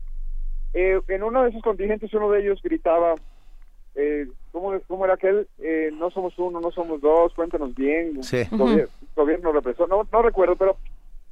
[0.74, 3.16] eh, en uno de esos contingentes uno de ellos gritaba,
[3.96, 5.48] eh, ¿cómo, ¿cómo, era aquel?
[5.60, 8.44] Eh, no somos uno, no somos dos, cuéntanos bien, sí.
[9.16, 10.78] gobierno represor, no, no recuerdo, pero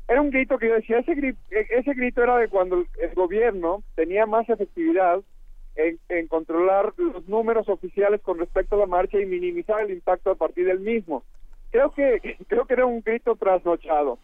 [0.07, 3.84] era un grito que yo decía, ese grito, ese grito era de cuando el gobierno
[3.95, 5.22] tenía más efectividad
[5.76, 10.36] en, controlar los números oficiales con respecto a la marcha y minimizar el impacto a
[10.36, 11.23] partir del mismo.
[11.72, 14.19] Creo que creo que era un grito trasnochado.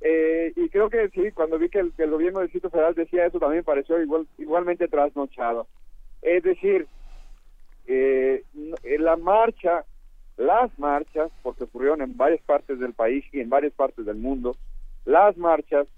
[0.00, 3.40] Eh, y creo que sí, cuando vi que el, gobierno del Distrito Federal decía eso,
[3.40, 5.66] también pareció igual, igualmente trasnochado.
[6.22, 6.86] Es decir,
[7.88, 8.44] eh,
[8.98, 9.84] la marcha,
[10.36, 14.56] las marchas, porque ocurrieron en varias partes del país y en varias partes del mundo,
[15.04, 15.88] las marchas,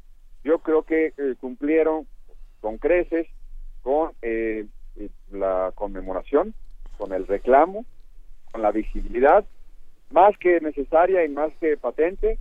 [0.44, 2.06] yo creo que eh, cumplieron
[2.60, 3.26] con creces
[3.82, 4.66] con eh,
[5.32, 6.54] la conmemoración,
[6.96, 7.84] con el reclamo,
[8.52, 9.44] con la visibilidad,
[10.10, 12.38] más que necesaria y más que patente,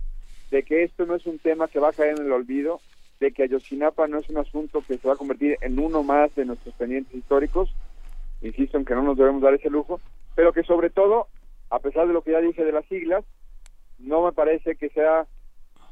[0.50, 2.80] de que esto no es un tema que va a caer en el olvido,
[3.20, 6.34] de que Ayotzinapa no es un asunto que se va a convertir en uno más
[6.34, 7.74] de nuestros pendientes históricos,
[8.42, 10.00] insisto en que no nos debemos dar ese lujo,
[10.34, 11.28] pero que sobre todo,
[11.70, 13.24] a pesar de lo que ya dije de las siglas,
[13.98, 15.26] no me parece que sea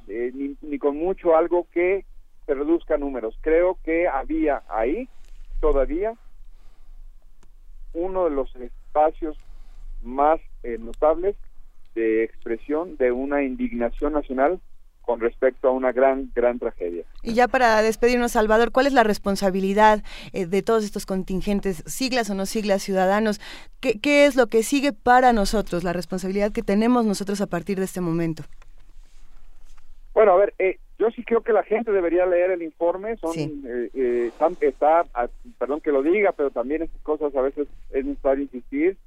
[0.09, 2.05] eh, ni, con mucho algo que
[2.47, 3.37] se reduzca números.
[3.43, 5.09] Creo que había ahí
[5.61, 6.15] todavía
[7.93, 9.37] uno de los espacios
[10.03, 11.37] más eh, notables
[11.95, 14.61] de expresión de una indignación nacional
[15.09, 17.03] con respecto a una gran, gran tragedia.
[17.23, 20.03] Y ya para despedirnos, Salvador, ¿cuál es la responsabilidad
[20.35, 23.41] eh, de todos estos contingentes, siglas o no siglas, ciudadanos?
[23.81, 27.79] ¿Qué, ¿Qué es lo que sigue para nosotros, la responsabilidad que tenemos nosotros a partir
[27.79, 28.43] de este momento?
[30.13, 33.17] Bueno, a ver, eh, yo sí creo que la gente debería leer el informe.
[33.17, 34.31] Son, eh, eh,
[34.61, 35.29] está, ah,
[35.59, 38.99] perdón que lo diga, pero también estas cosas a veces es necesario insistir.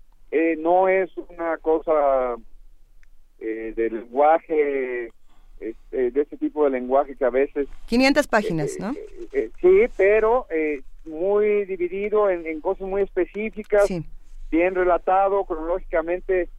[0.57, 2.37] no es una cosa
[3.37, 5.11] de lenguaje
[5.61, 7.67] este, de este tipo de lenguaje que a veces...
[7.85, 8.91] 500 páginas, ¿no?
[8.91, 13.87] Eh, eh, sí, pero eh, muy dividido en, cosas muy específicas,
[14.49, 16.49] bien relatado, cronológicamente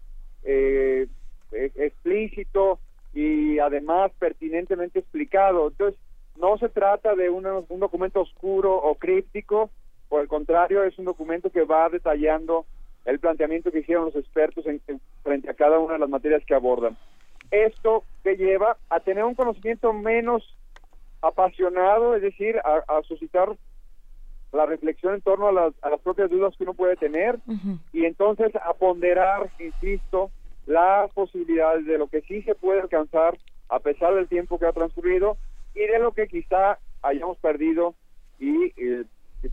[1.53, 2.79] explícito
[3.13, 5.69] y además pertinentemente explicado.
[5.69, 6.01] Entonces,
[6.37, 7.43] no se trata de un
[7.81, 9.71] documento oscuro o críptico,
[10.09, 12.67] por el contrario, es un documento que va detallando
[13.05, 14.65] el planteamiento que hicieron los expertos
[15.23, 16.97] frente a cada una de las materias que abordan.
[17.53, 20.57] Esto te lleva a tener un conocimiento menos
[21.21, 23.57] apasionado, es decir, a, suscitar
[24.53, 27.39] la reflexión en torno a las, a las, propias dudas que uno puede tener
[27.93, 30.31] y entonces a ponderar, insisto,
[30.67, 33.39] las posibilidades de lo que sí se puede alcanzar
[33.69, 35.37] a pesar del tiempo que ha transcurrido
[35.75, 37.95] y de lo que quizá hayamos perdido
[38.39, 39.05] y eh,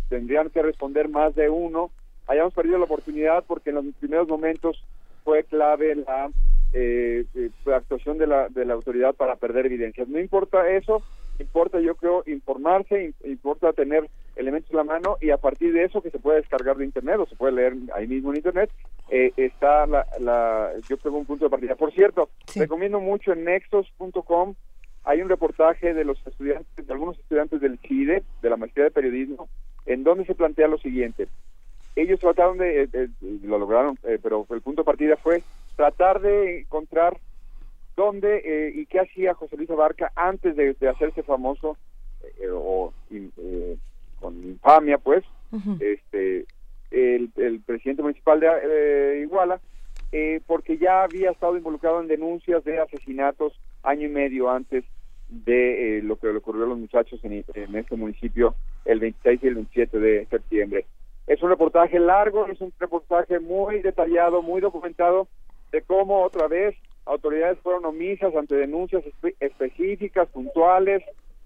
[0.07, 1.91] tendrían que responder más de uno,
[2.27, 4.83] hayamos perdido la oportunidad porque en los primeros momentos
[5.23, 6.29] fue clave la
[6.73, 10.07] eh, eh, actuación de la, de la autoridad para perder evidencias.
[10.07, 11.01] No importa eso,
[11.39, 16.01] importa yo creo informarse, importa tener elementos en la mano y a partir de eso
[16.01, 18.69] que se puede descargar de internet o se puede leer ahí mismo en internet,
[19.09, 21.75] eh, está la, la, yo creo un punto de partida.
[21.75, 24.55] Por cierto, recomiendo mucho en nexos.com
[25.05, 28.91] hay un reportaje de los estudiantes, de algunos estudiantes del CIDE, de la maestría de
[28.91, 29.49] periodismo,
[29.85, 31.27] en donde se plantea lo siguiente.
[31.95, 33.09] Ellos trataron de,
[33.43, 35.41] lo lograron, pero el punto de partida fue
[35.79, 37.17] tratar de encontrar
[37.95, 41.77] dónde eh, y qué hacía José Luis Abarca antes de, hacerse famoso
[42.21, 43.77] eh, o eh,
[44.19, 45.23] con infamia, pues,
[45.79, 46.45] este
[46.91, 49.61] el, presidente municipal de Iguala,
[50.47, 54.83] porque ya había estado involucrado en denuncias de asesinatos año y medio antes
[55.29, 58.53] de lo que le ocurrió a los muchachos en, en este municipio
[58.83, 60.85] el 26 y el 27 de septiembre.
[61.25, 65.29] Es un reportaje largo, es un reportaje muy detallado, muy documentado,
[65.71, 66.75] de cómo otra vez
[67.05, 69.03] autoridades fueron omisas ante denuncias
[69.39, 71.03] específicas, puntuales,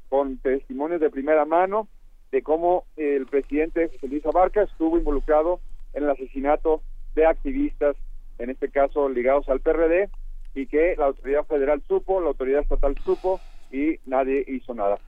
[0.10, 1.88] con testimonios de primera mano,
[2.32, 5.60] de cómo el presidente José Luis Abarca estuvo involucrado
[5.94, 6.82] en el asesinato
[7.16, 7.96] de activistas,
[8.40, 10.10] en este caso ligados al PRD,
[10.56, 13.40] y que la autoridad federal supo, la autoridad estatal supo
[13.72, 15.00] y nadie hizo nada.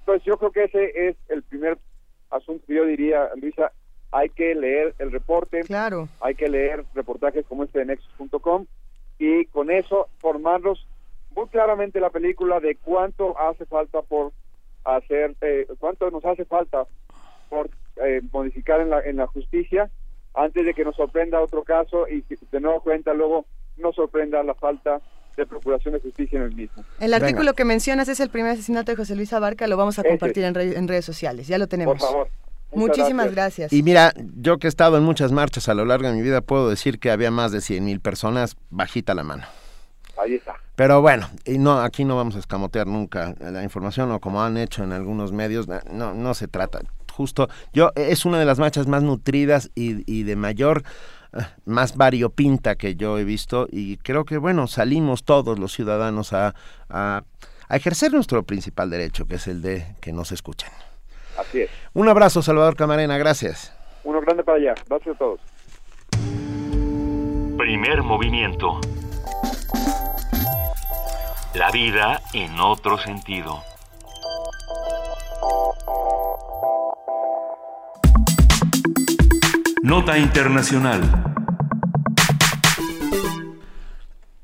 [0.00, 1.78] Entonces yo creo que ese es el primer
[2.30, 3.72] asunto que yo diría, Luisa,
[4.12, 6.08] hay que leer el reporte, claro.
[6.20, 8.66] hay que leer reportajes como este de Nexus.com
[9.18, 10.86] y con eso formarnos
[11.34, 14.32] muy claramente la película de cuánto hace falta por
[14.84, 16.86] hacer, eh, cuánto nos hace falta
[17.50, 19.90] por eh, modificar en la, en la justicia
[20.34, 23.46] antes de que nos sorprenda otro caso y de nuevo cuenta luego
[23.76, 25.00] nos sorprenda la falta
[25.36, 26.82] de procuración de justicia en el mismo.
[26.98, 30.02] El artículo que mencionas es el primer asesinato de José Luis Abarca, lo vamos a
[30.02, 31.98] compartir en, en redes sociales, ya lo tenemos.
[31.98, 32.28] Por favor.
[32.76, 33.72] Muchísimas gracias.
[33.72, 36.40] Y mira, yo que he estado en muchas marchas a lo largo de mi vida,
[36.40, 39.44] puedo decir que había más de 100 mil personas, bajita la mano.
[40.18, 40.56] Ahí está.
[40.76, 44.58] Pero bueno, y no, aquí no vamos a escamotear nunca la información o como han
[44.58, 46.80] hecho en algunos medios, no, no se trata.
[47.12, 50.82] Justo, yo, es una de las marchas más nutridas y, de mayor,
[51.32, 56.34] eh, más variopinta que yo he visto y creo que, bueno, salimos todos los ciudadanos
[56.34, 56.54] a,
[56.90, 57.22] a,
[57.68, 60.68] a ejercer nuestro principal derecho, que es el de que nos escuchen.
[61.36, 61.70] Así es.
[61.94, 63.72] Un abrazo, Salvador Camarena, gracias.
[64.04, 64.74] Uno grande para allá.
[64.88, 65.40] Gracias a todos.
[67.56, 68.80] Primer movimiento.
[71.54, 73.62] La vida en otro sentido.
[79.82, 81.35] Nota Internacional.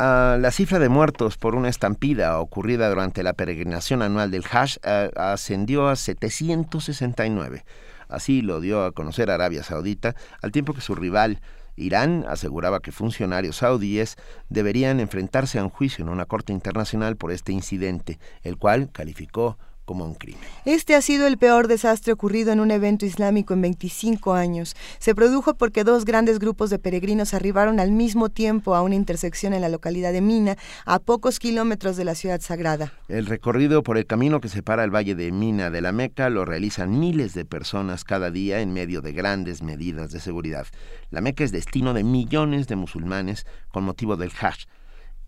[0.02, 4.78] La cifra de muertos por una estampida ocurrida durante la peregrinación anual del Hajj
[5.16, 7.64] ascendió a 769.
[8.08, 11.40] Así lo dio a conocer Arabia Saudita, al tiempo que su rival
[11.76, 14.16] Irán aseguraba que funcionarios saudíes
[14.48, 19.56] deberían enfrentarse a un juicio en una corte internacional por este incidente, el cual calificó
[19.84, 20.40] como un crimen.
[20.64, 24.74] Este ha sido el peor desastre ocurrido en un evento islámico en 25 años.
[24.98, 29.54] Se produjo porque dos grandes grupos de peregrinos arribaron al mismo tiempo a una intersección
[29.54, 32.92] en la localidad de Mina, a pocos kilómetros de la ciudad sagrada.
[33.08, 36.44] El recorrido por el camino que separa el valle de Mina de la Meca lo
[36.44, 40.66] realizan miles de personas cada día en medio de grandes medidas de seguridad.
[41.10, 44.66] La Meca es destino de millones de musulmanes con motivo del Hajj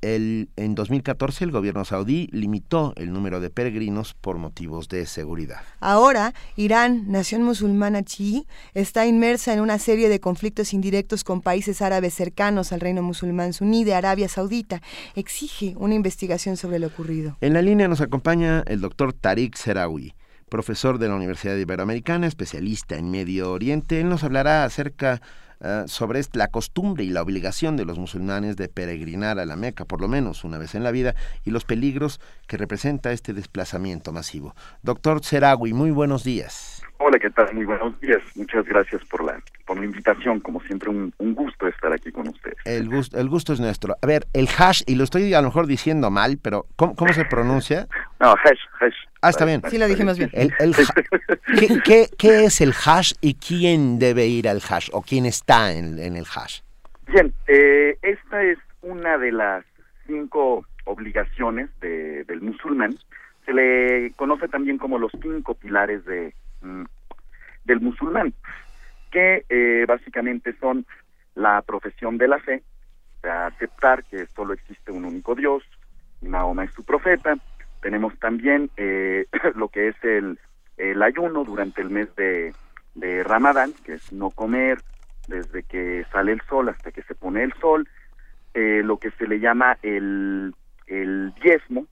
[0.05, 5.63] El, en 2014 el gobierno saudí limitó el número de peregrinos por motivos de seguridad.
[5.81, 11.81] Ahora, Irán, nación musulmana chií, está inmersa en una serie de conflictos indirectos con países
[11.81, 14.83] árabes cercanos al reino musulmán suní de Arabia Saudita.
[15.15, 17.39] Exige una investigación sobre lo ocurrido.
[17.41, 20.13] En la línea nos acompaña el doctor Tariq Serawi
[20.51, 24.01] profesor de la Universidad Iberoamericana, especialista en Medio Oriente.
[24.01, 25.21] Él nos hablará acerca
[25.61, 29.85] eh, sobre la costumbre y la obligación de los musulmanes de peregrinar a la Meca
[29.85, 31.15] por lo menos una vez en la vida
[31.45, 34.55] y los peligros que representa este desplazamiento masivo.
[34.83, 36.84] Doctor Serawi, muy buenos días.
[36.99, 37.53] Hola, ¿qué tal?
[37.55, 38.23] Muy buenos días.
[38.37, 40.41] Muchas gracias por la, por la invitación.
[40.41, 42.57] Como siempre, un, gusto estar aquí con ustedes.
[42.65, 43.97] El gusto, el gusto es nuestro.
[44.01, 47.13] A ver, el hash, y lo estoy a lo mejor diciendo mal, pero ¿cómo, cómo
[47.13, 47.89] se pronuncia?
[48.21, 48.95] No, hash, hash.
[49.21, 49.61] Ah, está bien.
[49.69, 50.31] Sí, lo dijimos bien.
[50.33, 50.51] El,
[51.85, 55.99] ¿qué, qué, es el hash y quién debe ir al hash o quién está en,
[55.99, 56.61] en el hash?
[57.09, 59.65] Bien, eh, esta es una de las
[60.07, 62.97] cinco obligaciones de, del musulmán.
[63.45, 66.35] Se le conoce también como los cinco pilares de,
[67.65, 68.35] del musulmán,
[69.11, 70.87] que eh, básicamente son
[71.35, 72.63] la profesión de la fe,
[73.23, 75.63] aceptar que solo existe un único Dios,
[76.21, 77.37] y Mahoma es su profeta.
[77.81, 80.39] Tenemos también eh, lo que es el,
[80.77, 82.55] el, ayuno durante el mes de,
[82.95, 84.79] de Ramadán, que es no comer
[85.29, 87.89] desde que sale el sol hasta que se pone el sol,
[88.53, 90.55] eh, lo que se le llama el,
[90.87, 91.87] el diezmo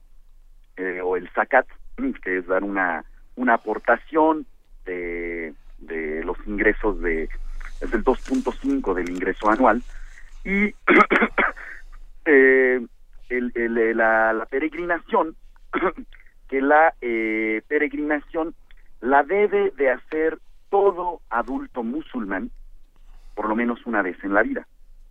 [1.03, 1.67] o el zakat,
[2.23, 3.05] que es dar una,
[3.35, 4.45] una aportación
[4.85, 5.53] de,
[6.23, 7.23] los ingresos de
[7.81, 9.81] es el 2.5 del ingreso anual.
[10.45, 10.65] Y
[12.25, 12.85] eh,
[13.29, 15.35] el, la, la, peregrinación
[16.49, 18.53] que la eh, peregrinación
[19.01, 20.39] la debe de hacer
[20.69, 22.51] todo adulto musulmán
[23.35, 24.67] por lo menos una vez en la vida.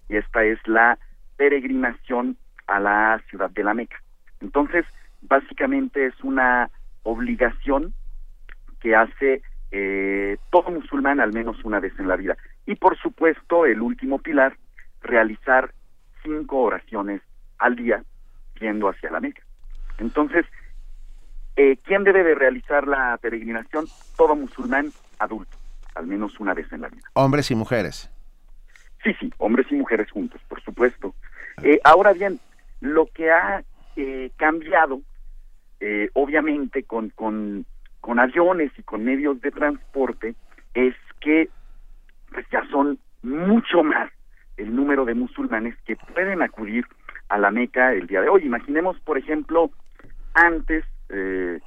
[0.08, 0.98] Y esta es la
[1.36, 2.36] peregrinación
[2.66, 4.00] a la ciudad de la Meca.
[4.40, 4.86] Entonces
[5.22, 6.70] básicamente es una
[7.02, 7.94] obligación
[8.80, 9.42] que hace
[9.72, 12.36] eh, todo musulmán al menos una vez en la vida.
[12.66, 14.56] Y por supuesto, el último pilar,
[15.00, 15.72] realizar
[16.22, 17.22] cinco oraciones
[17.58, 18.04] al día
[18.60, 19.42] yendo hacia la Meca.
[19.98, 20.46] Entonces,
[21.56, 23.86] eh, ¿quién debe de realizar la peregrinación?
[24.16, 25.56] Todo musulmán adulto,
[25.94, 27.02] al menos una vez en la vida.
[27.14, 28.10] Hombres y mujeres.
[29.02, 31.14] Sí, sí, hombres y mujeres juntos, por supuesto.
[31.62, 32.38] Eh, ahora bien,
[32.80, 33.64] lo que ha
[33.96, 35.00] eh, cambiado,
[35.80, 37.66] eh, obviamente, con, con
[38.02, 40.34] con aviones y con medios de transporte
[40.74, 41.48] es que
[42.30, 44.10] pues, ya son mucho más
[44.56, 46.84] el número de musulmanes que pueden acudir
[47.28, 48.44] a la Meca el día de hoy.
[48.44, 49.70] Imaginemos, por ejemplo,
[50.34, 51.60] antes, eh,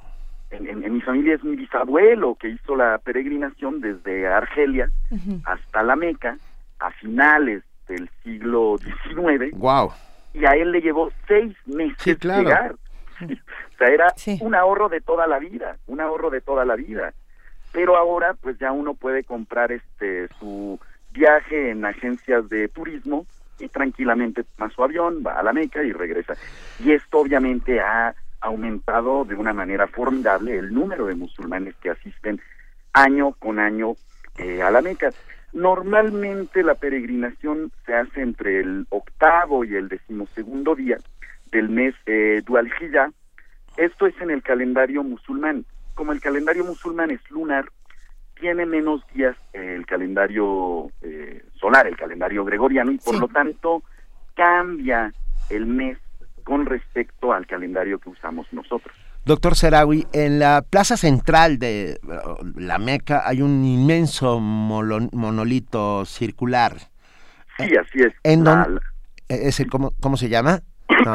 [0.50, 4.90] en, mi familia es mi bisabuelo que hizo la peregrinación desde Argelia
[5.44, 6.36] hasta la Meca
[6.78, 9.56] a finales del siglo XIX.
[9.56, 9.90] Wow.
[10.34, 12.76] Y a él le llevó seis meses llegar.
[13.22, 17.12] o sea, era un ahorro de toda la vida, un ahorro de toda la vida.
[17.72, 20.78] Pero ahora, pues ya uno puede comprar este su
[21.12, 23.26] viaje en agencias de turismo
[23.58, 26.34] y tranquilamente toma su avión, va a la Meca y regresa.
[26.78, 32.40] Y esto obviamente ha aumentado de una manera formidable el número de musulmanes que asisten
[32.92, 33.94] año con año
[34.38, 35.10] eh, a la Meca.
[35.52, 40.98] Normalmente la peregrinación se hace entre el octavo y el decimosegundo día
[41.56, 43.10] del mes eh, Dualjilla.
[43.76, 45.64] Esto es en el calendario musulmán.
[45.94, 47.66] Como el calendario musulmán es lunar,
[48.38, 53.82] tiene menos días el calendario eh, solar, el calendario gregoriano, y por lo tanto
[54.34, 55.12] cambia
[55.48, 55.98] el mes
[56.44, 58.94] con respecto al calendario que usamos nosotros.
[59.24, 61.98] Doctor Serawi, en la plaza central de
[62.54, 66.76] la Meca hay un inmenso monolito circular.
[67.56, 68.12] Sí, así es.
[68.22, 68.44] ¿En
[69.28, 70.60] ese, ¿cómo, ¿Cómo se llama?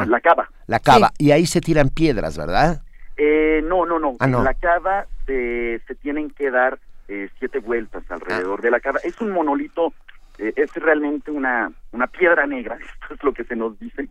[0.06, 0.48] La cava.
[0.66, 1.12] La cava.
[1.18, 2.82] Y ahí se tiran piedras, ¿verdad?
[3.16, 4.16] Eh, no, no, no.
[4.20, 6.78] Ah, en la cava se, se tienen que dar
[7.08, 8.62] eh, siete vueltas alrededor ah.
[8.62, 9.00] de la cava.
[9.04, 9.92] Es un monolito,
[10.38, 14.08] eh, es realmente una, una piedra negra, esto es lo que se nos dice.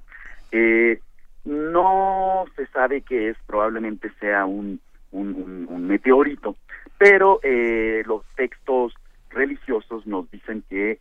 [1.46, 4.80] no se sabe qué es, probablemente sea un,
[5.12, 6.56] un, meteorito,
[6.98, 7.40] pero
[8.06, 8.94] los textos
[9.30, 11.00] religiosos nos dicen que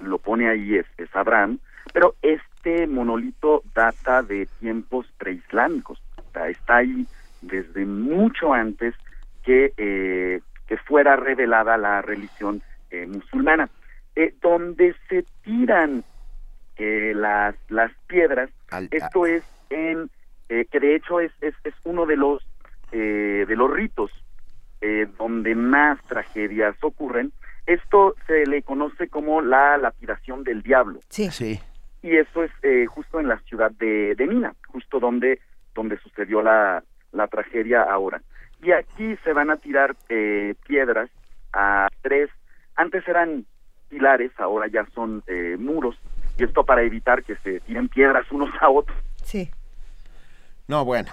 [0.00, 1.60] lo pone ahí es, es Abraham,
[1.92, 6.00] pero este monolito data de tiempos preislámicos,
[6.46, 7.06] está ahí
[7.40, 8.94] desde mucho antes
[9.42, 13.68] que, eh, que fuera revelada la religión eh, musulmana.
[14.14, 16.04] Eh, donde se tiran
[16.76, 18.50] las, las piedras,
[18.92, 20.08] esto es en,
[20.48, 22.46] que de hecho es, es, es uno de los,
[22.92, 24.12] de los ritos
[25.18, 27.32] donde más tragedias ocurren,
[27.66, 31.00] esto se le conoce como la lapidación del diablo.
[31.08, 31.30] Sí.
[31.30, 31.60] sí.
[32.02, 35.40] Y eso es eh, justo en la ciudad de, de Mina, justo donde,
[35.74, 38.20] donde sucedió la, la tragedia ahora.
[38.62, 41.10] Y aquí se van a tirar eh, piedras
[41.52, 42.30] a tres,
[42.76, 43.44] antes eran
[43.88, 45.96] pilares, ahora ya son eh, muros,
[46.38, 48.96] y esto para evitar que se tiren piedras unos a otros.
[49.22, 49.50] Sí.
[50.66, 51.10] No, bueno,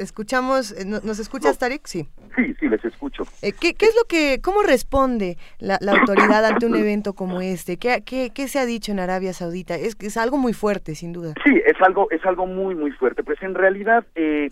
[0.00, 1.86] escuchamos, eh, ¿nos escuchas, Tarik?
[1.86, 2.08] Sí.
[2.36, 3.24] Sí, sí, les escucho.
[3.42, 7.76] Eh, ¿qué, es lo que, cómo responde la, autoridad ante un evento como este?
[7.76, 9.74] ¿Qué, qué, se ha dicho en Arabia Saudita?
[9.74, 11.34] Es, es algo muy fuerte, sin duda.
[11.44, 13.22] Sí, es algo, es algo muy, muy fuerte.
[13.22, 14.50] Pues en realidad, eh,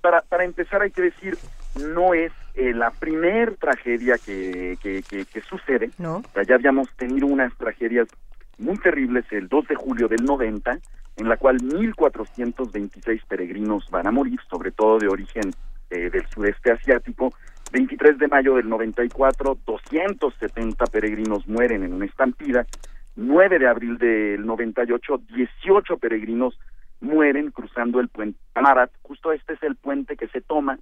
[0.00, 1.36] para, para empezar hay que decir,
[1.94, 5.90] no es la primer tragedia que, que, que, sucede.
[5.98, 6.22] No.
[6.48, 8.08] ya habíamos tenido unas tragedias
[8.58, 10.78] muy terribles el 2 de julio del 90,
[11.16, 15.50] en la cual 1.426 peregrinos van a morir, sobre todo de origen
[15.90, 17.32] eh, del sudeste asiático.
[17.72, 22.66] 23 de mayo del 94, 270 peregrinos mueren en una estampida.
[23.16, 26.58] 9 de abril del 98, 18 peregrinos
[27.00, 28.90] mueren cruzando el puente Amarat.
[29.02, 30.78] Justo este es el puente que se toma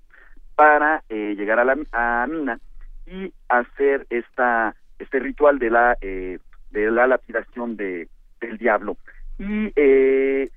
[0.56, 2.58] para eh, llegar a la Mina
[3.06, 6.38] y hacer esta este ritual de la eh,
[6.70, 8.08] de la lapidación de
[8.40, 8.96] del diablo
[9.38, 10.50] y eh,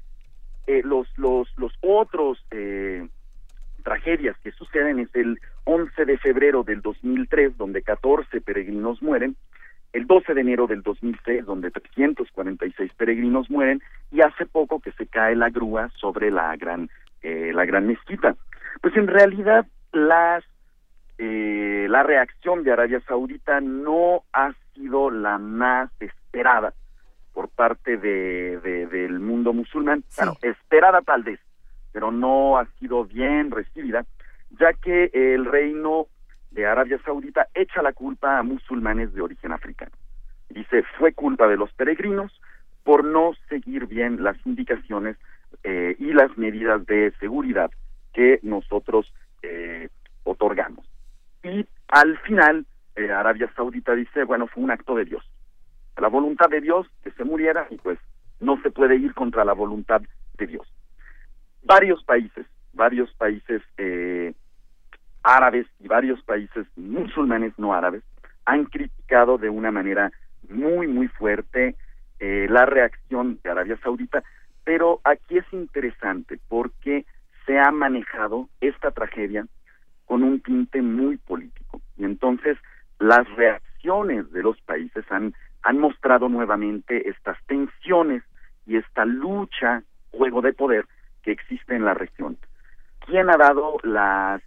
[0.68, 3.08] eh, los, los, los otros eh,
[3.84, 9.36] tragedias que suceden es el 11 de febrero del 2003, donde 14 peregrinos mueren,
[9.94, 13.82] el 12 de enero del 2006, donde 346 peregrinos mueren,
[14.12, 16.90] y hace poco que se cae la grúa sobre la gran,
[17.22, 18.36] eh, la gran mezquita.
[18.82, 20.44] Pues en realidad las,
[21.18, 26.74] eh, la reacción de Arabia Saudita no ha sido la más esperada
[27.38, 31.39] por parte de, del mundo musulmán, bueno, esperada tal vez,
[31.91, 34.07] pero no ha sido bien recibida,
[34.59, 36.07] ya que el reino
[36.49, 39.91] de Arabia Saudita echa la culpa a musulmanes de origen africano.
[40.49, 42.41] Dice, fue culpa de los peregrinos
[42.84, 45.15] por no seguir bien las indicaciones
[45.64, 47.69] eh, y las medidas de seguridad
[48.15, 49.89] que nosotros eh,
[50.23, 50.89] otorgamos.
[51.43, 52.65] Y al final,
[52.95, 55.23] eh, Arabia Saudita dice, bueno, fue un acto de Dios
[56.02, 57.99] la voluntad de Dios que se muriera y pues
[58.40, 60.02] no se puede ir contra la voluntad
[60.38, 60.68] de Dios.
[61.64, 64.34] Varios países, varios países eh,
[65.24, 68.03] árabes y varios países musulmanes no árabes
[68.45, 70.11] han criticado de una manera
[70.49, 71.76] muy, muy fuerte
[72.19, 74.24] eh, la reacción de Arabia Saudita,
[74.64, 77.06] pero aquí es interesante porque
[77.45, 79.45] se ha manejado esta tragedia
[80.06, 82.57] con un tinte muy político y entonces
[82.99, 85.34] las reacciones de los países han
[85.68, 88.23] han mostrado nuevamente estas tensiones
[88.65, 90.85] y esta lucha, juego de poder
[91.23, 92.38] que existe en la región.
[93.06, 94.41] ¿Quién ha dado las,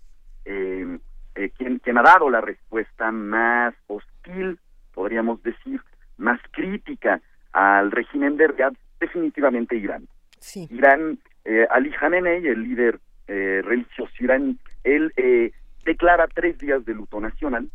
[0.47, 0.99] eh,
[1.35, 4.59] eh ¿quién, ha dado la respuesta más hostil,
[4.95, 5.83] podríamos decir,
[6.17, 7.21] más crítica
[7.53, 8.77] al régimen de Riyadh?
[8.99, 10.09] Definitivamente Irán.
[10.39, 10.69] Sí.
[10.71, 12.99] Irán, eh, Ali Khamenei, el líder
[13.29, 15.53] eh, religioso iraní, él eh,
[15.85, 17.69] declara tres días de luto nacional,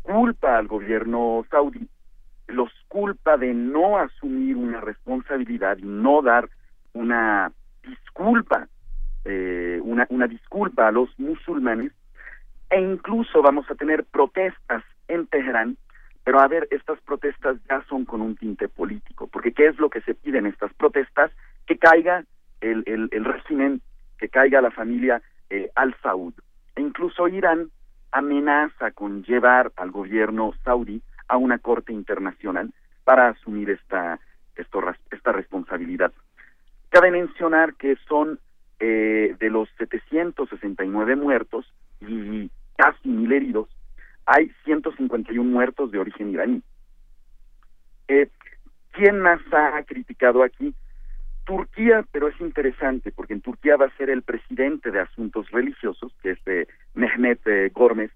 [0.00, 1.86] culpa al gobierno saudí
[2.52, 6.48] los culpa de no asumir una responsabilidad y no dar
[6.92, 7.52] una
[7.82, 8.68] disculpa,
[9.24, 11.92] eh, una, una disculpa a los musulmanes,
[12.70, 15.76] e incluso vamos a tener protestas en Teherán,
[16.24, 19.90] pero a ver, estas protestas ya son con un tinte político, porque ¿qué es lo
[19.90, 21.32] que se pide en estas protestas?
[21.66, 22.24] Que caiga
[22.60, 23.80] el, el, régimen,
[24.18, 26.34] que caiga la familia eh, al-Saud.
[26.76, 27.70] E incluso Irán
[28.12, 32.72] amenaza con llevar al gobierno saudí a una corte internacional
[33.04, 34.18] para asumir esta,
[34.56, 36.12] esta responsabilidad.
[36.90, 38.40] Cabe mencionar que son
[38.80, 43.68] eh, de los 769 muertos y casi mil heridos,
[44.26, 46.62] hay 151 muertos de origen iraní.
[48.08, 48.28] Eh,
[48.92, 50.74] ¿Quién más ha criticado aquí?
[51.44, 56.12] Turquía, pero es interesante porque en Turquía va a ser el presidente de asuntos religiosos,
[56.22, 58.10] que es eh, Mehmet eh, Gormez.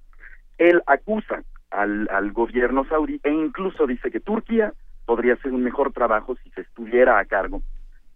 [0.59, 1.43] Él acusa
[1.75, 4.73] al, al gobierno saudí e incluso dice que Turquía
[5.05, 7.63] podría hacer un mejor trabajo si se estuviera a cargo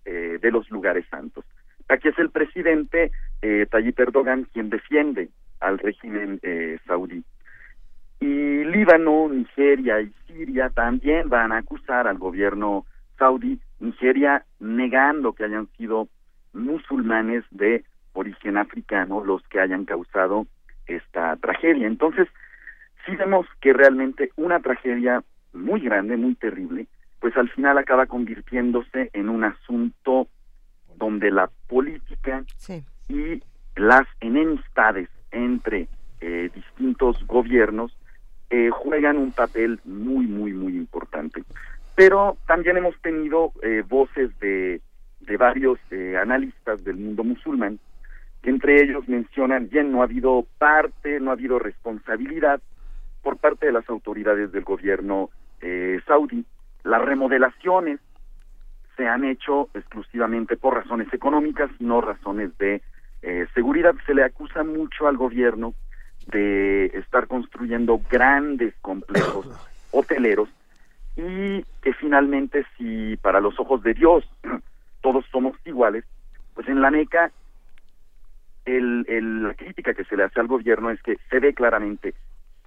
[0.04, 1.44] eh, de los lugares santos.
[1.88, 3.10] Aquí es el presidente
[3.42, 5.28] eh, Tayyip Erdogan quien defiende
[5.60, 7.24] al régimen eh, saudí.
[8.20, 12.84] Y Líbano, Nigeria y Siria también van a acusar al gobierno
[13.18, 16.08] saudí, Nigeria negando que hayan sido
[16.52, 20.46] musulmanes de origen africano los que hayan causado
[20.86, 21.86] esta tragedia.
[21.86, 22.28] Entonces,
[23.08, 25.22] sí vemos que realmente una tragedia
[25.52, 26.86] muy grande, muy terrible,
[27.20, 30.28] pues al final acaba convirtiéndose en un asunto
[30.96, 32.44] donde la política
[33.08, 33.42] y
[33.76, 35.88] las enemistades entre
[36.20, 37.96] eh, distintos gobiernos
[38.50, 41.44] eh, juegan un papel muy, muy, muy importante.
[41.94, 44.80] Pero también hemos tenido eh, voces de,
[45.20, 47.78] de varios eh, analistas del mundo musulmán,
[48.42, 52.60] que entre ellos mencionan, bien, no ha habido parte, no ha habido responsabilidad
[53.22, 55.30] por parte de las autoridades del gobierno
[55.60, 56.44] eh, saudí.
[56.84, 58.00] Las remodelaciones
[58.96, 62.82] se han hecho exclusivamente por razones económicas y no razones de
[63.22, 63.94] eh, seguridad.
[64.06, 65.74] Se le acusa mucho al gobierno
[66.26, 69.48] de estar construyendo grandes complejos
[69.92, 70.48] hoteleros
[71.16, 74.28] y que finalmente si para los ojos de Dios
[75.00, 76.04] todos somos iguales,
[76.54, 77.30] pues en la Meca
[78.64, 82.14] el, el, la crítica que se le hace al gobierno es que se ve claramente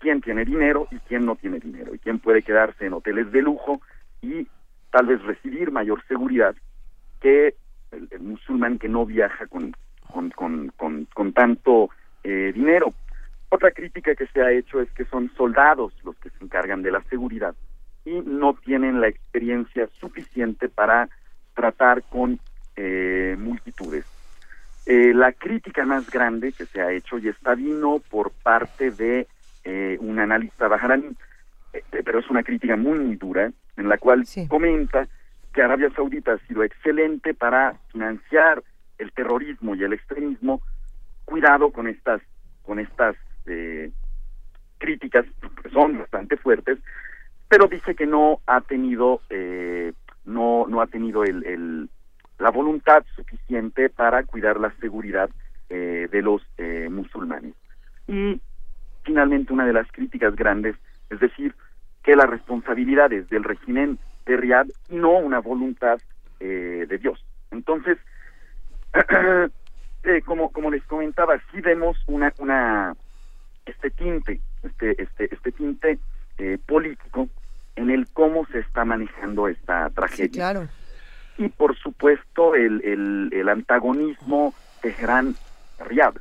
[0.01, 3.41] quién tiene dinero y quién no tiene dinero, y quién puede quedarse en hoteles de
[3.41, 3.81] lujo
[4.21, 4.47] y
[4.89, 6.55] tal vez recibir mayor seguridad
[7.21, 7.55] que
[7.91, 9.73] el, musulmán que no viaja con,
[10.11, 11.89] con, con, con, tanto
[12.23, 12.93] eh, dinero.
[13.49, 16.91] Otra crítica que se ha hecho es que son soldados los que se encargan de
[16.91, 17.55] la seguridad
[18.03, 21.09] y no tienen la experiencia suficiente para
[21.53, 22.39] tratar con
[22.75, 24.05] eh, multitudes.
[24.85, 29.27] Eh, la crítica más grande que se ha hecho y está vino por parte de
[29.63, 31.15] eh, un analista bajarani,
[31.73, 35.07] eh, pero es una crítica muy, muy dura, en la cual comenta
[35.53, 38.63] que Arabia Saudita ha sido excelente para financiar
[38.97, 40.61] el terrorismo y el extremismo.
[41.25, 42.21] Cuidado con estas,
[42.63, 43.15] con estas
[43.45, 43.91] eh,
[44.77, 45.25] críticas,
[45.61, 46.79] que son bastante fuertes,
[47.47, 49.93] pero dice que no ha tenido, eh,
[50.25, 51.89] no, no ha tenido el, el,
[52.39, 55.29] la voluntad suficiente para cuidar la seguridad
[55.69, 56.41] eh, de los
[56.89, 57.53] musulmanes.
[58.07, 58.41] Y
[59.03, 60.75] finalmente una de las críticas grandes,
[61.09, 61.55] es decir,
[62.03, 65.99] que la responsabilidad es del régimen de Riyadh y no una voluntad
[66.39, 67.23] eh, de Dios.
[67.51, 67.97] Entonces,
[70.03, 72.95] eh, como, como les comentaba, sí vemos una, una
[73.65, 75.99] este tinte, este, este, este tinte
[76.37, 77.29] eh, político
[77.75, 80.31] en el cómo se está manejando esta tragedia.
[80.31, 80.67] claro.
[81.37, 86.19] Y por supuesto el, el, el antagonismo Teherán-Riyadh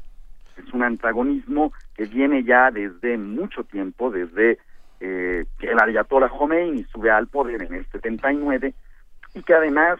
[0.60, 4.58] es un antagonismo que viene ya desde mucho tiempo, desde
[5.00, 8.74] eh, que el Ayatollah Khomeini sube al poder en el 79
[9.34, 9.98] y que además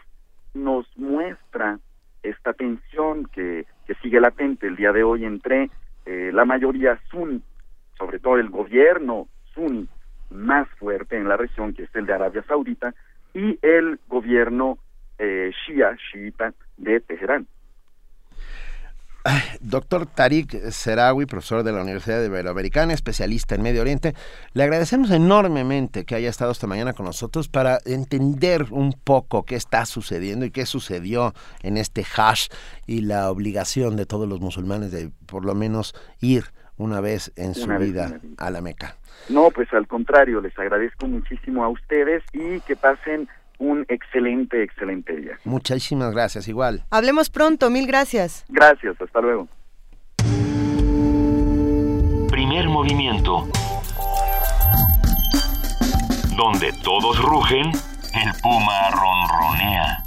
[0.54, 1.78] nos muestra
[2.22, 5.70] esta tensión que, que sigue latente el día de hoy entre
[6.06, 7.42] eh, la mayoría sunni,
[7.96, 9.88] sobre todo el gobierno sunni
[10.30, 12.94] más fuerte en la región, que es el de Arabia Saudita,
[13.34, 14.78] y el gobierno
[15.18, 17.46] eh, shia, shiita de Teherán.
[19.60, 24.14] Doctor Tariq Serawi, profesor de la Universidad Iberoamericana, especialista en Medio Oriente,
[24.54, 29.56] le agradecemos enormemente que haya estado esta mañana con nosotros para entender un poco qué
[29.56, 32.48] está sucediendo y qué sucedió en este hash
[32.86, 36.44] y la obligación de todos los musulmanes de por lo menos ir
[36.78, 38.96] una vez en su vida a la Meca.
[39.28, 43.28] No, pues al contrario, les agradezco muchísimo a ustedes y que pasen
[43.60, 45.38] un excelente, excelente día.
[45.44, 46.84] Muchísimas gracias, igual.
[46.90, 48.44] Hablemos pronto, mil gracias.
[48.48, 49.46] Gracias, hasta luego.
[52.30, 53.46] Primer movimiento.
[56.36, 60.02] Donde todos rugen, el puma ronronea.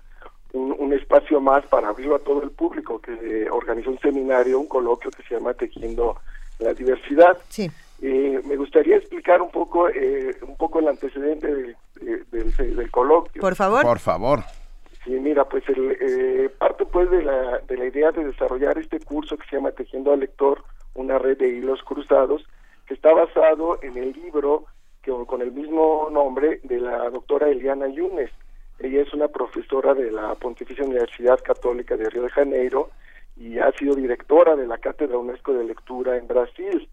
[0.51, 5.09] un, espacio más para abrirlo a todo el público, que organizó un seminario, un coloquio
[5.11, 6.17] que se llama Tejiendo
[6.57, 7.37] la Diversidad.
[7.47, 7.71] Sí.
[8.01, 11.75] Eh, me gustaría explicar un poco, eh, un poco el antecedente del,
[12.31, 13.41] del, coloquio.
[13.41, 13.83] Por favor.
[13.83, 14.39] Por favor.
[15.05, 19.37] Sí, mira, pues el, parte pues de la, de la idea de desarrollar este curso
[19.37, 20.63] que se llama Tejiendo al Lector,
[20.95, 22.43] una red de hilos cruzados,
[22.85, 24.65] que está basado en el libro
[25.25, 28.29] con, el mismo nombre de la doctora Eliana Yunes.
[28.79, 32.89] Ella es una profesora de la Pontificia Universidad Católica de Río de Janeiro
[33.35, 36.87] y ha sido directora de la Cátedra UNESCO de Lectura en Brasil.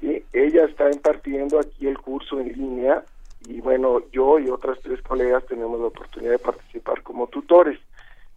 [0.00, 0.24] ¿sí?
[0.32, 3.04] Ella está impartiendo aquí el curso en línea
[3.46, 7.78] y bueno, yo y otras tres colegas tenemos la oportunidad de participar como tutores.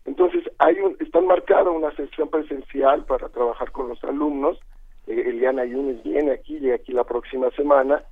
[0.05, 4.59] Entonces, hay un, está marcada una sesión presencial para trabajar con los alumnos.
[5.07, 8.03] Eh, Eliana Yunes viene aquí, llega aquí la próxima semana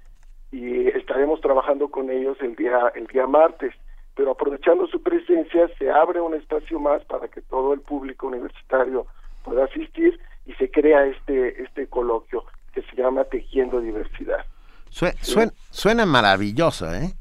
[0.51, 3.73] y estaremos trabajando con ellos el día el día martes.
[4.15, 9.05] Pero aprovechando su presencia, se abre un espacio más para que todo el público universitario
[9.43, 12.43] pueda asistir y se crea este este coloquio
[12.73, 14.45] que se llama Tejiendo Diversidad.
[14.89, 17.13] suena, suena, maravilloso, ¿eh?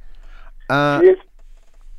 [0.68, 1.00] Ah,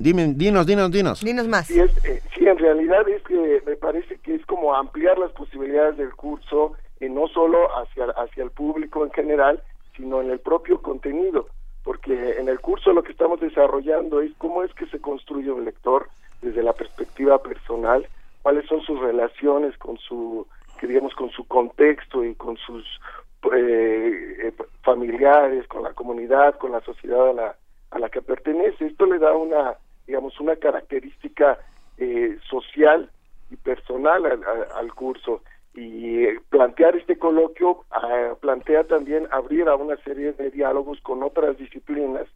[0.02, 1.20] Dime, dinos, dinos, dinos.
[1.20, 1.68] Dinos más.
[1.68, 5.32] Sí, es, eh, sí, en realidad es que me parece que es como ampliar las
[5.34, 9.62] posibilidades del curso, y no solo hacia, hacia el público en general,
[10.00, 11.48] sino en el propio contenido,
[11.84, 15.66] porque en el curso lo que estamos desarrollando es cómo es que se construye un
[15.66, 16.08] lector
[16.42, 18.08] desde la perspectiva personal,
[18.42, 20.48] cuáles son sus relaciones con su,
[20.82, 22.86] digamos, con su contexto y con sus
[23.54, 24.54] eh, eh,
[24.84, 27.56] familiares, con la comunidad, con la sociedad a la,
[27.92, 28.86] a la que pertenece.
[28.86, 29.78] Esto le da una
[30.10, 31.60] digamos, una característica
[32.00, 33.12] eh, social
[33.52, 35.44] y personal al, curso.
[35.80, 41.58] Y plantear este coloquio ah, plantea también abrir a una serie de diálogos con otras
[41.58, 42.28] disciplinas,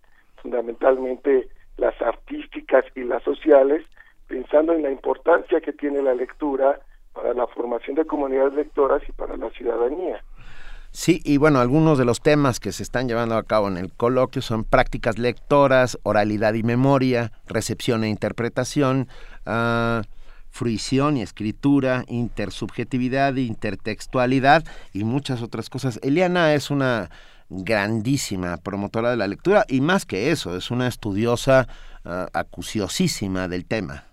[0.41, 3.83] fundamentalmente las artísticas y las sociales,
[4.27, 6.79] pensando en la importancia que tiene la lectura
[7.13, 10.23] para la formación de comunidades lectoras y para la ciudadanía.
[10.91, 13.91] Sí, y bueno, algunos de los temas que se están llevando a cabo en el
[13.91, 19.09] coloquio son prácticas lectoras, oralidad y memoria, recepción e interpretación,
[19.45, 20.01] uh,
[20.53, 24.63] fruición y escritura, intersubjetividad, intertextualidad
[24.93, 25.99] y muchas otras cosas.
[26.03, 27.09] Eliana es una
[27.49, 31.67] grandísima promotora de la lectura y más que eso, es una estudiosa
[32.05, 34.05] uh, acuciosísima del tema.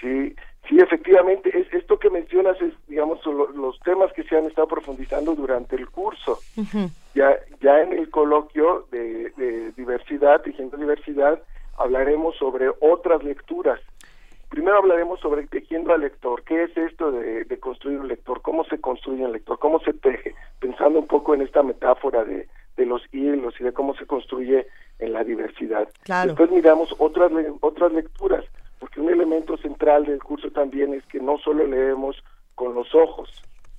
[0.00, 0.34] Sí,
[0.68, 5.34] Sí, efectivamente, es, esto que mencionas es, digamos, los temas que se han estado profundizando
[5.34, 6.38] durante el curso.
[7.14, 11.42] Ya ya en el coloquio de, de diversidad, tejiendo diversidad,
[11.76, 13.80] hablaremos sobre otras lecturas.
[14.52, 16.42] Primero hablaremos sobre tejiendo al lector.
[16.44, 18.42] ¿Qué es esto de, construir un lector?
[18.42, 19.58] ¿Cómo se construye un lector?
[19.58, 20.34] ¿Cómo se teje?
[20.60, 22.46] Pensando un poco en esta metáfora de,
[22.76, 24.66] de los hilos y de cómo se construye
[24.98, 25.88] en la diversidad.
[26.06, 28.44] Después miramos otras, otras lecturas
[28.78, 32.22] porque un elemento central del curso también es que no solo leemos
[32.54, 33.30] con los ojos,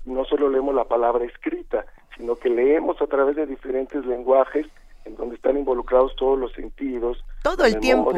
[0.05, 1.85] no solo leemos la palabra escrita,
[2.17, 4.65] sino que leemos a través de diferentes lenguajes
[5.05, 7.23] en donde están involucrados todos los sentidos.
[7.43, 8.13] Todo el tiempo,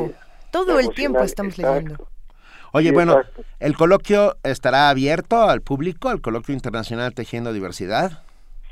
[0.51, 2.07] todo el tiempo estamos leyendo.
[2.75, 3.21] Oye, bueno,
[3.59, 8.23] ¿el coloquio estará abierto al público, el coloquio internacional Tejiendo Diversidad?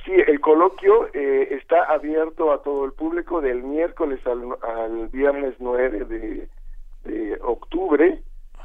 [0.06, 5.56] Sí, el coloquio eh, está abierto a todo el público del miércoles al, al viernes
[5.60, 6.48] 9 de
[7.04, 8.22] de octubre.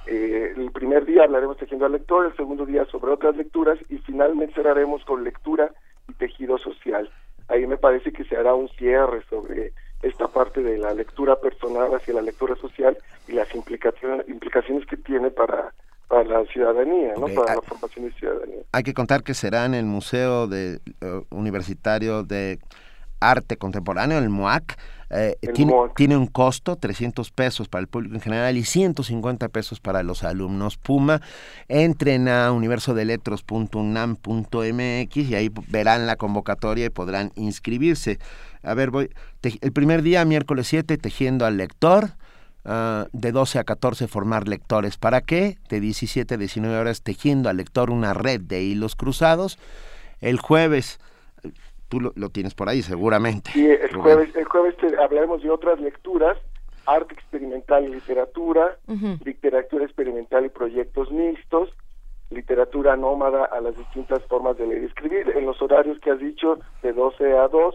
[0.07, 3.99] Eh, el primer día hablaremos tejiendo al lector, el segundo día sobre otras lecturas y
[3.99, 5.71] finalmente cerraremos con lectura
[6.09, 7.11] y tejido social.
[7.49, 9.73] Ahí me parece que se hará un cierre sobre
[10.03, 12.97] esta parte de la lectura personal hacia la lectura social
[13.27, 15.73] y las implicaciones, implicaciones que tiene para,
[16.07, 17.27] para la ciudadanía, ¿no?
[17.27, 18.59] para la formación de ciudadanía.
[18.73, 22.59] Hay que contar que será en el Museo de, eh, Universitario de
[23.21, 24.77] Arte Contemporáneo, el MUAC,
[25.11, 25.37] eh,
[25.97, 30.23] tiene, un costo, 300 pesos para el público en general y 150 pesos para los
[30.23, 31.23] alumnos Puma.
[31.69, 38.19] Entren a universodeletros.unam.mx y ahí verán la convocatoria y podrán inscribirse.
[38.69, 39.11] A ver, voy.
[39.43, 42.11] el primer día, miércoles 7, tejiendo al lector.
[42.65, 44.99] Ah, de 12 a 14 formar lectores.
[44.99, 45.57] ¿Para qué?
[45.71, 49.59] De 17 a 19 horas tejiendo al lector una red de hilos cruzados.
[50.21, 51.01] El jueves
[51.89, 53.51] Tú lo, tienes por ahí seguramente.
[53.53, 56.37] Sí, el jueves, el jueves hablaremos de otras lecturas,
[56.85, 58.77] arte experimental y literatura,
[59.25, 61.71] literatura experimental y proyectos mixtos,
[62.29, 66.19] literatura nómada a las distintas formas de leer y escribir, en los horarios que has
[66.19, 67.75] dicho, de 12 a 2,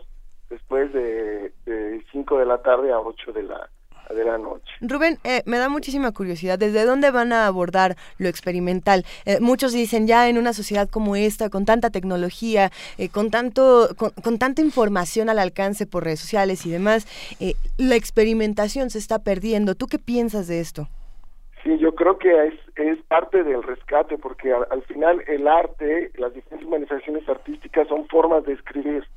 [0.53, 3.69] después de, de 5 de la tarde a 8 de la
[4.13, 4.71] de la noche.
[4.81, 9.05] Rubén, eh, me da muchísima curiosidad, ¿desde dónde van a abordar lo experimental?
[9.25, 13.89] Eh, muchos dicen ya en una sociedad como esta, con tanta tecnología, eh, con, tanto,
[13.97, 17.07] con, tanta información al alcance por redes sociales y demás,
[17.77, 19.75] la experimentación se está perdiendo.
[19.75, 20.87] ¿Tú qué piensas de esto?
[21.63, 26.33] Sí, yo creo que es, es parte del rescate, porque al, final el arte, las
[26.33, 29.07] diferentes manifestaciones artísticas son formas de escribir,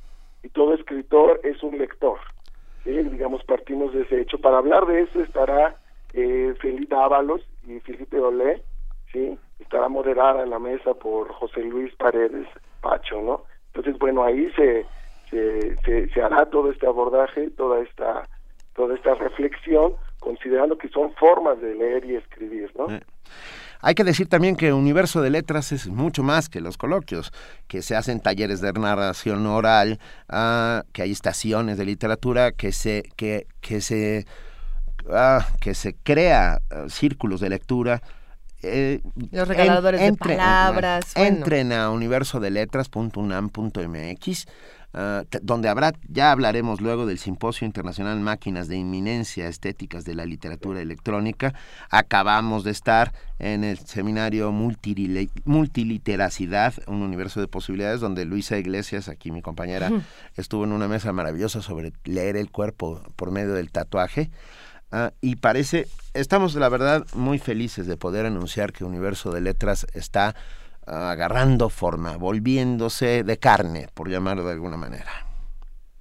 [0.43, 2.19] y todo escritor es un lector
[2.87, 4.37] digamos, partimos de ese hecho.
[4.39, 5.75] Para hablar de eso estará
[6.13, 8.63] eh, Felipe Ábalos y Felipe Olé,
[9.11, 9.37] ¿sí?
[9.59, 12.47] Estará moderada en la mesa por José Luis Paredes
[12.81, 13.43] Pacho, ¿no?
[13.67, 14.85] Entonces, bueno, ahí se,
[15.29, 15.75] se,
[16.07, 18.27] se, hará todo este abordaje, toda esta
[18.73, 22.93] toda esta reflexión, considerando que son formas de leer y escribir, ¿no?
[22.93, 23.01] Eh,
[23.81, 27.31] hay que decir también que Universo de Letras es mucho más que los coloquios,
[27.67, 29.99] que se hacen talleres de narración oral,
[30.29, 34.25] ah, que hay estaciones de literatura, que se, que, que se,
[35.11, 38.01] ah, que se crea ah, círculos de lectura.
[38.63, 39.01] Eh,
[39.31, 41.15] los regaladores de palabras.
[41.15, 44.47] Entren a universodeletras.unam.mx
[44.99, 50.25] Ah, donde habrá, ya hablaremos luego del Simposio Internacional Máquinas de Inminencia Estéticas de la
[50.25, 51.53] Literatura Electrónica.
[51.91, 59.29] Acabamos de estar en el seminario Multiliteracidad, un universo de posibilidades, donde Luisa Iglesias, aquí
[59.29, 59.91] mi compañera,
[60.35, 64.31] estuvo en una mesa maravillosa sobre leer el cuerpo por medio del tatuaje.
[64.91, 69.85] Ah, y parece, estamos la verdad muy felices de poder anunciar que Universo de Letras
[69.93, 70.33] está
[70.87, 75.11] agarrando forma, volviéndose de carne, por llamarlo de alguna manera.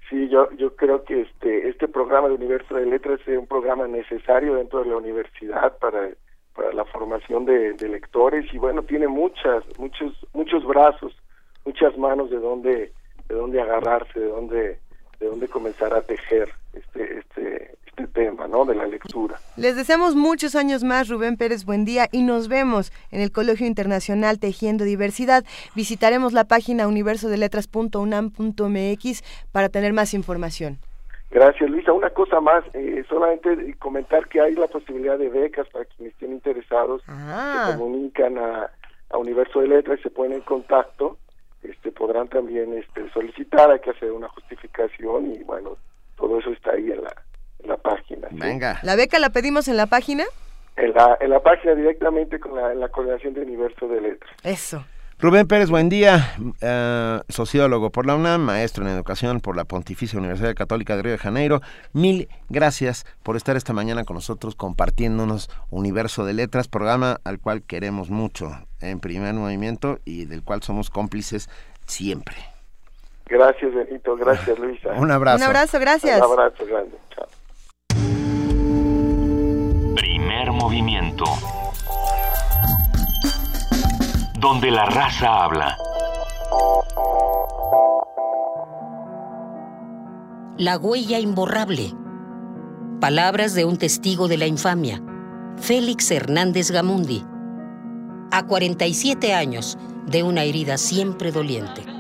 [0.09, 3.89] Sí, yo, yo creo que este, este programa de Universo de Letras es un programa
[3.89, 6.11] necesario dentro de la universidad para,
[6.55, 11.17] para la formación de, lectores y bueno, tiene muchas, muchos, muchos brazos,
[11.65, 12.93] muchas manos de donde,
[13.29, 14.79] de donde agarrarse, de donde,
[15.19, 18.67] de donde comenzar a tejer este, este, este tema, ¿no?
[18.67, 19.37] De la lectura.
[19.57, 23.67] Les deseamos muchos años más, Rubén Pérez, buen día y nos vemos en el Colegio
[23.67, 25.45] Internacional Tejiendo Diversidad.
[25.75, 30.79] Visitaremos la página universodeletras.unam.mx para tener más información.
[31.31, 31.93] Gracias, Luisa.
[31.93, 36.33] Una cosa más, eh, solamente comentar que hay la posibilidad de becas para quienes estén
[36.33, 37.71] interesados, ah.
[37.71, 38.71] se comunican a,
[39.11, 41.17] a Universo de Letras y se ponen en contacto.
[41.63, 45.79] Este, podrán también este, solicitar, hay que hacer una justificación y bueno,
[46.17, 47.15] todo eso está ahí en la,
[47.69, 48.29] la página.
[48.31, 48.81] Venga.
[48.83, 50.25] ¿La beca la pedimos en la página?
[50.77, 54.31] En la, en la página directamente con la, la coordinación de Universo de Letras.
[54.43, 54.85] Eso.
[55.19, 60.19] Rubén Pérez, buen día, eh, sociólogo por la UNAM, maestro en educación por la Pontificia
[60.19, 61.61] Universidad Católica de Río de Janeiro.
[61.95, 67.63] Mil gracias por estar esta mañana con nosotros compartiéndonos Universo de Letras, programa al cual
[67.63, 68.51] queremos mucho
[68.83, 71.49] en primer movimiento y del cual somos cómplices
[71.87, 72.37] siempre.
[73.25, 74.17] Gracias, Benito.
[74.17, 74.91] Gracias, Luisa.
[74.93, 75.39] Un abrazo.
[75.39, 76.19] Un abrazo, gracias.
[76.19, 76.95] Un abrazo grande.
[77.15, 77.26] Chao.
[80.67, 81.25] Movimiento.
[84.41, 85.79] Donde la raza habla.
[90.59, 91.95] La huella imborrable.
[93.01, 95.01] Palabras de un testigo de la infamia.
[95.57, 97.25] Félix Hernández Gamundi.
[98.33, 99.79] A 47 años
[100.09, 101.96] de una herida siempre doliente.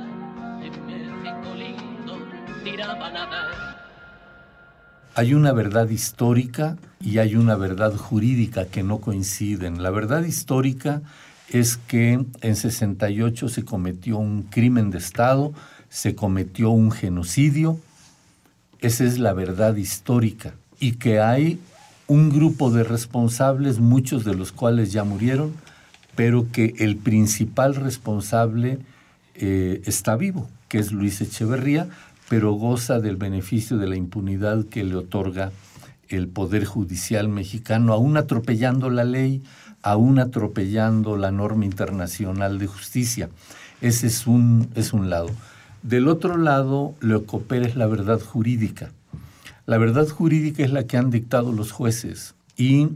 [5.18, 9.82] Hay una verdad histórica y hay una verdad jurídica que no coinciden.
[9.82, 11.00] La verdad histórica
[11.48, 15.54] es que en 68 se cometió un crimen de Estado,
[15.88, 17.80] se cometió un genocidio.
[18.80, 20.52] Esa es la verdad histórica.
[20.80, 21.60] Y que hay
[22.08, 25.54] un grupo de responsables, muchos de los cuales ya murieron,
[26.14, 28.80] pero que el principal responsable
[29.34, 31.88] eh, está vivo, que es Luis Echeverría,
[32.28, 35.52] pero goza del beneficio de la impunidad que le otorga
[36.08, 39.42] el Poder Judicial mexicano, aún atropellando la ley,
[39.82, 43.28] aún atropellando la norma internacional de justicia.
[43.80, 45.30] Ese es un, es un lado.
[45.82, 48.90] Del otro lado, lo que opera es la verdad jurídica.
[49.66, 52.88] La verdad jurídica es la que han dictado los jueces y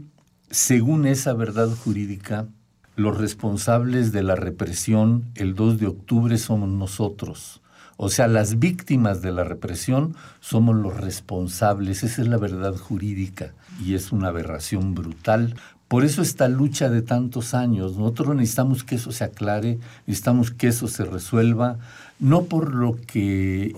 [0.49, 2.47] según esa verdad jurídica,
[2.95, 7.60] los responsables de la represión el 2 de octubre somos nosotros.
[8.03, 12.01] O sea, las víctimas de la represión somos los responsables.
[12.01, 15.53] Esa es la verdad jurídica y es una aberración brutal.
[15.87, 20.69] Por eso esta lucha de tantos años, nosotros necesitamos que eso se aclare, necesitamos que
[20.69, 21.77] eso se resuelva,
[22.17, 23.75] no por lo que,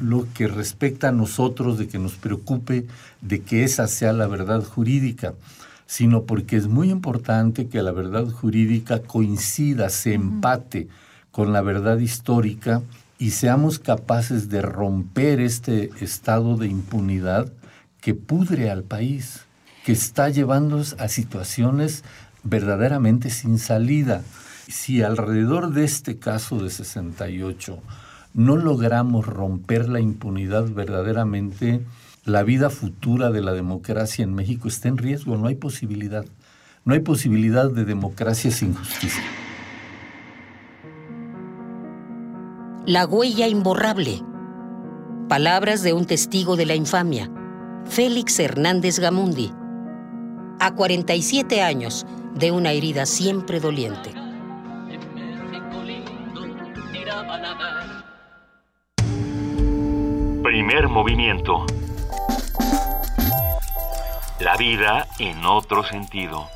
[0.00, 2.86] lo que respecta a nosotros, de que nos preocupe
[3.20, 5.34] de que esa sea la verdad jurídica,
[5.86, 10.86] sino porque es muy importante que la verdad jurídica coincida, se empate
[11.32, 12.82] con la verdad histórica
[13.20, 17.52] y seamos capaces de romper este estado de impunidad
[18.00, 19.42] que pudre al país,
[19.84, 22.02] que está llevándonos a situaciones
[22.44, 24.22] verdaderamente sin salida.
[24.68, 27.78] Si alrededor de este caso de 68
[28.32, 31.84] no logramos romper la impunidad verdaderamente,
[32.24, 36.24] la vida futura de la democracia en México está en riesgo, no hay posibilidad.
[36.86, 39.22] No hay posibilidad de democracia sin justicia.
[42.90, 44.20] La huella imborrable.
[45.28, 47.30] Palabras de un testigo de la infamia,
[47.84, 49.52] Félix Hernández Gamundi.
[50.58, 52.04] A 47 años
[52.34, 54.10] de una herida siempre doliente.
[60.42, 61.66] Primer movimiento.
[64.40, 66.48] La vida en otro sentido.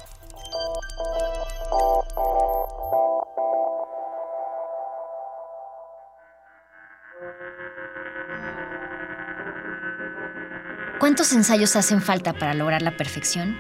[11.05, 13.59] ¿Cuántos ensayos hacen falta para lograr la perfección?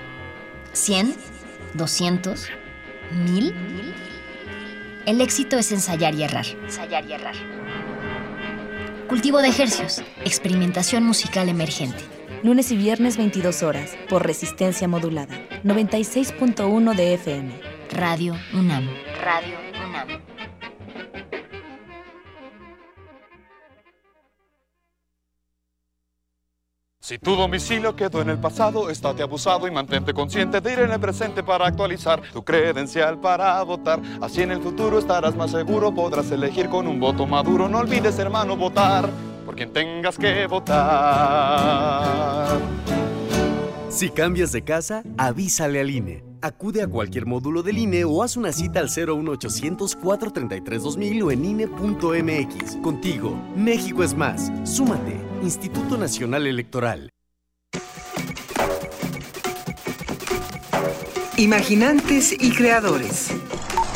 [0.72, 1.14] ¿100?
[1.76, 2.48] ¿200?
[3.12, 3.54] ¿1000?
[5.04, 6.46] El éxito es ensayar y errar.
[6.46, 7.34] Ensayar y errar.
[9.10, 10.02] Cultivo de ejercicios.
[10.24, 12.02] Experimentación musical emergente.
[12.42, 15.38] Lunes y viernes 22 horas por resistencia modulada.
[15.64, 17.60] 96.1 de FM.
[17.90, 18.88] Radio UNAM.
[19.22, 19.63] Radio
[27.04, 30.90] Si tu domicilio quedó en el pasado, estate abusado y mantente consciente de ir en
[30.90, 34.00] el presente para actualizar tu credencial para votar.
[34.22, 37.68] Así en el futuro estarás más seguro, podrás elegir con un voto maduro.
[37.68, 39.10] No olvides, hermano, votar
[39.44, 40.88] por quien tengas que votar.
[43.90, 46.24] Si cambias de casa, avísale al INE.
[46.40, 51.30] Acude a cualquier módulo del INE o haz una cita al 01800 433 2000 o
[51.30, 52.76] en INE.mx.
[52.76, 54.50] Contigo, México es más.
[54.64, 55.33] Súmate.
[55.44, 57.10] Instituto Nacional Electoral.
[61.36, 63.30] Imaginantes y creadores.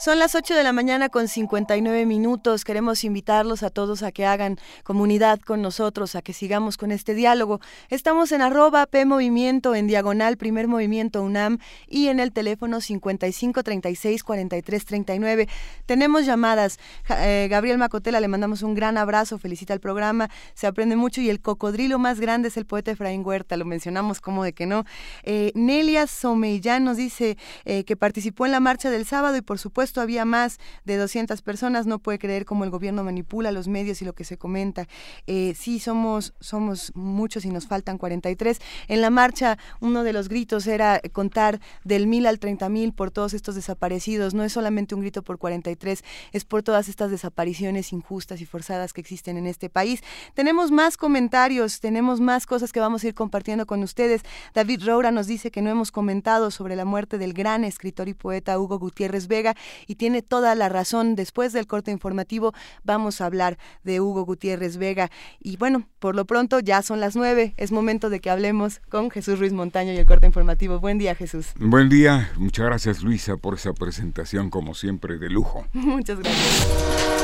[0.00, 2.64] Son las 8 de la mañana con 59 minutos.
[2.64, 7.12] Queremos invitarlos a todos a que hagan comunidad con nosotros, a que sigamos con este
[7.12, 7.60] diálogo.
[7.90, 13.62] Estamos en arroba P Movimiento, en diagonal Primer Movimiento UNAM y en el teléfono 55
[13.62, 15.48] 36 43 39.
[15.84, 16.78] Tenemos llamadas.
[17.18, 21.28] Eh, Gabriel Macotela, le mandamos un gran abrazo, felicita el programa, se aprende mucho y
[21.28, 24.86] el cocodrilo más grande es el poeta Efraín Huerta, lo mencionamos como de que no.
[25.24, 27.36] Eh, Nelia Someillán nos dice
[27.66, 31.40] eh, que participó en la marcha del sábado y por supuesto había más de 200
[31.42, 34.86] personas, no puede creer cómo el gobierno manipula los medios y lo que se comenta.
[35.26, 38.60] Eh, sí, somos, somos muchos y nos faltan 43.
[38.88, 43.10] En la marcha, uno de los gritos era contar del mil al 30 mil por
[43.10, 44.34] todos estos desaparecidos.
[44.34, 48.92] No es solamente un grito por 43, es por todas estas desapariciones injustas y forzadas
[48.92, 50.02] que existen en este país.
[50.34, 54.22] Tenemos más comentarios, tenemos más cosas que vamos a ir compartiendo con ustedes.
[54.54, 58.14] David Roura nos dice que no hemos comentado sobre la muerte del gran escritor y
[58.14, 59.54] poeta Hugo Gutiérrez Vega
[59.86, 61.14] y tiene toda la razón.
[61.14, 62.52] Después del corte informativo
[62.84, 65.10] vamos a hablar de Hugo Gutiérrez Vega.
[65.40, 67.54] Y bueno, por lo pronto ya son las nueve.
[67.56, 70.80] Es momento de que hablemos con Jesús Ruiz Montaño y el corte informativo.
[70.80, 71.48] Buen día, Jesús.
[71.58, 72.30] Buen día.
[72.36, 75.66] Muchas gracias, Luisa, por esa presentación, como siempre, de lujo.
[75.72, 77.20] Muchas gracias.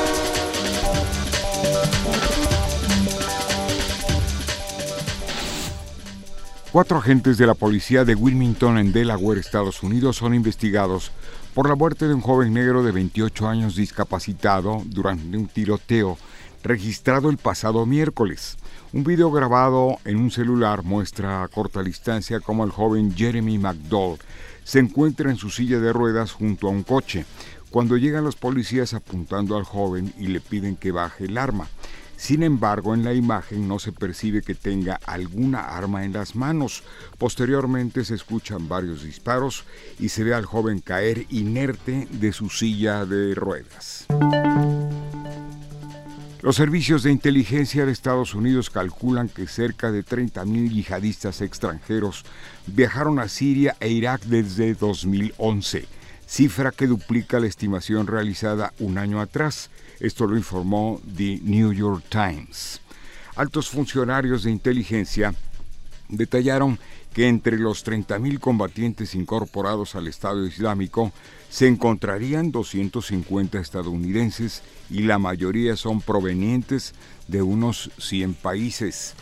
[6.71, 11.11] Cuatro agentes de la policía de Wilmington en Delaware, Estados Unidos, son investigados
[11.57, 16.15] por la muerte de un joven negro de 28 años discapacitado durante un tiroteo
[16.61, 18.57] registrado el pasado miércoles.
[18.93, 24.19] Un video grabado en un celular muestra a corta distancia cómo el joven Jeremy McDowell
[24.63, 27.25] se encuentra en su silla de ruedas junto a un coche,
[27.71, 31.67] cuando llegan los policías apuntando al joven y le piden que baje el arma.
[32.17, 36.83] Sin embargo, en la imagen no se percibe que tenga alguna arma en las manos.
[37.19, 39.63] Posteriormente se escuchan varios disparos
[39.99, 44.07] y se ve al joven caer inerte de su silla de ruedas.
[46.41, 52.25] Los servicios de inteligencia de Estados Unidos calculan que cerca de 30.000 yihadistas extranjeros
[52.67, 55.85] viajaron a Siria e Irak desde 2011,
[56.25, 59.69] cifra que duplica la estimación realizada un año atrás.
[59.99, 62.81] Esto lo informó The New York Times.
[63.35, 65.33] Altos funcionarios de inteligencia
[66.09, 66.79] detallaron
[67.13, 71.11] que entre los 30.000 combatientes incorporados al Estado Islámico
[71.49, 76.93] se encontrarían 250 estadounidenses y la mayoría son provenientes
[77.27, 79.15] de unos 100 países.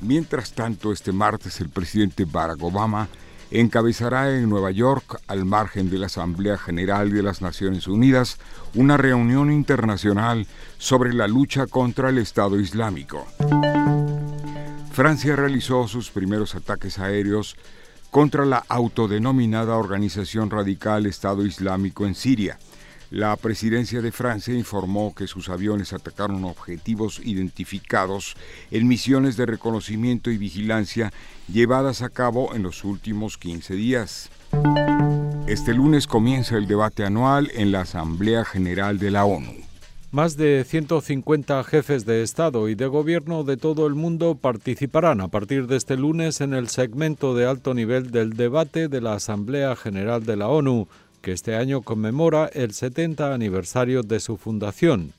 [0.00, 3.08] Mientras tanto, este martes el presidente Barack Obama
[3.52, 8.38] encabezará en Nueva York, al margen de la Asamblea General de las Naciones Unidas,
[8.74, 10.46] una reunión internacional
[10.78, 13.26] sobre la lucha contra el Estado Islámico.
[14.92, 17.56] Francia realizó sus primeros ataques aéreos
[18.10, 22.58] contra la autodenominada Organización Radical Estado Islámico en Siria.
[23.12, 28.34] La presidencia de Francia informó que sus aviones atacaron objetivos identificados
[28.70, 31.12] en misiones de reconocimiento y vigilancia
[31.46, 34.30] llevadas a cabo en los últimos 15 días.
[35.46, 39.56] Este lunes comienza el debate anual en la Asamblea General de la ONU.
[40.10, 45.28] Más de 150 jefes de Estado y de Gobierno de todo el mundo participarán a
[45.28, 49.76] partir de este lunes en el segmento de alto nivel del debate de la Asamblea
[49.76, 50.88] General de la ONU
[51.22, 55.12] que este año conmemora el 70 aniversario de su fundación.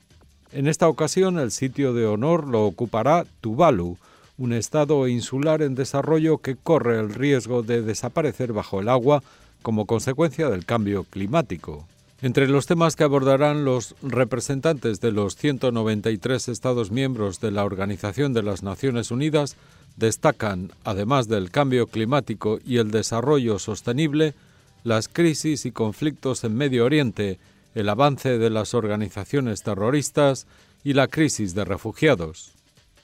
[0.52, 3.98] En esta ocasión el sitio de honor lo ocupará Tuvalu,
[4.38, 9.22] un estado insular en desarrollo que corre el riesgo de desaparecer bajo el agua
[9.62, 11.86] como consecuencia del cambio climático.
[12.22, 18.32] Entre los temas que abordarán los representantes de los 193 Estados miembros de la Organización
[18.32, 19.56] de las Naciones Unidas
[19.96, 24.34] destacan, además del cambio climático y el desarrollo sostenible,
[24.84, 27.38] las crisis y conflictos en Medio Oriente,
[27.74, 30.46] el avance de las organizaciones terroristas
[30.84, 32.52] y la crisis de refugiados.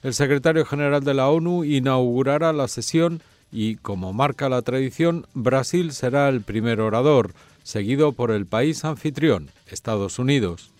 [0.03, 3.21] El secretario general de la ONU inaugurará la sesión
[3.51, 7.33] y, como marca la tradición, Brasil será el primer orador,
[7.63, 10.71] seguido por el país anfitrión, Estados Unidos.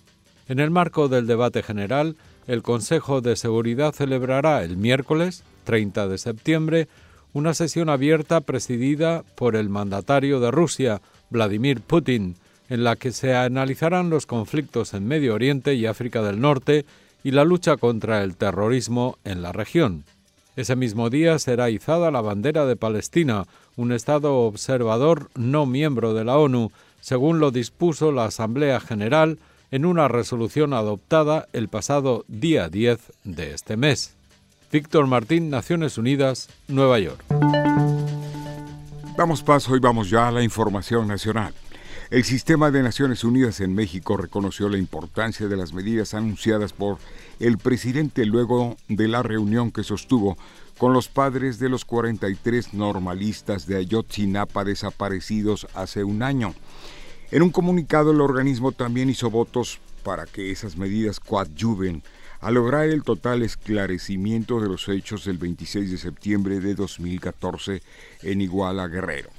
[0.48, 2.16] En el marco del debate general,
[2.48, 6.88] el Consejo de Seguridad celebrará el miércoles 30 de septiembre
[7.34, 12.36] una sesión abierta presidida por el mandatario de Rusia, Vladimir Putin,
[12.70, 16.86] en la que se analizarán los conflictos en Medio Oriente y África del Norte
[17.24, 20.04] y la lucha contra el terrorismo en la región.
[20.56, 23.46] Ese mismo día será izada la bandera de Palestina,
[23.78, 29.40] un Estado observador no miembro de la ONU, según lo dispuso la Asamblea General
[29.72, 34.16] en una resolución adoptada el pasado día 10 de este mes.
[34.72, 37.22] Víctor Martín, Naciones Unidas, Nueva York.
[39.18, 41.54] Damos paso y vamos ya a la información nacional.
[42.10, 47.00] El sistema de Naciones Unidas en México reconoció la importancia de las medidas anunciadas por
[47.40, 50.38] el presidente luego de la reunión que sostuvo
[50.78, 56.54] con los padres de los 43 normalistas de Ayotzinapa desaparecidos hace un año.
[57.32, 62.04] En un comunicado el organismo también hizo votos para que esas medidas coadyuven
[62.42, 67.84] a lograr el total esclarecimiento de los hechos del 26 de septiembre de 2014
[68.24, 69.30] en Iguala Guerrero.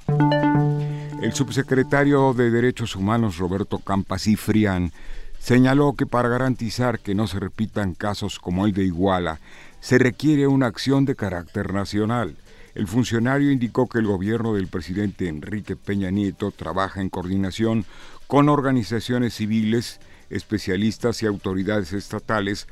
[1.21, 4.93] El subsecretario de Derechos Humanos Roberto Campasifrián
[5.37, 9.41] señaló que para garantizar que no se repitan casos como el de Iguala,
[9.81, 12.37] se requiere una acción de carácter nacional.
[12.73, 17.85] El funcionario indicó que el gobierno del presidente Enrique Peña Nieto trabaja en coordinación
[18.27, 19.99] con organizaciones civiles,
[20.29, 22.67] especialistas y autoridades estatales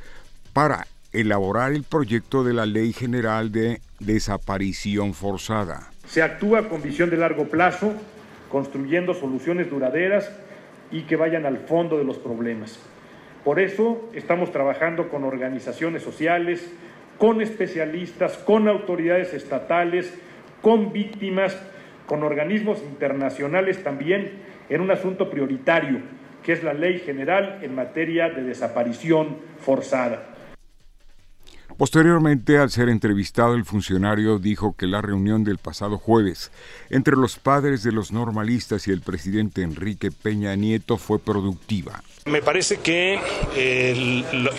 [0.53, 5.91] para elaborar el proyecto de la Ley General de Desaparición Forzada.
[6.07, 7.93] Se actúa con visión de largo plazo,
[8.49, 10.31] construyendo soluciones duraderas
[10.91, 12.79] y que vayan al fondo de los problemas.
[13.43, 16.71] Por eso estamos trabajando con organizaciones sociales,
[17.17, 20.13] con especialistas, con autoridades estatales,
[20.61, 21.57] con víctimas,
[22.05, 24.31] con organismos internacionales también
[24.69, 25.99] en un asunto prioritario,
[26.43, 30.30] que es la Ley General en materia de desaparición forzada.
[31.77, 36.51] Posteriormente, al ser entrevistado, el funcionario dijo que la reunión del pasado jueves
[36.89, 42.03] entre los padres de los normalistas y el presidente Enrique Peña Nieto fue productiva.
[42.25, 43.19] Me parece que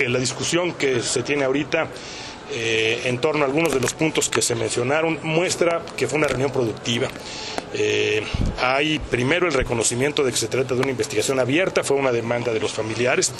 [0.08, 1.88] la discusión que se tiene ahorita
[2.54, 6.28] eh, en torno a algunos de los puntos que se mencionaron muestra que fue una
[6.28, 7.08] reunión productiva.
[7.74, 8.22] Eh,
[8.60, 12.52] hay primero el reconocimiento de que se trata de una investigación abierta, fue una demanda
[12.52, 13.32] de los familiares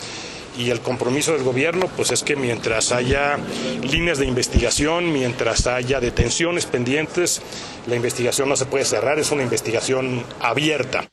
[0.57, 3.39] y el compromiso del gobierno pues es que mientras haya
[3.83, 7.43] líneas de investigación, mientras haya detenciones pendientes,
[7.87, 11.09] la investigación no se puede cerrar, es una investigación abierta.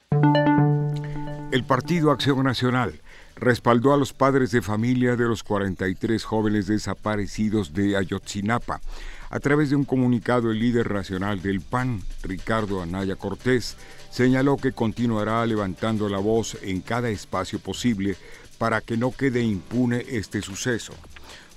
[1.52, 3.02] El Partido Acción Nacional
[3.40, 8.82] respaldó a los padres de familia de los 43 jóvenes desaparecidos de Ayotzinapa.
[9.30, 13.78] A través de un comunicado, el líder nacional del PAN, Ricardo Anaya Cortés,
[14.12, 18.18] señaló que continuará levantando la voz en cada espacio posible
[18.58, 20.94] para que no quede impune este suceso.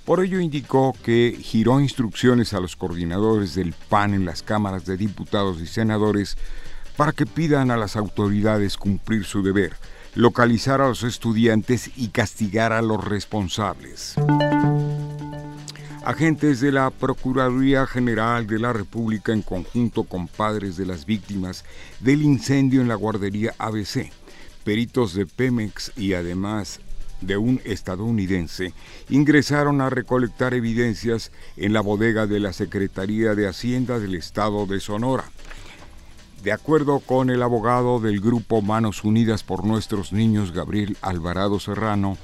[0.05, 4.97] Por ello indicó que giró instrucciones a los coordinadores del PAN en las cámaras de
[4.97, 6.37] diputados y senadores
[6.97, 9.73] para que pidan a las autoridades cumplir su deber,
[10.15, 14.15] localizar a los estudiantes y castigar a los responsables.
[16.05, 21.63] Agentes de la Procuraduría General de la República en conjunto con padres de las víctimas
[22.01, 24.11] del incendio en la guardería ABC,
[24.63, 26.81] peritos de Pemex y además
[27.21, 28.73] de un estadounidense
[29.09, 34.79] ingresaron a recolectar evidencias en la bodega de la Secretaría de Hacienda del Estado de
[34.79, 35.25] Sonora.
[36.43, 42.17] De acuerdo con el abogado del grupo Manos Unidas por Nuestros Niños, Gabriel Alvarado Serrano,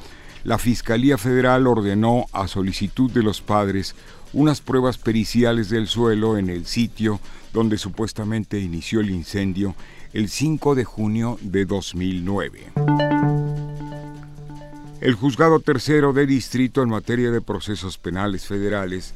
[0.44, 3.96] la Fiscalía Federal ordenó a solicitud de los padres
[4.34, 7.22] unas pruebas periciales del suelo en el sitio
[7.54, 9.74] donde supuestamente inició el incendio
[10.12, 12.74] el 5 de junio de 2009.
[15.00, 19.14] El juzgado tercero de distrito en materia de procesos penales federales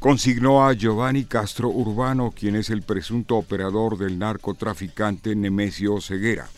[0.00, 6.48] consignó a Giovanni Castro Urbano, quien es el presunto operador del narcotraficante Nemesio Ceguera.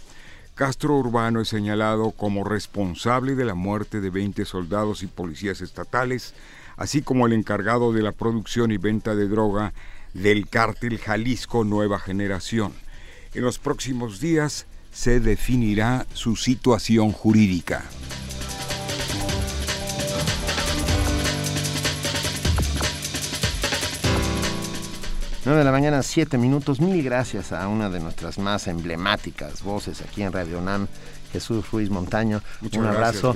[0.54, 6.34] Castro Urbano es señalado como responsable de la muerte de 20 soldados y policías estatales,
[6.76, 9.74] así como el encargado de la producción y venta de droga
[10.14, 12.72] del cártel Jalisco Nueva Generación.
[13.34, 17.82] En los próximos días se definirá su situación jurídica.
[25.44, 26.80] 9 de la mañana, 7 minutos.
[26.80, 30.86] Mil gracias a una de nuestras más emblemáticas voces aquí en Radio NAM,
[31.32, 32.40] Jesús Ruiz Montaño.
[32.72, 33.34] Un abrazo.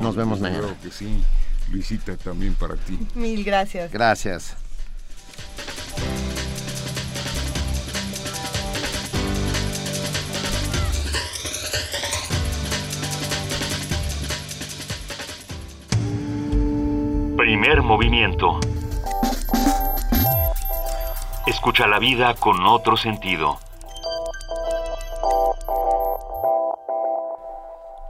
[0.00, 0.74] Nos vemos mañana.
[0.82, 1.22] que sí.
[1.70, 2.98] Luisita, también para ti.
[3.14, 3.92] Mil gracias.
[3.92, 4.56] Gracias.
[17.36, 18.60] Primer movimiento.
[21.44, 23.58] Escucha la vida con otro sentido.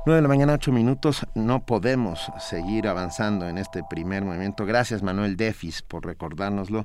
[0.04, 1.26] 9 de la mañana, 8 minutos.
[1.34, 4.66] No podemos seguir avanzando en este primer movimiento.
[4.66, 6.84] Gracias, Manuel Defis, por recordárnoslo.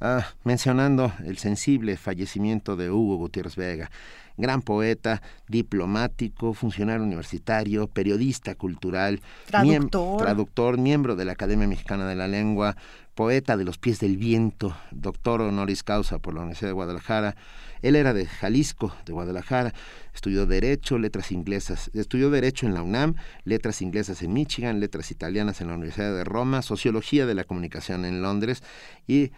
[0.00, 3.90] Ah, mencionando el sensible fallecimiento de Hugo Gutiérrez Vega,
[4.36, 12.26] gran poeta, diplomático, funcionario universitario, periodista cultural, traductor miembro de la Academia Mexicana de la
[12.26, 12.76] Lengua,
[13.14, 17.36] poeta de los pies del viento, doctor honoris causa por la Universidad de Guadalajara.
[17.82, 19.74] Él era de Jalisco, de Guadalajara,
[20.14, 25.60] estudió Derecho, Letras Inglesas, estudió Derecho en la UNAM, Letras Inglesas en Michigan, Letras Italianas
[25.60, 28.62] en la Universidad de Roma, Sociología de la Comunicación en Londres
[29.06, 29.32] y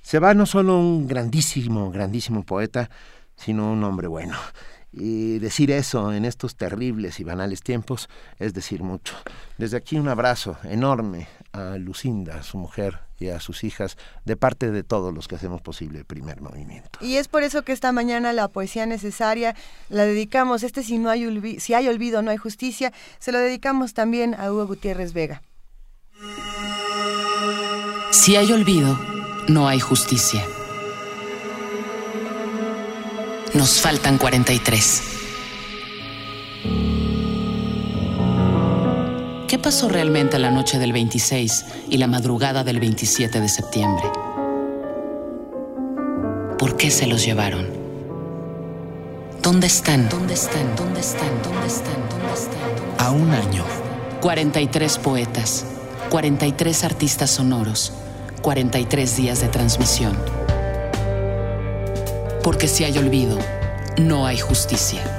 [0.00, 2.90] se va no solo un grandísimo, grandísimo poeta,
[3.36, 4.36] sino un hombre bueno.
[4.92, 8.08] Y decir eso en estos terribles y banales tiempos
[8.38, 9.16] es decir mucho.
[9.58, 14.36] Desde aquí un abrazo enorme a Lucinda, a su mujer y a sus hijas, de
[14.36, 16.98] parte de todos los que hacemos posible el primer movimiento.
[17.00, 19.54] Y es por eso que esta mañana la poesía necesaria
[19.88, 23.94] la dedicamos, este si, no hay si hay olvido, no hay justicia, se lo dedicamos
[23.94, 25.42] también a Hugo Gutiérrez Vega.
[28.10, 28.98] Si hay olvido,
[29.48, 30.44] no hay justicia.
[33.54, 35.14] Nos faltan 43.
[39.54, 44.02] ¿Qué pasó realmente la noche del 26 y la madrugada del 27 de septiembre?
[46.58, 47.68] ¿Por qué se los llevaron?
[49.40, 50.08] ¿Dónde están?
[50.08, 50.74] ¿Dónde están?
[50.74, 51.28] ¿Dónde están?
[51.44, 51.94] ¿Dónde están?
[52.10, 53.06] ¿Dónde están?
[53.06, 53.64] A un año.
[54.22, 55.66] 43 poetas,
[56.10, 57.92] 43 artistas sonoros,
[58.42, 60.16] 43 días de transmisión
[62.42, 63.38] porque si hay olvido,
[63.98, 65.13] no hay justicia.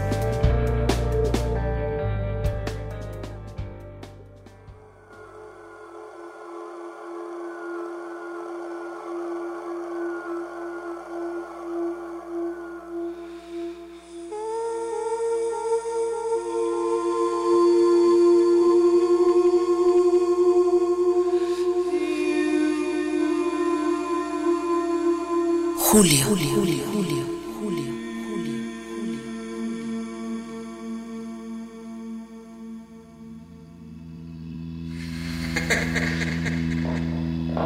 [26.56, 26.84] Julio.
[26.94, 27.26] Julio.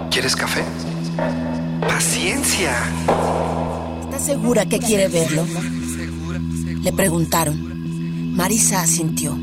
[0.09, 0.63] ¿Quieres café?
[1.87, 2.71] Paciencia.
[4.01, 5.45] ¿Estás segura que quiere verlo?
[6.81, 8.35] Le preguntaron.
[8.35, 9.37] Marisa asintió.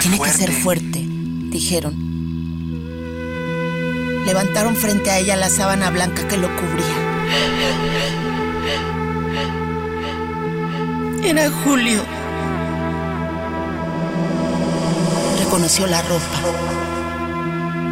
[0.00, 1.04] Tiene que ser fuerte,
[1.50, 1.94] dijeron.
[4.24, 7.03] Levantaron frente a ella la sábana blanca que lo cubría.
[11.24, 12.02] Era Julio.
[15.38, 16.38] Reconoció la ropa.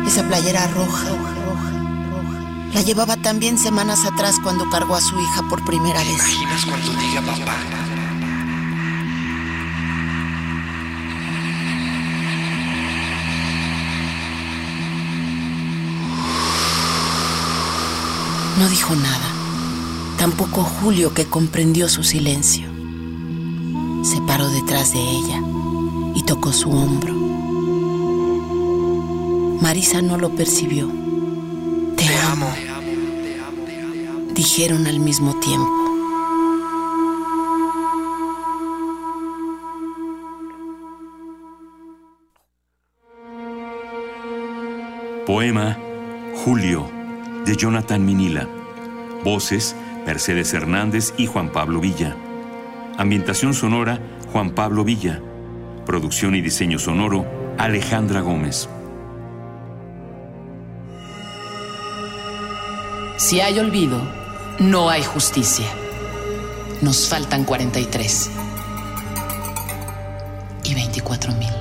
[0.07, 1.07] Esa playera roja.
[2.75, 6.11] La llevaba también semanas atrás cuando cargó a su hija por primera vez.
[6.11, 7.57] imaginas cuando diga papá?
[18.59, 19.32] No dijo nada
[20.23, 22.69] tampoco Julio que comprendió su silencio.
[24.05, 25.43] Se paró detrás de ella
[26.15, 27.13] y tocó su hombro.
[29.61, 30.89] Marisa no lo percibió.
[31.97, 32.47] Te, amo.
[32.47, 33.67] amo.
[34.33, 35.73] Dijeron al mismo tiempo.
[45.27, 45.77] Poema
[46.45, 46.89] Julio
[47.45, 48.49] de Jonathan Minila.
[49.25, 49.75] Voces
[50.07, 52.17] Mercedes Hernández y Juan Pablo Villa.
[52.99, 54.01] Ambientación sonora
[54.33, 55.21] Juan Pablo Villa.
[55.87, 57.25] Producción y diseño sonoro
[57.59, 58.69] Alejandra Gómez.
[63.17, 64.03] Si hay olvido,
[64.59, 65.67] no hay justicia.
[66.81, 68.31] Nos faltan 43
[70.65, 71.53] y 24 mil.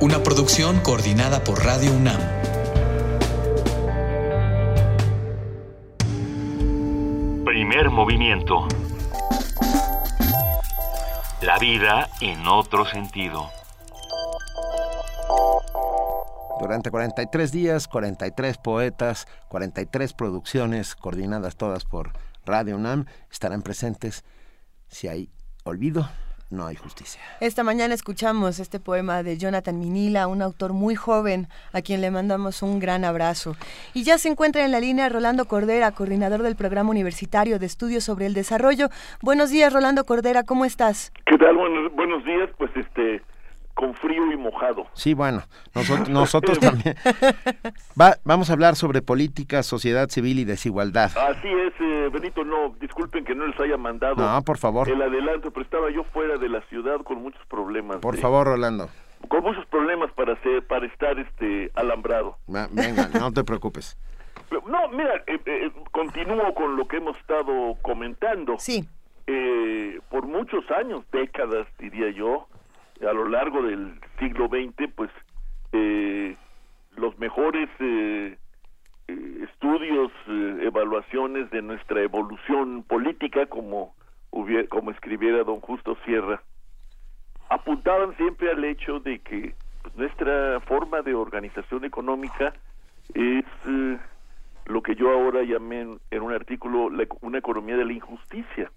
[0.00, 2.33] Una producción coordinada por Radio UNAM.
[8.04, 8.68] Movimiento.
[11.40, 13.48] La vida en otro sentido.
[16.60, 22.12] Durante 43 días, 43 poetas, 43 producciones coordinadas todas por
[22.44, 24.22] Radio UNAM estarán presentes.
[24.88, 25.30] Si hay
[25.64, 26.06] olvido,
[26.50, 27.20] no hay justicia.
[27.40, 32.10] Esta mañana escuchamos este poema de Jonathan Minila, un autor muy joven a quien le
[32.10, 33.56] mandamos un gran abrazo.
[33.92, 38.04] Y ya se encuentra en la línea Rolando Cordera, coordinador del Programa Universitario de Estudios
[38.04, 38.88] sobre el Desarrollo.
[39.20, 41.12] Buenos días, Rolando Cordera, ¿cómo estás?
[41.26, 41.56] ¿Qué tal?
[41.56, 43.22] Buenos, buenos días, pues este
[43.74, 44.86] con frío y mojado.
[44.94, 45.42] Sí, bueno,
[45.74, 46.96] nosotros, nosotros también.
[48.00, 51.10] Va, vamos a hablar sobre política, sociedad civil y desigualdad.
[51.16, 54.88] Así es, eh, Benito, no, disculpen que no les haya mandado no, por favor.
[54.88, 57.98] el adelanto, pero estaba yo fuera de la ciudad con muchos problemas.
[57.98, 58.88] Por favor, Rolando.
[59.28, 62.36] Con muchos problemas para ser, para estar este alambrado.
[62.46, 63.98] venga, no te preocupes.
[64.66, 68.56] No, mira, eh, eh, continúo con lo que hemos estado comentando.
[68.58, 68.88] Sí.
[70.10, 72.46] por muchos años, décadas, diría yo,
[73.00, 75.10] a lo largo del siglo XX, pues
[75.72, 76.36] eh,
[76.96, 78.38] los mejores eh,
[79.08, 83.94] eh, estudios, evaluaciones de nuestra evolución política, como,
[84.68, 86.42] como escribiera don Justo Sierra,
[87.48, 92.54] apuntaban siempre al hecho de que pues, nuestra forma de organización económica
[93.14, 93.44] es
[94.66, 96.90] lo que yo ahora llamé en, en un artículo
[97.20, 98.70] una economía de la injusticia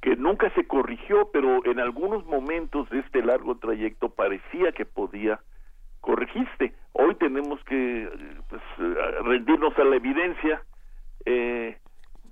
[0.00, 5.40] que nunca se corrigió, pero en algunos momentos de este largo trayecto parecía que podía
[6.00, 6.72] corregirse.
[6.92, 8.08] Hoy tenemos que
[8.48, 8.62] pues,
[9.24, 10.62] rendirnos a la evidencia
[11.26, 11.76] eh,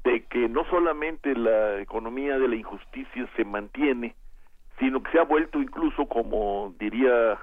[0.05, 4.15] de que no solamente la economía de la injusticia se mantiene,
[4.79, 7.39] sino que se ha vuelto incluso, como diría,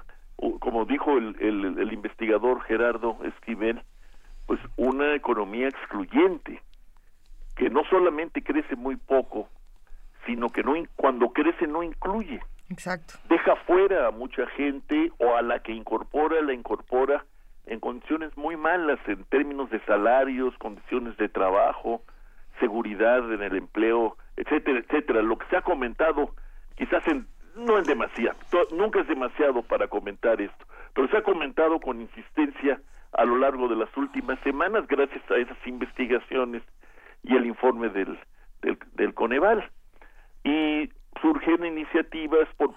[0.60, 3.82] como dijo el, el, el investigador Gerardo Esquivel,
[4.46, 6.62] pues una economía excluyente,
[7.56, 9.48] que no solamente crece muy poco,
[10.26, 12.40] sino que no cuando crece no incluye.
[12.70, 13.14] Exacto.
[13.28, 17.24] Deja fuera a mucha gente o a la que incorpora, la incorpora
[17.66, 22.02] en condiciones muy malas en términos de salarios, condiciones de trabajo,
[22.60, 25.22] seguridad en el empleo, etcétera, etcétera.
[25.22, 26.34] Lo que se ha comentado,
[26.76, 27.26] quizás en,
[27.56, 28.36] no es demasiado,
[28.72, 32.80] nunca es demasiado para comentar esto, pero se ha comentado con insistencia
[33.12, 36.62] a lo largo de las últimas semanas gracias a esas investigaciones
[37.22, 38.18] y el informe del,
[38.60, 39.70] del, del Coneval
[40.44, 40.90] y
[41.20, 42.74] surgen iniciativas por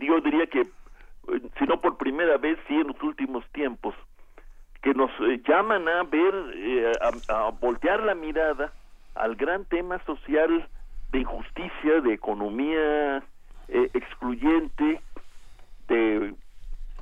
[0.00, 3.94] yo diría que eh, si no por primera vez sí en los últimos tiempos
[4.82, 6.92] que nos eh, llaman a ver eh,
[7.28, 8.72] a, voltear la mirada
[9.16, 10.68] al gran tema social
[11.10, 13.22] de injusticia de economía
[13.68, 15.00] excluyente
[15.88, 16.34] de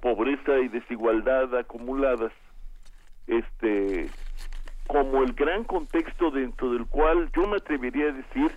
[0.01, 2.32] pobreza y desigualdad acumuladas
[3.26, 4.09] este
[4.88, 8.52] como el gran contexto dentro del cual yo me atrevería a decir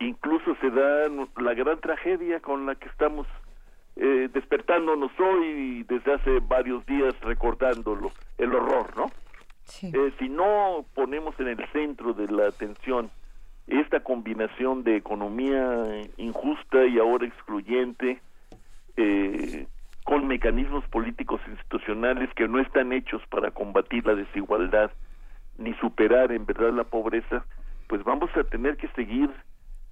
[0.00, 3.26] incluso se da la gran tragedia con la que estamos
[3.96, 9.10] eh, despertándonos hoy y desde hace varios días recordándolo, el horror, ¿no?
[9.82, 13.10] Eh, si no ponemos en el centro de la atención
[13.66, 15.84] esta combinación de economía
[16.16, 18.20] injusta y ahora excluyente,
[18.96, 19.66] eh,
[20.04, 24.90] con mecanismos políticos institucionales que no están hechos para combatir la desigualdad
[25.58, 27.44] ni superar en verdad la pobreza,
[27.88, 29.30] pues vamos a tener que seguir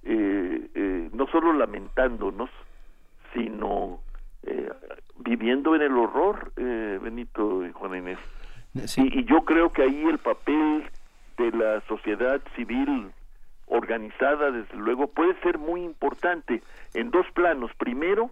[0.09, 2.49] eh, eh, no solo lamentándonos,
[3.33, 3.99] sino
[4.43, 4.69] eh,
[5.17, 8.19] viviendo en el horror, eh, Benito y Juan Inés.
[8.95, 10.85] Y, y, yo creo que ahí el papel
[11.37, 13.11] de la sociedad civil
[13.65, 16.63] organizada, desde luego, puede ser muy importante
[16.93, 17.71] en dos planos.
[17.77, 18.31] Primero,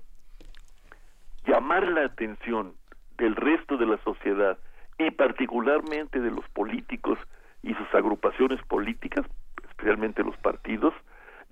[1.45, 2.73] llamar la atención
[3.18, 4.57] del resto de la sociedad
[4.97, 7.19] y particularmente de los políticos
[7.64, 9.26] y sus agrupaciones políticas,
[9.69, 10.93] especialmente los partidos,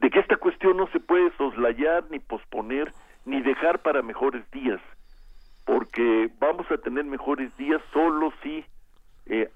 [0.03, 2.91] de que esta cuestión no se puede soslayar ni posponer
[3.23, 4.81] ni dejar para mejores días,
[5.65, 8.65] porque vamos a tener mejores días solo si
[9.27, 9.49] eh,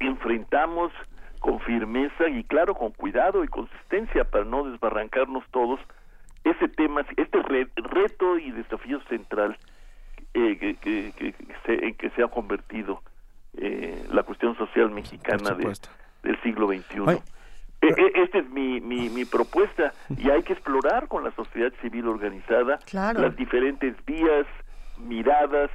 [0.00, 0.90] enfrentamos
[1.38, 5.78] con firmeza y claro con cuidado y consistencia para no desbarrancarnos todos
[6.42, 7.40] ese tema, este
[7.76, 9.56] reto y desafío central
[10.34, 11.34] eh, que, que, que
[11.64, 13.02] se, en que se ha convertido
[13.56, 15.72] eh, la cuestión social mexicana de,
[16.24, 16.98] del siglo XXI.
[16.98, 17.35] E- e-
[17.88, 22.78] Esta es mi, mi, mi propuesta y hay que explorar con la sociedad civil organizada
[22.86, 23.20] Claro.
[23.20, 24.46] las diferentes vías,
[24.98, 25.70] miradas,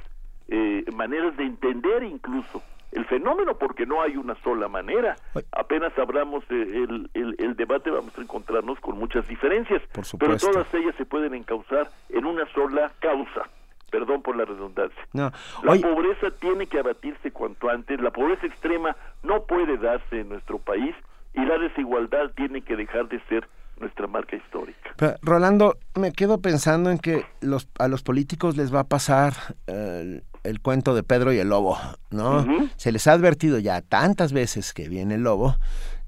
[0.48, 2.62] eh, maneras de entender incluso
[2.92, 5.16] el fenómeno porque no hay una sola manera.
[5.52, 9.80] Apenas abramos el, el, el debate vamos a encontrarnos con muchas diferencias,
[10.18, 13.48] pero todas ellas se pueden encauzar en una sola causa.
[13.90, 15.02] Perdón por la redundancia.
[15.12, 15.30] No.
[15.62, 18.00] La Oye, pobreza tiene que abatirse cuanto antes.
[18.00, 20.94] La pobreza extrema no puede darse en nuestro país
[21.34, 23.48] y la desigualdad tiene que dejar de ser
[23.80, 24.90] nuestra marca histórica.
[24.96, 29.32] pero, Rolando, me quedo pensando en que los, a los políticos les va a pasar
[29.66, 31.78] eh, el, cuento de Pedro y el lobo,
[32.10, 32.46] ¿no?
[32.76, 35.56] Se les ha advertido ya tantas veces que viene el lobo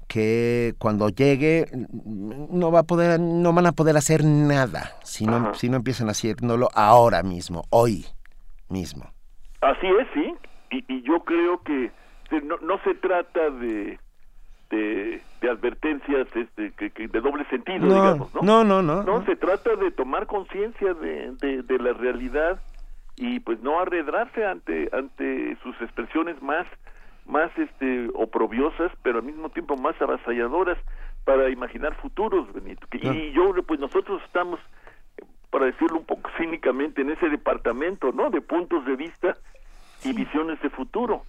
[0.07, 5.25] que cuando llegue mm, no va a poder no van a poder hacer nada si
[5.25, 5.53] no Ajá.
[5.55, 8.05] si no empiezan haciéndolo ahora mismo hoy
[8.69, 9.11] mismo
[9.61, 10.31] Así es, sí.
[10.69, 11.91] Y, y yo creo que
[12.29, 13.99] que no, no se trata de,
[14.69, 18.41] de, de advertencias este, que, que de doble sentido, no, digamos, ¿no?
[18.41, 22.61] no no no No, se trata de tomar conciencia de, de, de la realidad
[23.15, 26.65] y pues no arredrarse ante ante sus expresiones más
[27.25, 30.77] más este oprobiosas, pero al mismo tiempo más avasalladoras
[31.23, 32.85] para imaginar futuros, Benito.
[32.87, 34.59] Que- Y yo pues nosotros estamos
[35.49, 38.29] para decirlo un poco cínicamente en ese departamento, ¿no?
[38.29, 39.37] De puntos de vista
[40.03, 41.23] y visiones de futuro.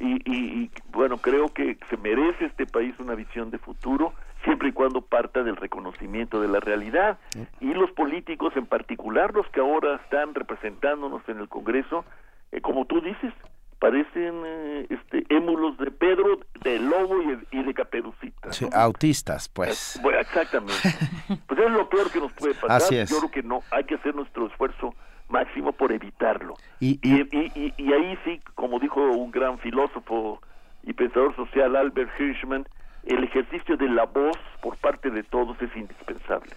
[0.00, 4.12] Y, y, y, bueno, creo que se merece este país una visión de futuro,
[4.44, 7.18] siempre y cuando parta del reconocimiento de la realidad.
[7.60, 12.04] Y los políticos, en particular los que ahora están representándonos en el Congreso,
[12.52, 13.32] eh, como tú dices,
[13.78, 18.52] parecen eh, este, émulos de Pedro, de Lobo y de, y de Caperucita.
[18.52, 20.74] Sí, autistas pues Bueno, exactamente.
[21.46, 22.70] Pues es lo peor que nos puede pasar.
[22.70, 23.10] Así es.
[23.10, 24.94] Yo creo que no, hay que hacer nuestro esfuerzo
[25.28, 26.54] máximo por evitarlo.
[26.80, 30.40] Y- y, y, y- ahí sí, como dijo un gran filósofo
[30.82, 32.66] y pensador social, Albert Hirschman,
[33.04, 36.50] el ejercicio de la voz por parte de todos es indispensable.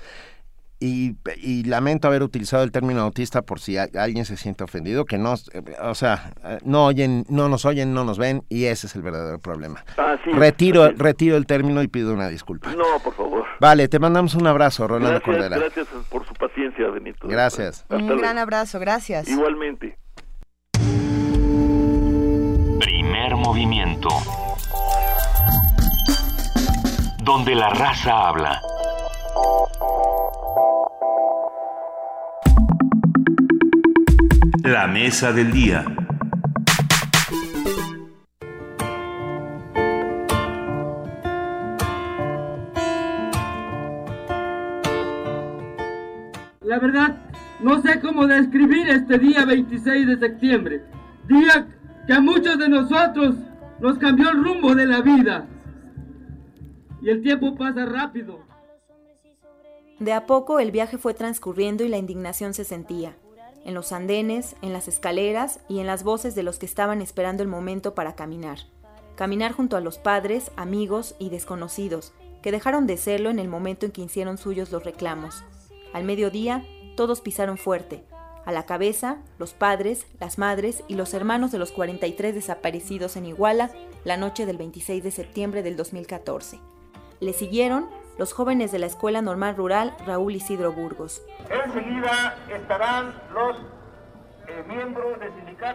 [0.84, 5.06] y, y lamento haber utilizado el término autista por si a- alguien se siente ofendido
[5.06, 5.36] que no
[5.84, 6.34] o sea
[6.66, 9.86] no oyen no nos oyen no nos ven y ese es el verdadero problema
[10.26, 13.46] es, retiro retiro el término y pido una disculpa No, por favor.
[13.60, 17.28] vale te mandamos un abrazo Rolando Gracias, Cordera gracias por paciencia, Benito.
[17.28, 17.84] Gracias.
[17.84, 18.22] Hasta Un luego.
[18.22, 19.28] gran abrazo, gracias.
[19.30, 19.98] Igualmente.
[22.80, 24.10] Primer movimiento.
[27.24, 28.60] Donde la raza habla.
[34.64, 35.86] La mesa del día.
[46.72, 47.18] La verdad,
[47.60, 50.82] no sé cómo describir este día 26 de septiembre,
[51.28, 51.68] día
[52.08, 53.36] que a muchos de nosotros
[53.82, 55.50] nos cambió el rumbo de la vida.
[57.02, 58.40] Y el tiempo pasa rápido.
[60.00, 63.18] De a poco el viaje fue transcurriendo y la indignación se sentía.
[63.66, 67.44] En los andenes, en las escaleras y en las voces de los que estaban esperando
[67.44, 68.60] el momento para caminar.
[69.18, 73.86] Caminar junto a los padres, amigos y desconocidos, que dejaron de serlo en el momento
[73.86, 75.44] en que hicieron suyos los reclamos.
[75.94, 76.64] Al mediodía,
[76.96, 78.04] todos pisaron fuerte.
[78.46, 83.26] A la cabeza, los padres, las madres y los hermanos de los 43 desaparecidos en
[83.26, 83.70] Iguala
[84.04, 86.60] la noche del 26 de septiembre del 2014.
[87.20, 87.88] Le siguieron
[88.18, 91.22] los jóvenes de la Escuela Normal Rural Raúl Isidro Burgos.
[91.50, 93.58] Enseguida estarán los
[94.48, 95.18] eh, miembros.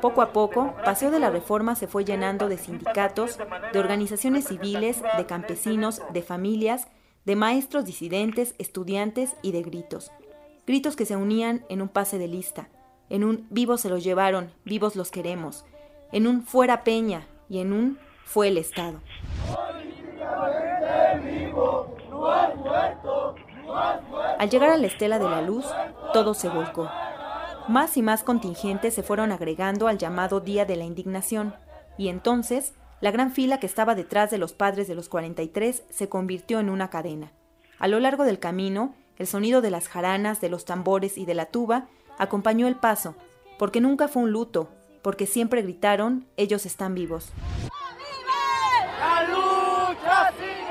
[0.00, 3.38] Poco a poco, Paseo de la Reforma se fue llenando de sindicatos,
[3.72, 6.88] de organizaciones civiles, de campesinos, de familias,
[7.26, 10.12] de maestros disidentes, estudiantes y de gritos.
[10.66, 12.68] Gritos que se unían en un pase de lista,
[13.10, 15.64] en un vivos se los llevaron, vivos los queremos,
[16.12, 19.00] en un fuera Peña y en un fue el Estado.
[24.38, 25.66] Al llegar a la estela de la luz,
[26.12, 26.88] todo se volcó.
[27.68, 31.54] Más y más contingentes se fueron agregando al llamado Día de la Indignación,
[31.98, 36.08] y entonces la gran fila que estaba detrás de los padres de los 43 se
[36.08, 37.32] convirtió en una cadena.
[37.78, 41.34] A lo largo del camino, el sonido de las jaranas, de los tambores y de
[41.34, 43.14] la tuba acompañó el paso,
[43.58, 44.70] porque nunca fue un luto,
[45.02, 47.30] porque siempre gritaron, ellos están vivos.
[48.98, 50.66] ¡La lucha sigue!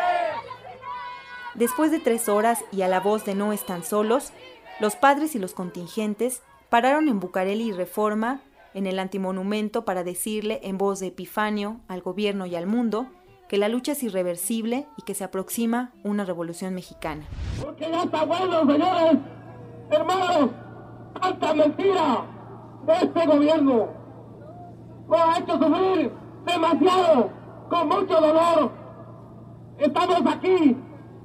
[1.54, 4.34] Después de tres horas y a la voz de No están solos,
[4.80, 8.42] los padres y los contingentes pararon en Bucareli y Reforma,
[8.76, 13.08] en el antimonumento, para decirle en voz de Epifanio al gobierno y al mundo
[13.48, 17.26] que la lucha es irreversible y que se aproxima una revolución mexicana.
[17.64, 19.18] Porque ya está bueno, señores,
[19.92, 20.50] hermanos,
[21.20, 22.26] tanta mentira.
[23.02, 23.90] Este gobierno
[25.08, 26.12] nos ha hecho sufrir
[26.46, 27.30] demasiado,
[27.70, 28.72] con mucho dolor.
[29.78, 30.78] Estamos aquí,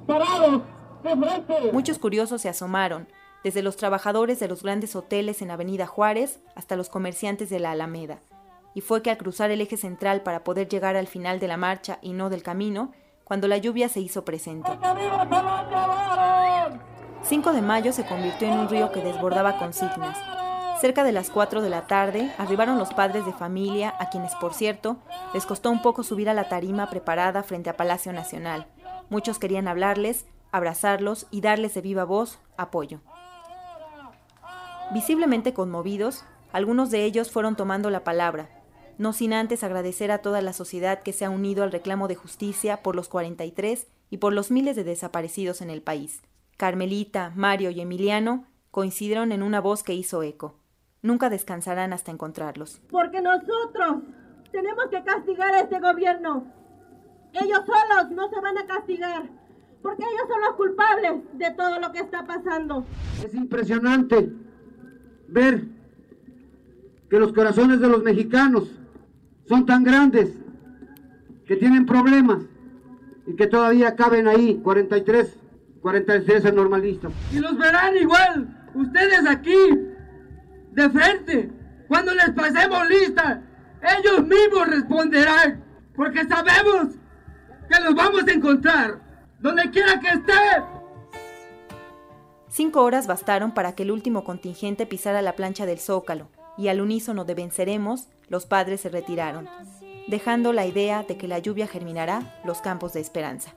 [0.07, 0.61] parados,
[1.03, 1.71] de frente.
[1.71, 3.07] Muchos curiosos se asomaron,
[3.43, 7.71] desde los trabajadores de los grandes hoteles en Avenida Juárez hasta los comerciantes de la
[7.71, 8.19] Alameda.
[8.73, 11.57] Y fue que al cruzar el eje central para poder llegar al final de la
[11.57, 12.91] marcha y no del camino,
[13.23, 14.69] cuando la lluvia se hizo presente.
[17.23, 20.17] 5 de mayo se convirtió en un río que desbordaba consignas.
[20.81, 24.53] Cerca de las 4 de la tarde arribaron los padres de familia, a quienes, por
[24.53, 24.97] cierto,
[25.33, 28.65] les costó un poco subir a la tarima preparada frente a Palacio Nacional.
[29.09, 32.99] Muchos querían hablarles, abrazarlos y darles de viva voz apoyo.
[34.93, 38.49] Visiblemente conmovidos, algunos de ellos fueron tomando la palabra,
[38.97, 42.15] no sin antes agradecer a toda la sociedad que se ha unido al reclamo de
[42.15, 46.21] justicia por los 43 y por los miles de desaparecidos en el país.
[46.57, 50.55] Carmelita, Mario y Emiliano coincidieron en una voz que hizo eco.
[51.01, 52.81] Nunca descansarán hasta encontrarlos.
[52.89, 54.03] Porque nosotros
[54.51, 56.51] tenemos que castigar a este gobierno.
[57.31, 59.23] Ellos solos no se van a castigar,
[59.81, 62.85] porque ellos son los culpables de todo lo que está pasando.
[63.23, 64.50] Es impresionante
[65.31, 65.63] ver
[67.09, 68.69] que los corazones de los mexicanos
[69.47, 70.29] son tan grandes
[71.45, 72.43] que tienen problemas
[73.25, 75.35] y que todavía caben ahí 43,
[75.81, 77.11] 43 anormalistas.
[77.33, 79.51] Y los verán igual, ustedes aquí,
[80.71, 81.51] de frente,
[81.87, 83.41] cuando les pasemos lista,
[83.99, 85.63] ellos mismos responderán,
[85.95, 86.95] porque sabemos
[87.69, 88.99] que los vamos a encontrar,
[89.39, 90.33] donde quiera que esté.
[92.51, 96.81] Cinco horas bastaron para que el último contingente pisara la plancha del zócalo, y al
[96.81, 99.47] unísono de venceremos, los padres se retiraron,
[100.07, 103.53] dejando la idea de que la lluvia germinará los campos de esperanza.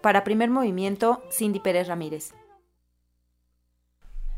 [0.00, 2.34] Para primer movimiento, Cindy Pérez Ramírez.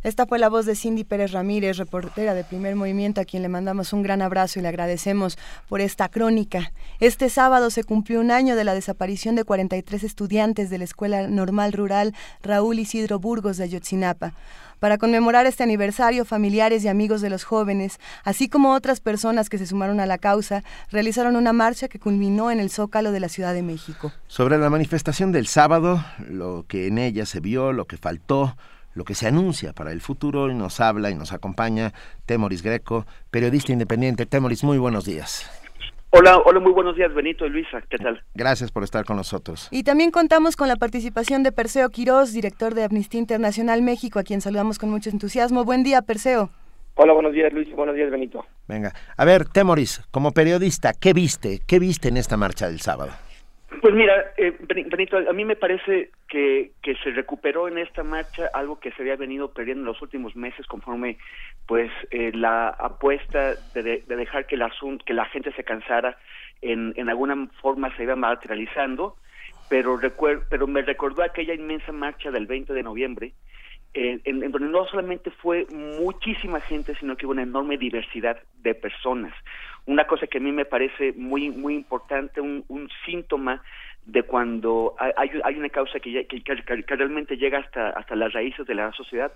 [0.07, 3.49] Esta fue la voz de Cindy Pérez Ramírez, reportera de Primer Movimiento, a quien le
[3.49, 5.37] mandamos un gran abrazo y le agradecemos
[5.69, 6.71] por esta crónica.
[7.01, 11.27] Este sábado se cumplió un año de la desaparición de 43 estudiantes de la Escuela
[11.27, 14.33] Normal Rural Raúl Isidro Burgos de Ayotzinapa.
[14.79, 19.59] Para conmemorar este aniversario, familiares y amigos de los jóvenes, así como otras personas que
[19.59, 20.63] se sumaron a la causa,
[20.93, 24.13] realizaron una marcha que culminó en el Zócalo de la Ciudad de México.
[24.29, 28.55] Sobre la manifestación del sábado, lo que en ella se vio, lo que faltó,
[28.97, 31.93] lo que se anuncia para el futuro y nos habla y nos acompaña
[32.25, 34.25] Temoris Greco, periodista independiente.
[34.25, 35.49] Temoris, muy buenos días.
[36.11, 38.23] Hola, hola, muy buenos días, Benito y Luisa, ¿qué tal?
[38.35, 39.69] Gracias por estar con nosotros.
[39.71, 44.23] Y también contamos con la participación de Perseo Quirós, director de Amnistía Internacional México, a
[44.23, 45.65] quien saludamos con mucho entusiasmo.
[45.65, 46.49] Buen día, Perseo.
[46.95, 48.47] Hola, buenos días, Luis, buenos días, Benito.
[48.67, 51.61] Venga, a ver, Temoris, como periodista, ¿qué viste?
[51.67, 53.13] ¿Qué viste en esta marcha del sábado?
[53.87, 58.51] Pues mira, eh, Benito, a mí me parece que, que se recuperó en esta marcha
[58.53, 61.19] algo que se había venido perdiendo en los últimos meses conforme
[61.69, 66.19] pues eh, la apuesta de, de, dejar que el asunto, que la gente se cansara
[66.63, 69.19] en, en alguna forma se iba materializando,
[69.69, 73.35] pero, recuer pero me recordó aquella inmensa marcha del 20 de noviembre
[73.95, 78.37] eh, en, en, donde no solamente fue muchísima gente, sino que hubo una enorme diversidad
[78.57, 79.33] de personas.
[79.87, 83.63] Una cosa que a mí me parece muy muy importante, un, un síntoma
[84.07, 88.65] de cuando hay, hay una causa que, que, que, realmente llega hasta hasta las raíces
[88.67, 89.33] de la sociedad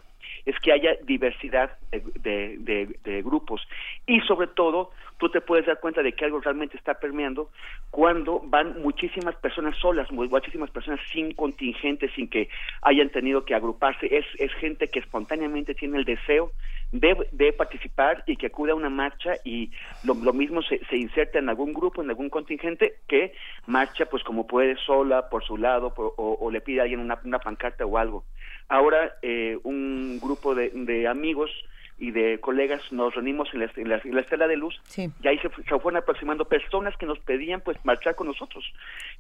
[0.47, 2.57] es que haya diversidad de,
[3.05, 3.67] de, grupos.
[4.07, 7.51] Y sobre todo tú te puedes dar cuenta de que algo realmente está permeando
[7.91, 12.49] cuando van muchísimas personas solas muchísimas personas sin contingente sin que
[12.83, 16.51] hayan tenido que agruparse es es gente que espontáneamente tiene el deseo
[16.93, 19.71] de, de participar y que acude a una marcha y
[20.03, 23.35] lo, lo mismo se, se inserta en algún grupo en algún contingente que
[23.67, 27.01] marcha pues como puede sola por su lado por, o, o, le pide a alguien
[27.01, 28.25] una, una pancarta o algo.
[28.69, 31.51] Ahora eh, un grupo de, de, amigos
[32.01, 35.11] y de colegas nos reunimos en la, en la, en la Estela de Luz sí.
[35.23, 38.65] y ahí se, se, fueron aproximando personas que nos pedían pues marchar con nosotros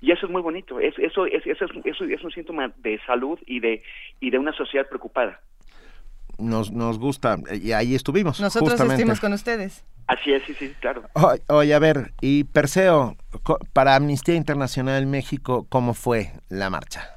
[0.00, 2.98] y eso es muy bonito es, eso, es, eso, es, eso es un síntoma de
[3.06, 3.82] salud y de
[4.18, 5.40] y de una sociedad preocupada
[6.38, 8.94] nos, nos gusta y ahí estuvimos nosotros justamente.
[8.94, 11.04] estuvimos con ustedes Así es, sí, sí, claro.
[11.12, 13.14] Oye, oye, a ver, y Perseo,
[13.72, 17.14] para Amnistía Internacional México, ¿cómo fue la marcha?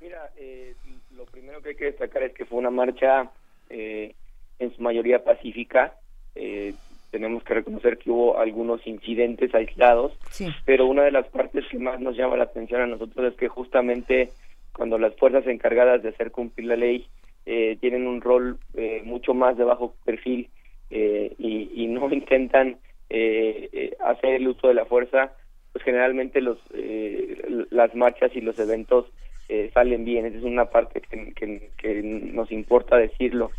[0.00, 0.74] Mira, eh,
[1.14, 3.30] lo primero que hay que destacar es que fue una marcha
[3.68, 4.14] eh,
[4.58, 5.94] en su mayoría pacífica.
[6.34, 6.74] Eh,
[7.10, 10.48] tenemos que reconocer que hubo algunos incidentes aislados, sí.
[10.66, 13.48] pero una de las partes que más nos llama la atención a nosotros es que
[13.48, 14.30] justamente
[14.74, 17.06] cuando las fuerzas encargadas de hacer cumplir la ley
[17.46, 20.50] eh, tienen un rol eh, mucho más de bajo perfil
[20.90, 22.76] eh, y, y, no intentan
[23.10, 25.32] eh, eh, hacer el uso de la fuerza,
[25.72, 29.06] pues generalmente los eh, las marchas y los eventos
[29.48, 30.26] eh, salen bien.
[30.26, 33.50] Esa es una parte que, que, que, nos importa decirlo.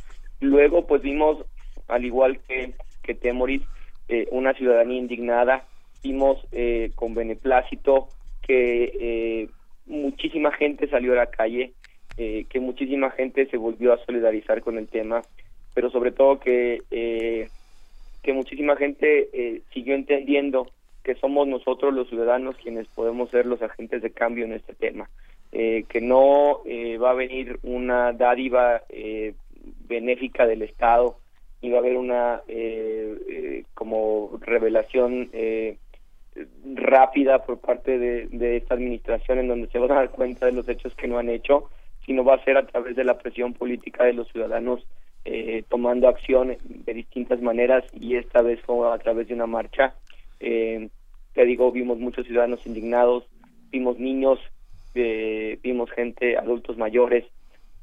[0.42, 1.46] Luego, pues vimos
[1.88, 3.62] al igual que, que Temoris,
[4.08, 5.66] eh, una ciudadanía indignada.
[6.02, 8.08] Vimos eh, con beneplácito
[8.50, 9.50] que eh,
[9.86, 11.74] muchísima gente salió a la calle,
[12.18, 15.22] eh, que muchísima gente se volvió a solidarizar con el tema,
[15.74, 17.50] pero sobre todo que, eh,
[18.24, 20.68] que muchísima gente siguió entendiendo
[21.04, 25.10] que somos nosotros los ciudadanos quienes podemos ser los agentes de cambio en este tema,
[25.52, 26.62] que no
[27.02, 28.82] va a venir una dádiva
[29.88, 31.18] benéfica del Estado
[31.62, 35.78] y va a haber una eh, eh, como revelación eh,
[36.76, 40.54] rápida por parte de, de esta administración en donde se van a dar cuenta de
[40.54, 41.70] los hechos que no han hecho,
[42.06, 44.86] sino va a ser a través de la presión política de los ciudadanos
[45.26, 49.94] eh, tomando acción de distintas maneras y esta vez fue a través de una marcha.
[50.40, 50.90] Eh,
[51.34, 53.26] te digo, vimos muchos ciudadanos indignados,
[53.70, 54.40] vimos niños,
[54.96, 57.26] eh, vimos gente, adultos mayores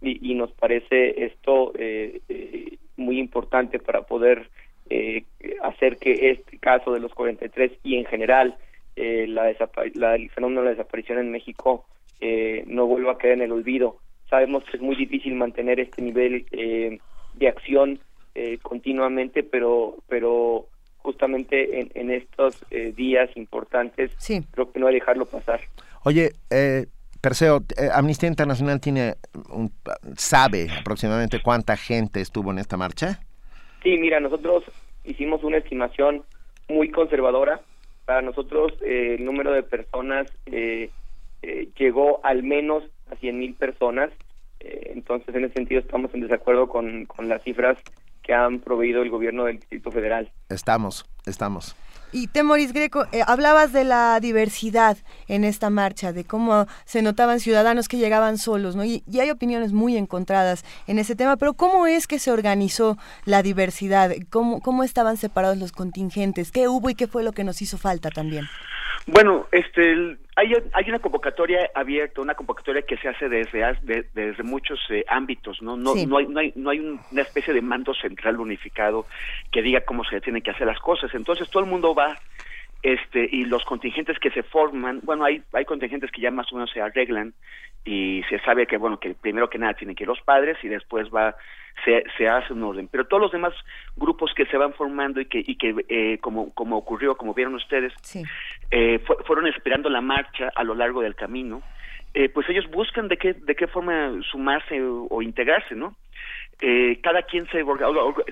[0.01, 4.51] y, y nos parece esto eh, eh, muy importante para poder
[4.91, 5.25] eh,
[5.63, 8.57] hacer que este caso de los 43 y en general
[8.95, 9.55] eh, la,
[9.95, 11.85] la- el fenómeno de la desaparición en México
[12.21, 13.99] eh, no vuelva a quedar en el olvido.
[14.31, 16.99] Sabemos que es muy difícil mantener este nivel eh,
[17.35, 17.99] de acción
[18.35, 20.67] eh, continuamente, pero pero
[20.99, 24.11] justamente en, en estos eh, días importantes
[24.51, 25.61] creo que no hay que dejarlo pasar.
[26.05, 26.87] Oye, eh,
[27.27, 29.17] Perseo, eh, Amnistía Internacional tiene
[29.51, 29.73] un-
[30.17, 33.19] sabe aproximadamente cuánta gente estuvo en esta marcha.
[33.83, 34.63] Sí, mira, nosotros
[35.03, 36.23] hicimos una estimación
[36.69, 37.63] muy conservadora.
[38.05, 40.91] Para nosotros eh, el número de personas eh,
[41.43, 44.11] eh, llegó al menos a 100 mil personas.
[44.61, 47.77] Entonces, en ese sentido, estamos en desacuerdo con, con las cifras
[48.23, 50.31] que han proveído el gobierno del Distrito Federal.
[50.49, 51.05] Estamos,
[51.37, 51.77] estamos.
[52.13, 54.97] Y Temoris Greco, eh, hablabas de la diversidad
[55.27, 58.85] en esta marcha, de cómo se notaban ciudadanos que llegaban solos, ¿no?
[58.85, 62.97] Y, y hay opiniones muy encontradas en ese tema, pero ¿cómo es que se organizó
[63.25, 64.13] la diversidad?
[64.31, 66.53] ¿Cómo, ¿Cómo estaban separados los contingentes?
[66.53, 68.45] ¿Qué hubo y qué fue lo que nos hizo falta también?
[69.09, 74.05] Bueno, este, hay, hay una convocatoria abierta, una convocatoria que se hace desde, as- de-
[74.15, 75.77] desde muchos eh, ámbitos, ¿no?
[75.77, 76.07] No, Sí.
[76.07, 79.07] no hay, no hay, no hay un- una especie de mando central unificado
[79.53, 81.15] que diga cómo se tienen que hacer las cosas.
[81.17, 82.19] Entonces todo el mundo va,
[82.83, 86.57] este, y los contingentes que se forman, bueno, hay, hay contingentes que ya más o
[86.57, 87.35] menos se arreglan
[87.85, 90.69] y se sabe que, bueno, que primero que nada tienen que ir los padres y
[90.69, 91.37] después va
[91.85, 92.89] se, se hace un orden.
[92.89, 93.53] Pero todos los demás
[93.97, 97.55] grupos que se van formando y que, y que eh, como, como ocurrió, como vieron
[97.55, 97.93] ustedes,
[98.71, 101.63] eh, fue- fueron esperando la marcha a lo largo del camino,
[102.15, 105.95] eh, pues ellos buscan de qué, de qué forma sumarse o, o integrarse, ¿no?
[106.61, 107.63] Eh, cada quien se,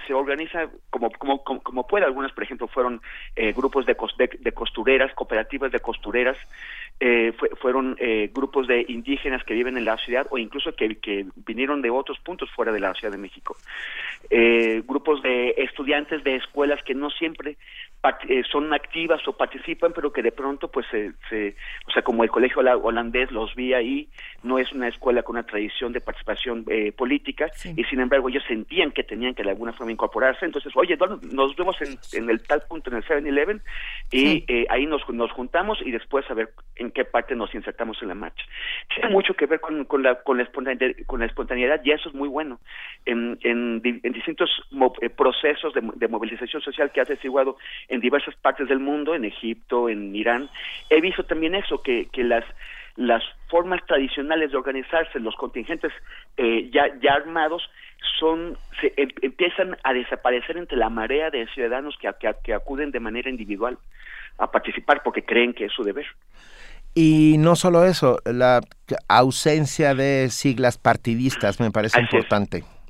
[0.07, 2.07] se organiza como, como, como, puede.
[2.07, 3.03] Algunas, por ejemplo, fueron
[3.37, 3.95] eh, grupos de,
[4.41, 6.39] de, costureras, cooperativas de costureras,
[7.01, 10.97] eh, fue- fueron eh, grupos de indígenas que viven en la ciudad o incluso que,
[10.97, 13.57] que vinieron de otros puntos fuera de la Ciudad de México.
[14.31, 17.57] Eh, grupos de estudiantes de escuelas que no siempre
[18.51, 22.31] son activas o participan, pero que de pronto, pues, se, se- o sea, como el
[22.31, 24.09] colegio hola- holandés los vi ahí,
[24.43, 28.45] no es una escuela con una tradición de participación eh, política, y sin embargo ellos
[28.47, 30.97] sentían que tenían que de alguna forma incorporarse, entonces, oye,
[31.33, 33.63] nos vemos en, en el tal punto, en el 7-Eleven,
[34.11, 38.01] y eh, ahí nos, nos juntamos y después a ver en qué parte nos insertamos
[38.03, 38.45] en la marcha.
[38.95, 42.09] Tiene mucho que ver con, con, la, con, la, espontaneidad, con la espontaneidad y eso
[42.09, 42.61] es muy bueno.
[43.07, 43.81] En, en
[44.13, 47.57] distintos mo- eh, procesos de, de movilización social que ha desiguado
[47.95, 50.49] en diversas partes del mundo, en Egipto, en Irán,
[50.91, 52.45] he visto también eso, que, que las
[52.97, 55.93] las formas tradicionales de organizarse, los contingentes
[56.37, 57.69] eh, ya, ya armados,
[58.19, 62.91] son se em- empiezan a desaparecer entre la marea de ciudadanos que, que, que acuden
[62.91, 63.79] de manera individual
[64.39, 66.07] a participar porque creen que es su deber.
[66.95, 68.61] Y no solo eso, la
[69.09, 72.27] ausencia de siglas partidistas me parece Así es.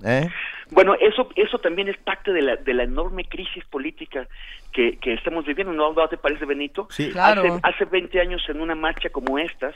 [0.05, 0.29] ¿Eh?
[0.71, 4.27] Bueno, eso eso también es parte de la, de la enorme crisis política
[4.73, 6.89] que, que estamos viviendo, ¿no, ¿No te parece, Benito?
[6.91, 7.11] Sí.
[7.13, 7.43] Claro.
[7.43, 9.75] Hace, hace 20 años en una marcha como estas,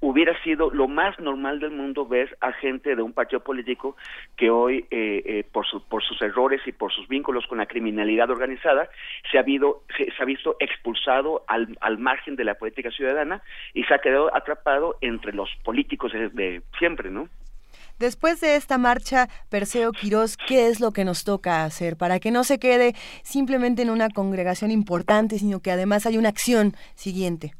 [0.00, 3.96] hubiera sido lo más normal del mundo ver a gente de un partido político
[4.36, 7.66] que hoy, eh, eh, por, su- por sus errores y por sus vínculos con la
[7.66, 8.88] criminalidad organizada,
[9.32, 13.42] se ha, habido, se, se ha visto expulsado al, al margen de la política ciudadana
[13.74, 17.28] y se ha quedado atrapado entre los políticos de, de siempre, ¿no?
[17.98, 22.30] Después de esta marcha, Perseo Quirós, ¿qué es lo que nos toca hacer para que
[22.30, 22.92] no se quede
[23.24, 27.54] simplemente en una congregación importante, sino que además hay una acción siguiente?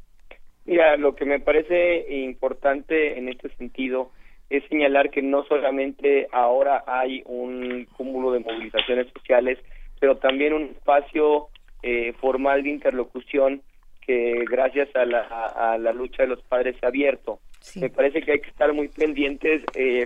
[0.65, 4.12] Mira, lo que me parece importante en este sentido
[4.49, 9.58] es señalar que no solamente ahora hay un cúmulo de movilizaciones sociales,
[9.99, 11.49] pero también un espacio
[11.83, 13.62] eh, formal de interlocución
[14.07, 17.41] que gracias a la, a, a la lucha de los padres se ha abierto.
[17.75, 20.05] Me parece que hay que estar muy pendientes eh,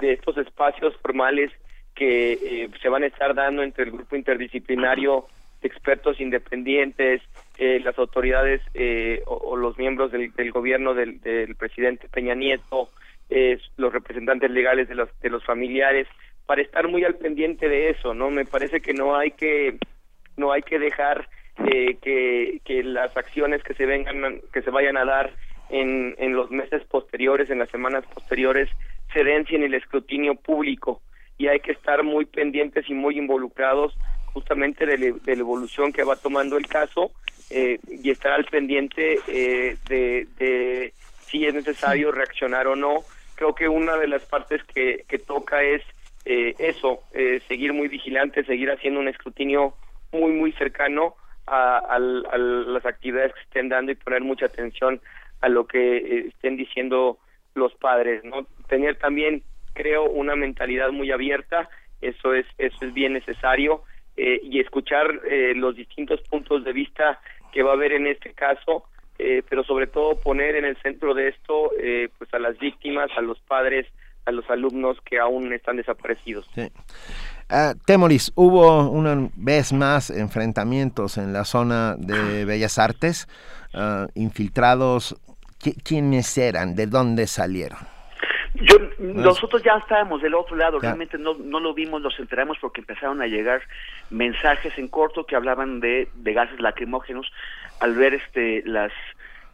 [0.00, 1.50] de estos espacios formales
[1.94, 5.26] que eh, se van a estar dando entre el grupo interdisciplinario
[5.62, 7.22] de expertos independientes,
[7.58, 12.90] eh, las autoridades eh, o, los miembros del, del gobierno del, del presidente Peña Nieto,
[13.30, 16.06] eh, los representantes legales de los, de los familiares,
[16.46, 18.30] para estar muy al pendiente de eso, ¿no?
[18.30, 19.78] Me parece que no hay que
[20.36, 21.28] no hay que dejar
[21.66, 25.32] eh, que, que las acciones que se vengan que se vayan a dar
[25.70, 28.68] en, en los meses posteriores, en las semanas posteriores,
[29.16, 31.00] se den sin el escrutinio público
[31.38, 33.96] y hay que estar muy pendientes y muy involucrados
[34.26, 37.12] justamente de, la- de la evolución que va tomando el caso
[37.48, 40.92] eh, y estar al pendiente eh, de, de
[41.30, 43.04] si es necesario reaccionar o no.
[43.36, 45.82] Creo que una de las partes que, que toca es
[46.26, 49.74] eh, eso, eh, seguir muy vigilante, seguir haciendo un escrutinio
[50.12, 51.98] muy, muy cercano a, a
[52.38, 55.00] las actividades que se estén dando y poner mucha atención
[55.40, 57.18] a lo que eh, estén diciendo
[57.54, 58.46] los padres, ¿no?
[58.68, 59.42] Tener también,
[59.74, 61.68] creo, una mentalidad muy abierta,
[62.00, 63.82] eso es, eso es bien necesario,
[64.16, 67.20] eh, y escuchar eh, los distintos puntos de vista
[67.52, 68.84] que va a haber en este caso,
[69.18, 73.08] eh, pero sobre todo poner en el centro de esto eh, pues a las víctimas,
[73.16, 73.86] a los padres,
[74.26, 76.46] a los alumnos que aún están desaparecidos.
[76.54, 76.68] Sí.
[77.48, 83.28] Ah, Temoris, hubo una vez más enfrentamientos en la zona de Bellas Artes,
[83.72, 85.14] ah, infiltrados.
[85.62, 86.74] ¿Qui- ¿Quiénes eran?
[86.74, 87.78] ¿De dónde salieron?
[88.62, 92.80] Yo, nosotros ya estábamos del otro lado, realmente no, no lo vimos, nos enteramos porque
[92.80, 93.62] empezaron a llegar
[94.10, 97.30] mensajes en corto que hablaban de, de gases lacrimógenos
[97.80, 98.92] al ver este las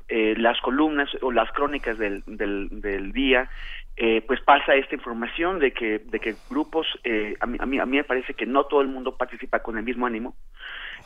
[0.09, 3.49] eh, las columnas o las crónicas del, del, del día.
[3.97, 7.79] Eh, pues pasa esta información de que de que grupos eh, a, mí, a mí
[7.79, 10.35] a mí me parece que no todo el mundo participa con el mismo ánimo.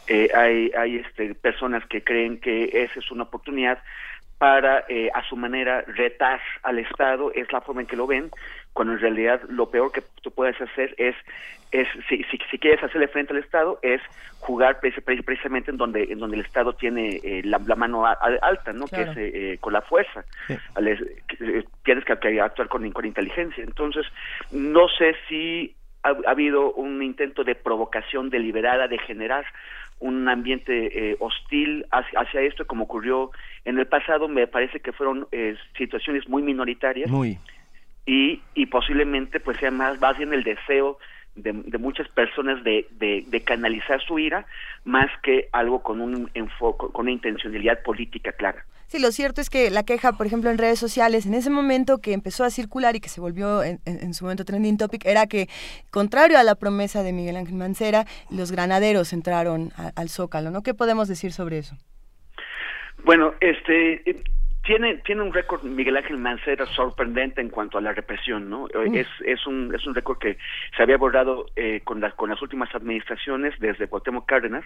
[0.06, 3.82] Eh, hay hay este personas que creen que esa es una oportunidad
[4.38, 8.30] para eh, a su manera retar al Estado es la forma en que lo ven
[8.74, 11.14] cuando en realidad lo peor que tú puedes hacer es
[11.72, 14.00] es si, si, si quieres hacerle frente al Estado es
[14.38, 18.06] jugar preci- preci- precisamente en donde en donde el Estado tiene eh, la, la mano
[18.06, 19.12] a- a- alta no Claro.
[19.14, 20.24] que es eh, con la fuerza.
[20.48, 23.64] Eh, tienes que, que actuar con, con inteligencia.
[23.64, 24.06] Entonces
[24.50, 29.44] no sé si ha, ha habido un intento de provocación deliberada de generar
[29.98, 33.30] un ambiente eh, hostil hacia, hacia esto como ocurrió
[33.64, 37.38] en el pasado me parece que fueron eh, situaciones muy minoritarias Muy.
[38.04, 40.98] y, y posiblemente pues sea más, más bien el deseo
[41.34, 44.46] de, de muchas personas de, de, de canalizar su ira
[44.84, 48.64] más que algo con un enfoque, con una intencionalidad política clara.
[48.88, 51.98] Sí, lo cierto es que la queja, por ejemplo, en redes sociales, en ese momento
[51.98, 55.48] que empezó a circular y que se volvió en, su momento trending topic, era que,
[55.90, 60.62] contrario a la promesa de Miguel Ángel Mancera, los granaderos entraron al Zócalo, ¿no?
[60.62, 61.76] ¿Qué podemos decir sobre eso?
[63.04, 64.02] Bueno, este
[64.66, 68.66] tiene tiene un récord Miguel Ángel Mancera sorprendente en cuanto a la represión, ¿no?
[68.68, 68.94] Eh, Mm.
[68.96, 70.36] Es es un es un récord que
[70.76, 74.64] se había abordado eh, con las con las últimas administraciones desde Cuauhtémoc Cárdenas,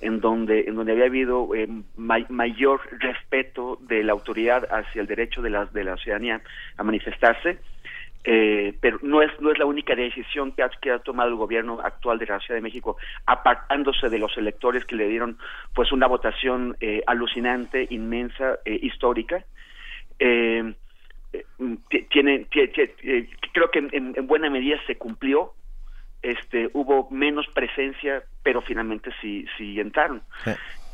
[0.00, 5.06] en donde en donde había habido eh, may- mayor respeto de la autoridad hacia el
[5.06, 6.40] derecho de la de la ciudadanía
[6.76, 7.58] a manifestarse.
[8.28, 11.36] Eh, pero no es no es la única decisión que ha, que ha tomado el
[11.36, 15.38] gobierno actual de la Ciudad de México apartándose de los electores que le dieron
[15.72, 19.44] pues una votación eh, alucinante inmensa eh, histórica.
[20.18, 20.74] Eh,
[21.32, 21.44] eh,
[21.88, 25.52] ti- tiene, ti- ti- eh, creo que en, en buena medida se cumplió.
[26.20, 30.22] Este hubo menos presencia pero finalmente sí sí entraron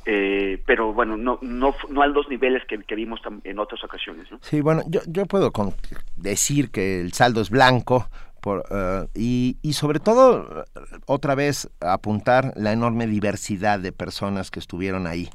[0.05, 4.29] Eh, pero bueno no no no a los niveles que, que vimos en otras ocasiones
[4.33, 4.39] ¿no?
[4.43, 5.75] Sí, bueno, yo, yo puedo con-
[6.17, 8.09] decir que el saldo es blanco
[8.41, 14.51] por, eh, y, y sobre todo, eh, otra vez, apuntar la enorme diversidad de personas
[14.51, 15.31] que estuvieron ahí.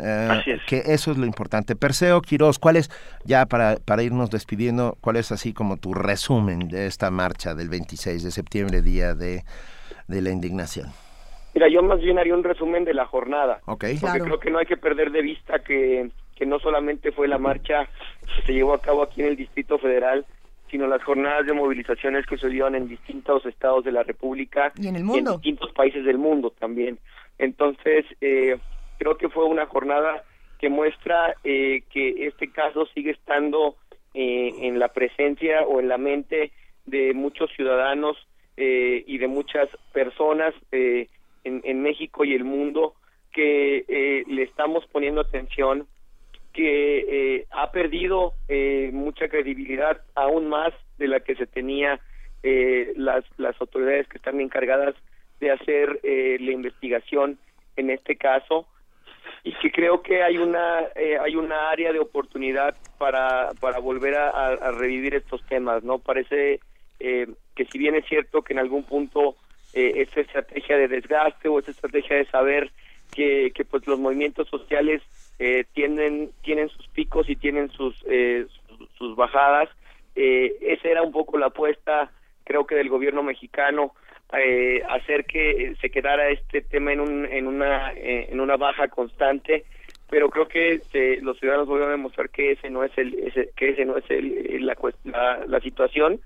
[0.00, 0.60] Eh, Así es.
[0.66, 1.76] Que eso es lo importante.
[1.76, 2.90] Perseo, Quiroz, ¿cuál es,
[3.24, 7.68] ya para, para irnos despidiendo, cuál es así como tu resumen de esta marcha del
[7.68, 9.44] 26 de septiembre, día de,
[10.08, 10.88] de la indignación?
[11.58, 13.60] Mira, yo más bien haría un resumen de la jornada.
[13.66, 13.84] Ok.
[14.00, 17.38] Porque creo que no hay que perder de vista que, que no solamente fue la
[17.38, 17.88] marcha
[18.36, 20.24] que se llevó a cabo aquí en el Distrito Federal,
[20.70, 24.86] sino las jornadas de movilizaciones que se dieron en distintos estados de la República Y
[24.86, 25.32] en el en mundo.
[25.32, 27.00] distintos países del mundo también.
[27.38, 28.56] Entonces, eh,
[28.98, 30.22] creo que fue una jornada
[30.60, 33.74] que muestra eh, que este caso sigue estando
[34.14, 36.52] eh, en la presencia o en la mente
[36.86, 38.16] de muchos ciudadanos
[38.56, 41.08] eh, y de muchas personas eh,
[41.64, 42.94] en, México y el mundo
[43.32, 45.86] que eh, le estamos poniendo atención,
[46.52, 52.00] que eh, ha perdido eh, mucha credibilidad aún más de la que se tenía
[52.42, 54.94] eh, las, las autoridades que están encargadas
[55.40, 57.38] de hacer eh, la investigación
[57.76, 58.66] en este caso.
[59.44, 64.14] Y que creo que hay una eh, hay una área de oportunidad para para volver
[64.16, 66.60] a, a- revivir estos temas no parece
[66.98, 69.36] que si bien es cierto que en algún punto
[69.72, 72.70] eh, esa estrategia de desgaste o esa estrategia de saber
[73.12, 75.02] que, que pues los movimientos sociales
[75.38, 79.68] eh, tienen tienen sus picos y tienen sus eh, sus, sus bajadas.
[80.16, 82.10] Eh, esa era un poco la apuesta
[82.44, 83.94] creo que del gobierno mexicano
[84.32, 88.88] eh, hacer que se quedara este tema en un en una eh, en una baja
[88.88, 89.64] constante.
[90.10, 93.50] Pero creo que se- los ciudadanos volvieron a demostrar que ese no es el ese-
[93.54, 94.74] que ese no es el, la,
[95.04, 96.20] la, la situación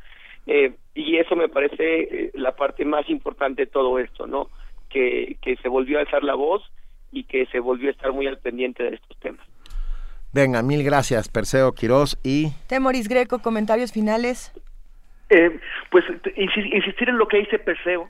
[0.47, 4.49] eh, y eso me parece eh, la parte más importante de todo esto no
[4.89, 6.63] que que se volvió a alzar la voz
[7.11, 9.47] y que se volvió a estar muy al pendiente de estos temas.
[10.33, 14.53] Venga, mil gracias, Perseo Quirós y Temoris Greco, comentarios finales.
[15.29, 16.05] Eh, pues
[16.37, 18.09] insistir en lo que dice Perseo,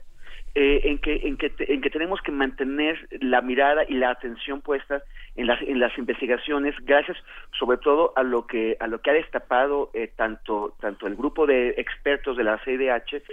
[0.55, 4.61] eh, en que en que en que tenemos que mantener la mirada y la atención
[4.61, 5.01] puesta
[5.35, 7.17] en las en las investigaciones, gracias
[7.57, 11.47] sobre todo a lo que a lo que ha destapado eh, tanto tanto el grupo
[11.47, 13.23] de expertos de la CIDH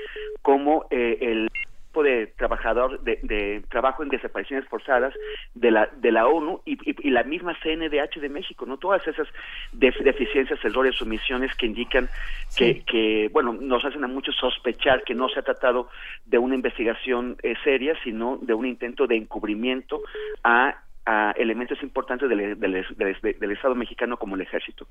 [0.40, 1.48] como eh, el
[1.90, 5.12] grupo de trabajador de, de trabajo en desapariciones forzadas
[5.54, 9.04] de la de la ONU y, y- y la misma CNDH de México no todas
[9.06, 9.26] esas
[9.72, 12.08] def- deficiencias errores omisiones que indican
[12.56, 15.88] que, que bueno nos hacen a muchos sospechar que no se ha tratado
[16.26, 20.00] de una investigación eh, seria sino de un intento de encubrimiento
[20.44, 20.76] a
[21.10, 24.86] a elementos importantes del, del- Estado mexicano como el Ejército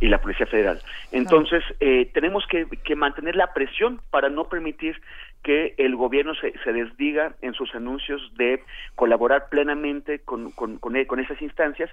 [0.00, 0.80] y la Policía Federal.
[1.10, 5.00] Entonces, eh, tenemos que, que mantener la presión para no permitir
[5.42, 8.62] que el gobierno se, se desdiga en sus anuncios de
[8.94, 11.90] colaborar plenamente con, con esas instancias,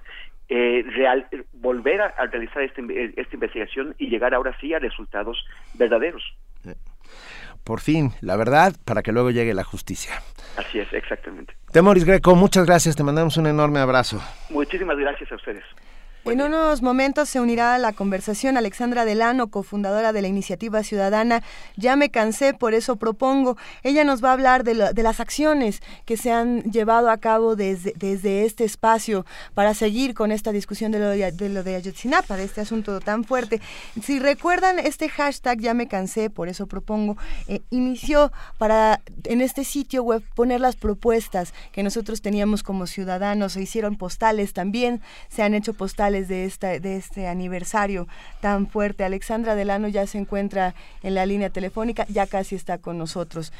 [0.48, 5.44] eh, real, volver a, realizar esta, inve- esta investigación y llegar ahora sí a resultados
[5.74, 6.22] verdaderos.
[7.66, 10.22] Por fin, la verdad, para que luego llegue la justicia.
[10.56, 11.52] Así es, exactamente.
[11.72, 14.22] Temoris Greco, muchas gracias, te mandamos un enorme abrazo.
[14.50, 15.64] Muchísimas gracias a ustedes.
[16.26, 21.44] En unos momentos se unirá a la conversación Alexandra Delano, cofundadora de la iniciativa ciudadana
[21.76, 23.56] Ya me cansé, por eso propongo.
[23.84, 27.18] Ella nos va a hablar de, lo- de las acciones que se han llevado a
[27.18, 29.24] cabo desde, desde este espacio
[29.54, 32.98] para seguir con esta discusión de lo de, de lo de Ayotzinapa, de este asunto
[32.98, 33.60] tan fuerte.
[34.02, 39.62] Si recuerdan, este hashtag Ya me cansé, por eso propongo, eh, inició para en este
[39.62, 43.52] sitio web poner las propuestas que nosotros teníamos como ciudadanos.
[43.52, 48.08] Se hicieron postales también, se han hecho postales de, esta, de este aniversario
[48.40, 49.04] tan fuerte.
[49.04, 53.52] Alexandra Delano ya se encuentra en la línea telefónica, ya casi está con nosotros.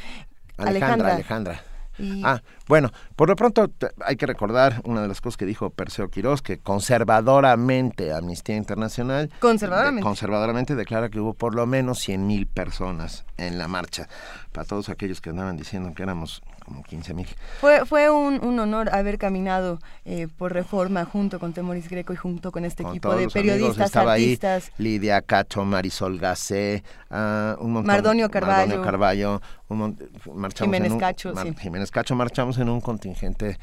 [0.57, 1.63] Alejandra, Alejandra.
[1.99, 3.71] Y- Ah, bueno, por lo pronto
[4.05, 9.31] hay que recordar una de las cosas que dijo Perseo Quirós, que conservadoramente Amnistía Internacional
[9.41, 10.01] Conservadoramente.
[10.01, 14.09] de- conservadoramente declara que hubo por lo menos 100 mil personas en la marcha.
[14.53, 17.27] Para todos aquellos que andaban diciendo que éramos como 15 mil.
[17.61, 22.17] Fue, fue un, un honor haber caminado eh, por reforma junto con Temoris Greco y
[22.17, 24.65] junto con este Con equipo de los amigos, periodistas, estaba artistas.
[24.67, 28.59] ahí Lidia Cacho, Marisol Gacé, ah, un montón, Mardonio Carballo.
[28.67, 29.99] Mardonio Carballo, un mon-
[30.35, 31.55] marchamos Jiménez en un- Cacho, sí.
[31.59, 33.59] Jiménez Cacho, marchamos en un contingente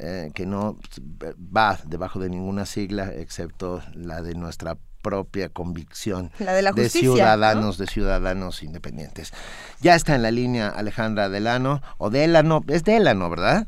[0.00, 0.76] eh, que no
[1.56, 7.00] va debajo de ninguna sigla excepto la de nuestra propia convicción La de la justicia,
[7.00, 9.32] ciudadanos de ciudadanos independientes
[9.80, 13.66] ya está en la línea Alejandra Delano o Delano es Delano verdad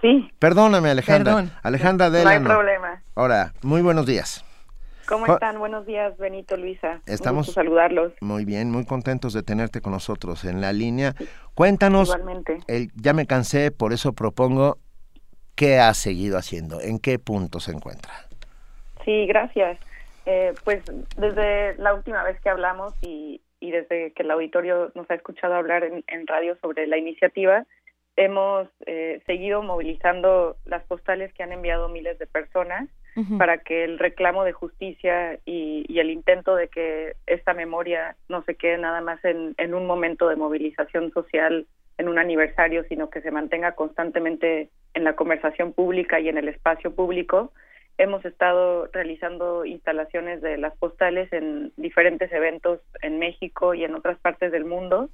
[0.00, 0.30] Sí.
[0.38, 1.52] perdóname Alejandra Perdón.
[1.62, 3.02] Alejandra No hay Delano problema.
[3.14, 4.44] ahora muy buenos días
[5.06, 5.58] ¿Cómo están?
[5.58, 7.00] Buenos días, Benito, Luisa.
[7.04, 8.12] Un Estamos gusto saludarlos.
[8.20, 11.16] Muy bien, muy contentos de tenerte con nosotros en la línea.
[11.56, 12.58] Cuéntanos, Igualmente.
[12.68, 14.78] el, ya me cansé, por eso propongo,
[15.56, 16.80] ¿qué has seguido haciendo?
[16.80, 18.12] ¿En qué punto se encuentra?
[19.04, 19.80] Sí, gracias.
[20.26, 20.82] Eh, pues
[21.16, 25.54] desde la última vez que hablamos y, y desde que el auditorio nos ha escuchado
[25.54, 27.64] hablar en, en radio sobre la iniciativa,
[28.16, 32.88] hemos eh, seguido movilizando las postales que han enviado miles de personas
[33.38, 38.42] para que el reclamo de justicia y, y el intento de que esta memoria no
[38.44, 41.66] se quede nada más en, en un momento de movilización social,
[41.98, 46.48] en un aniversario, sino que se mantenga constantemente en la conversación pública y en el
[46.48, 47.52] espacio público.
[48.02, 54.18] Hemos estado realizando instalaciones de las postales en diferentes eventos en México y en otras
[54.18, 55.10] partes del mundo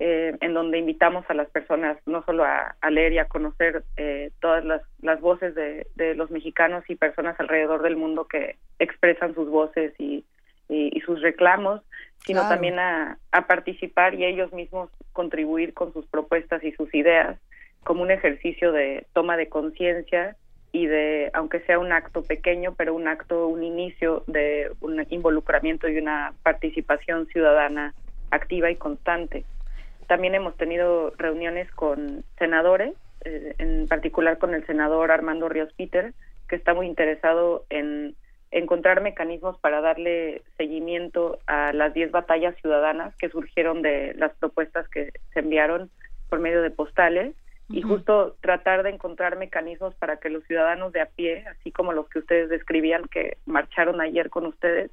[0.00, 3.84] eh, en donde invitamos a las personas no solo a, a leer y a conocer
[3.96, 8.56] eh, todas las, las voces de, de los mexicanos y personas alrededor del mundo que
[8.80, 10.24] expresan sus voces y,
[10.68, 11.82] y, y sus reclamos,
[12.26, 12.54] sino Claro.
[12.56, 17.38] también a, a participar y ellos mismos contribuir con sus propuestas y sus ideas
[17.84, 20.36] como un ejercicio de toma de conciencia
[20.74, 25.88] y de, aunque sea un acto pequeño, pero un acto, un inicio de un involucramiento
[25.88, 27.94] y una participación ciudadana
[28.32, 29.44] activa y constante.
[30.08, 32.92] También hemos tenido reuniones con senadores,
[33.24, 36.12] eh, en particular con el senador Armando Ríos Peter,
[36.48, 38.16] que está muy interesado en,
[38.50, 44.34] en encontrar mecanismos para darle seguimiento a las 10 batallas ciudadanas que surgieron de las
[44.38, 45.88] propuestas que se enviaron
[46.28, 47.36] por medio de postales
[47.68, 51.92] y justo tratar de encontrar mecanismos para que los ciudadanos de a pie, así como
[51.92, 54.90] los que ustedes describían que marcharon ayer con ustedes,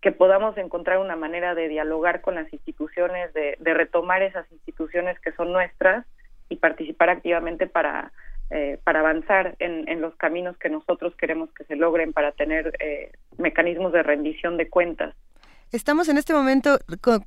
[0.00, 5.18] que podamos encontrar una manera de dialogar con las instituciones, de, de retomar esas instituciones
[5.20, 6.04] que son nuestras
[6.48, 8.12] y participar activamente para
[8.54, 12.76] eh, para avanzar en, en, los caminos que nosotros queremos que se logren para tener
[12.80, 15.14] eh, mecanismos de rendición de cuentas.
[15.72, 16.76] Estamos en este momento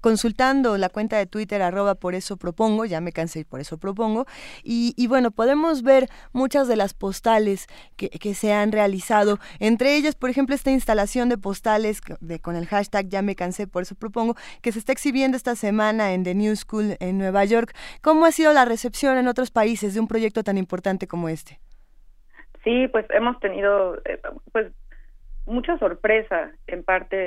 [0.02, 3.80] consultando la cuenta de Twitter arroba por eso propongo, ya me cansé y por eso
[3.80, 4.28] propongo,
[4.64, 7.66] y, bueno, podemos ver muchas de las postales
[7.98, 12.68] que, se han realizado, entre ellas, por ejemplo, esta instalación de postales de, con el
[12.68, 16.36] hashtag ya me cansé, por eso propongo, que se está exhibiendo esta semana en The
[16.36, 17.74] New School en Nueva York.
[18.04, 21.60] ¿Cómo ha sido la recepción en otros países de un proyecto tan importante como este?
[22.64, 24.20] Sí, pues hemos tenido, eh,
[24.52, 24.72] pues
[25.46, 27.18] mucha sorpresa en parte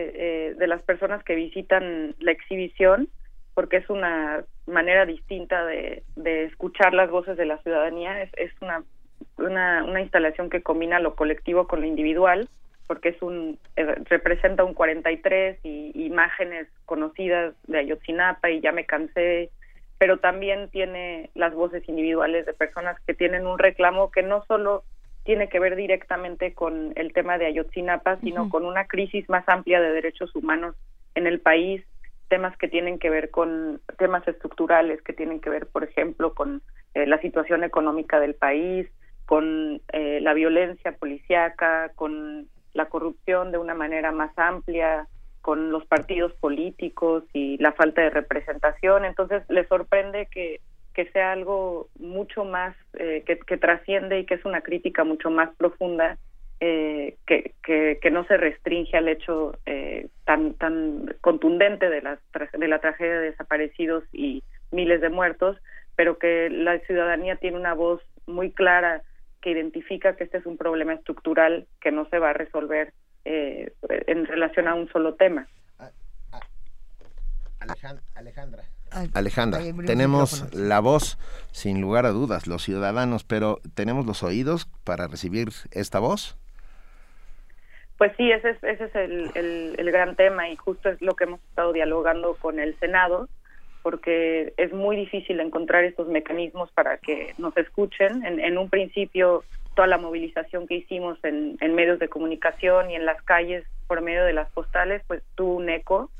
[0.49, 3.09] eh, de las personas que visitan la exhibición,
[3.55, 6.03] porque es una manera distinta de,
[6.45, 8.23] escuchar las voces de la ciudadanía.
[8.23, 8.85] Es, es una,
[9.39, 12.49] una, una, instalación que combina lo colectivo con lo individual,
[12.87, 18.87] porque es un eh, representa un 43 y imágenes conocidas de Ayotzinapa y ya me
[18.87, 19.51] cansé,
[19.99, 24.85] pero también tiene las voces individuales de personas que tienen un reclamo que no solo
[25.29, 29.79] tiene que ver directamente con el tema de Ayotzinapa, sino con una crisis más amplia
[29.79, 30.75] de derechos humanos
[31.15, 31.85] en el país,
[32.29, 36.63] temas que tienen que ver con temas estructurales, que tienen que ver, por ejemplo, con
[36.95, 38.89] eh, la situación económica del país,
[39.27, 45.09] con eh, la violencia policíaca, con la corrupción de una manera más amplia,
[45.43, 49.05] con los partidos políticos y la falta de representación.
[49.05, 50.63] Entonces, le sorprende que
[50.99, 55.49] que sea algo mucho más, eh, que, trasciende y que es una crítica mucho más
[55.55, 56.19] profunda,
[56.59, 62.19] eh, que, que, no se restringe al hecho eh, tan, tan contundente de la,
[62.53, 65.57] de la tragedia de desaparecidos y miles de muertos,
[65.95, 69.03] pero que la ciudadanía tiene una voz muy clara
[69.41, 72.93] que identifica que este es un problema estructural que no se va a resolver
[73.25, 75.47] en relación a un solo tema.
[78.17, 78.65] Alejandra.
[79.15, 81.19] Alejandra, tenemos la voz,
[81.53, 86.37] sin lugar a dudas, los ciudadanos, pero ¿tenemos los oídos para recibir esta voz?
[87.99, 91.25] Pues sí, ese es, ese es el, el, gran tema y justo es lo que
[91.25, 93.29] hemos estado dialogando con el Senado,
[93.83, 98.25] porque es muy difícil encontrar estos mecanismos para que nos escuchen.
[98.25, 99.43] En, en un principio,
[99.75, 104.01] toda la movilización que hicimos en, en medios de comunicación y en las calles por
[104.01, 106.11] medio de las postales, pues tuvo un eco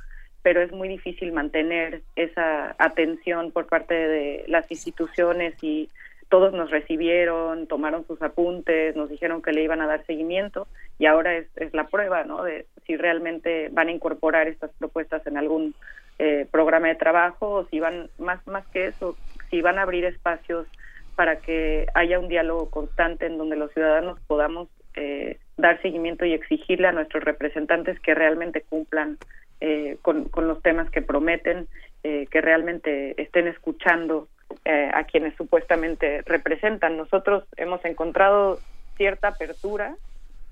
[0.49, 5.91] pero es muy difícil mantener esa atención por parte de las instituciones y
[6.31, 10.67] todos nos recibieron, tomaron sus apuntes, nos dijeron que le iban a dar seguimiento
[10.99, 12.45] y ahora es, la prueba, ¿no?
[12.45, 15.75] De si realmente van a incorporar estas propuestas en algún
[16.19, 19.19] eh, programa de trabajo o si van más más que eso,
[19.51, 20.67] si van a abrir espacios
[21.15, 26.33] para que haya un diálogo constante en donde los ciudadanos podamos eh, dar seguimiento y
[26.33, 29.19] exigirle a nuestros representantes que realmente cumplan
[29.61, 31.67] eh, con, con, los temas que prometen,
[32.05, 34.29] eh, que realmente estén escuchando
[34.65, 36.97] eh, a quienes supuestamente representan.
[36.97, 38.61] Nosotros hemos encontrado
[38.97, 39.97] cierta apertura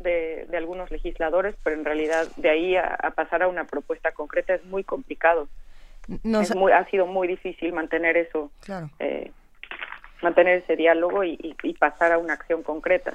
[0.00, 4.54] de, de algunos legisladores, pero en realidad de ahí a, pasar a una propuesta concreta
[4.54, 5.48] es muy complicado.
[6.24, 8.50] muy, ha sido muy difícil mantener eso,
[10.20, 13.14] mantener ese diálogo y, y pasar a una acción concreta.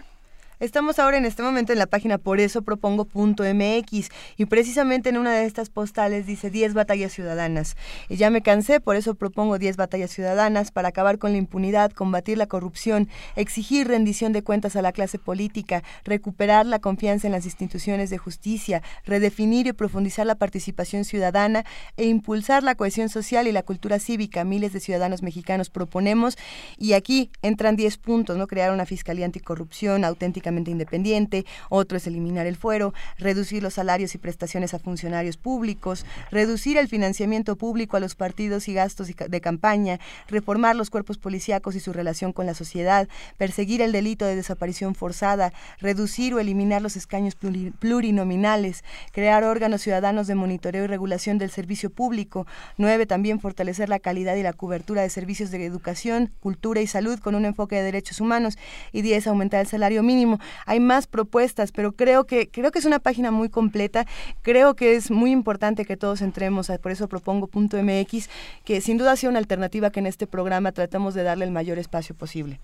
[0.62, 5.34] Estamos ahora en este momento en la página por eso propongo.mx y precisamente en una
[5.34, 7.76] de estas postales dice 10 batallas ciudadanas.
[8.10, 11.92] Y ya me cansé, por eso propongo 10 batallas ciudadanas para acabar con la impunidad,
[11.94, 17.34] combatir la corrupción, exigir rendición de cuentas a la clase política, recuperar la confianza en
[17.34, 21.66] las instituciones de justicia, redefinir y profundizar la participación ciudadana
[21.98, 24.44] e impulsar la cohesión social y la cultura cívica.
[24.44, 26.38] Miles de ciudadanos mexicanos proponemos
[26.78, 28.46] y aquí entran 10 puntos, ¿no?
[28.46, 34.18] Crear una fiscalía anticorrupción auténtica independiente, otro es eliminar el fuero, reducir los salarios y
[34.18, 40.00] prestaciones a funcionarios públicos, reducir el financiamiento público a los partidos y gastos de campaña,
[40.28, 43.08] reformar los cuerpos policíacos y su relación con la sociedad,
[43.38, 47.36] perseguir el delito de desaparición forzada, reducir o eliminar los escaños
[47.80, 52.46] plurinominales, crear órganos ciudadanos de monitoreo y regulación del servicio público,
[52.78, 57.20] nueve, también fortalecer la calidad y la cobertura de servicios de educación, cultura y salud
[57.20, 58.58] con un enfoque de derechos humanos
[58.92, 62.86] y diez, aumentar el salario mínimo hay más propuestas, pero creo que, creo que es
[62.86, 64.06] una página muy completa,
[64.42, 68.30] creo que es muy importante que todos entremos, por eso propongo punto .mx,
[68.66, 71.52] que sin duda ha sido una alternativa que en este programa tratamos de darle el
[71.52, 72.60] mayor espacio posible.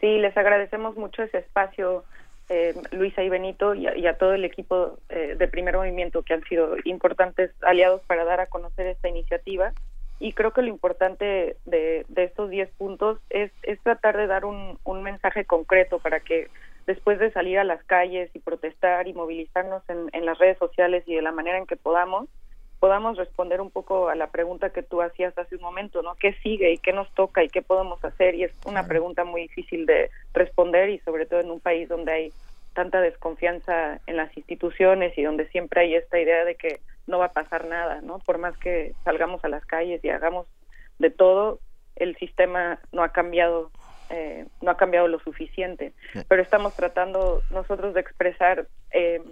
[0.00, 2.04] Sí, les agradecemos mucho ese espacio
[2.50, 6.42] eh, Luisa y Benito y a, todo el equipo eh, de primer movimiento que han
[6.44, 9.72] sido importantes aliados para dar a conocer esta iniciativa.
[10.18, 13.52] Y creo que lo importante de, estos 10 puntos es,
[13.84, 16.48] tratar de dar un, mensaje concreto para que
[16.90, 21.04] después de salir a las calles y protestar y movilizarnos en, en las redes sociales
[21.06, 22.28] y de la manera en que podamos,
[22.80, 26.16] podamos responder un poco a la pregunta que tú hacías hace un momento, ¿no?
[26.16, 28.34] ¿Qué sigue y qué nos toca y qué podemos hacer?
[28.34, 32.10] Y es una pregunta muy difícil de responder y sobre todo en un país donde
[32.10, 32.32] hay
[32.74, 37.26] tanta desconfianza en las instituciones y donde siempre hay esta idea de que no va
[37.26, 38.18] a pasar nada, ¿no?
[38.18, 40.48] Por más que salgamos a las calles y hagamos
[40.98, 41.60] de todo,
[41.94, 43.70] el sistema no ha cambiado
[44.10, 45.92] eh, no ha cambiado lo suficiente,
[46.28, 49.22] pero estamos tratando nosotros de expresar eh,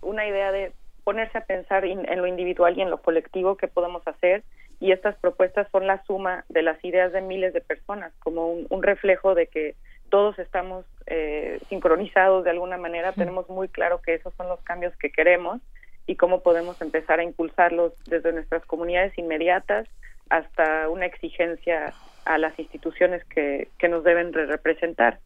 [0.00, 0.72] una idea de
[1.04, 4.44] ponerse a pensar en lo individual y en lo colectivo que podemos hacer.
[4.78, 8.82] Y estas propuestas son la suma de las ideas de miles de personas como un,
[8.82, 9.74] reflejo de que
[10.10, 14.94] todos estamos eh, sincronizados de alguna manera, tenemos muy claro que esos son los cambios
[14.96, 15.60] que queremos
[16.06, 19.88] y cómo podemos empezar a impulsarlos desde nuestras comunidades inmediatas
[20.30, 21.92] hasta una exigencia
[22.24, 25.18] a las instituciones que, que nos deben representar.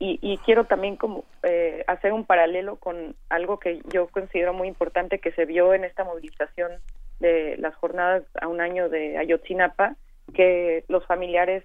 [0.00, 5.18] Y, quiero también como eh, hacer un paralelo con algo que yo considero muy importante
[5.18, 6.72] que se vio en esta movilización
[7.20, 9.96] de las jornadas a un año de Ayotzinapa,
[10.34, 11.64] que los familiares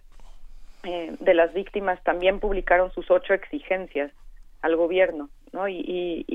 [0.84, 4.12] eh, de las víctimas también publicaron sus ocho exigencias
[4.62, 5.68] al gobierno, ¿no?
[5.68, 6.26] Y,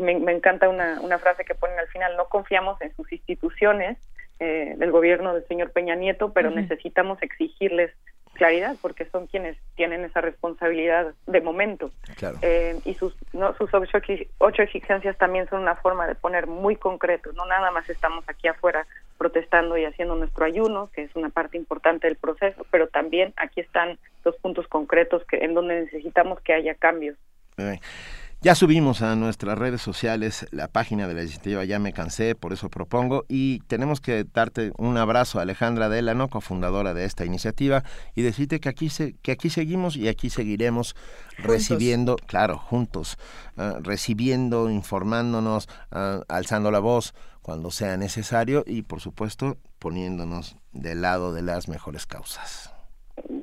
[0.00, 3.98] me, encanta una, una, frase que ponen al final, no confiamos en sus instituciones,
[4.44, 7.92] eh, del gobierno del señor Peña Nieto, pero necesitamos exigirles
[8.32, 11.92] claridad porque son quienes tienen esa responsabilidad de momento.
[12.42, 13.98] Eh, y sus no, sus ocho,
[14.38, 18.48] ocho, exigencias también son una forma de poner muy concreto no nada más estamos aquí
[18.48, 18.84] afuera
[19.16, 23.60] protestando y haciendo nuestro ayuno que es una parte importante del proceso pero también aquí
[23.60, 27.16] están los puntos concretos que en donde necesitamos que haya cambios
[28.42, 32.52] ya subimos a nuestras redes sociales la página de la iniciativa Ya me cansé, por
[32.52, 37.84] eso propongo, y tenemos que darte un abrazo a Alejandra Delano, cofundadora de esta iniciativa,
[38.16, 40.96] y decirte que aquí, se, que aquí seguimos y aquí seguiremos
[41.38, 43.16] recibiendo, claro, juntos,
[43.56, 51.02] ah, recibiendo, informándonos, ah, alzando la voz cuando sea necesario y, por supuesto, poniéndonos del
[51.02, 52.74] lado de las mejores causas.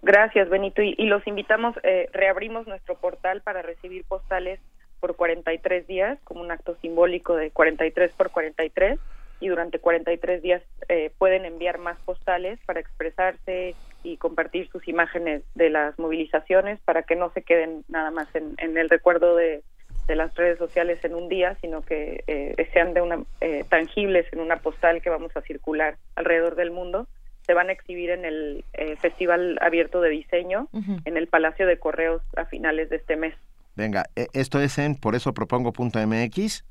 [0.01, 0.81] Gracias, Benito.
[0.81, 4.59] Y, los invitamos, eh, reabrimos nuestro portal para recibir postales
[4.99, 8.99] por 43 días, como un acto simbólico de 43 por 43,
[9.39, 15.43] y durante 43 días eh, pueden enviar más postales para expresarse y compartir sus imágenes
[15.55, 19.63] de las movilizaciones para que no se queden nada más en, el recuerdo de,
[20.07, 24.39] las redes sociales en un día, sino que eh, sean de una, eh, tangibles en
[24.39, 27.07] una postal que vamos a circular alrededor del mundo.
[27.45, 28.65] Se van a exhibir en el
[28.99, 30.67] Festival Abierto de Diseño
[31.05, 33.35] en el Palacio de Correos a finales de este mes.
[33.75, 36.65] Venga, e, ¿esto es en por eso propongo.mx?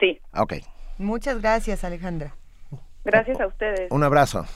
[0.00, 0.20] Sí.
[0.34, 0.54] Ok.
[0.98, 2.34] Muchas gracias, Alejandra.
[3.04, 3.90] Gracias a ustedes.
[3.90, 4.46] Un abrazo.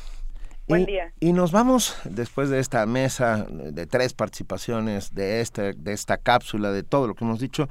[0.69, 1.13] Buen día.
[1.21, 6.73] Y nos vamos después de esta mesa de tres participaciones, de, este, de esta cápsula,
[6.73, 7.69] de todo lo que hemos dicho,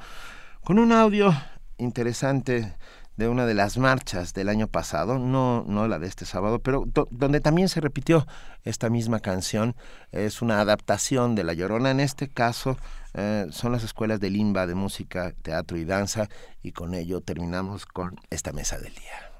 [0.64, 1.34] con un audio
[1.78, 2.74] interesante
[3.18, 6.86] de una de las marchas del año pasado, no, no la de este sábado, pero
[7.12, 8.28] donde también se repitió
[8.64, 9.76] esta misma canción.
[10.12, 12.78] Es una adaptación de La Llorona, en este caso
[13.14, 16.28] eh, son las escuelas de Limba de música, teatro y danza,
[16.62, 19.35] y con ello terminamos con esta mesa del día.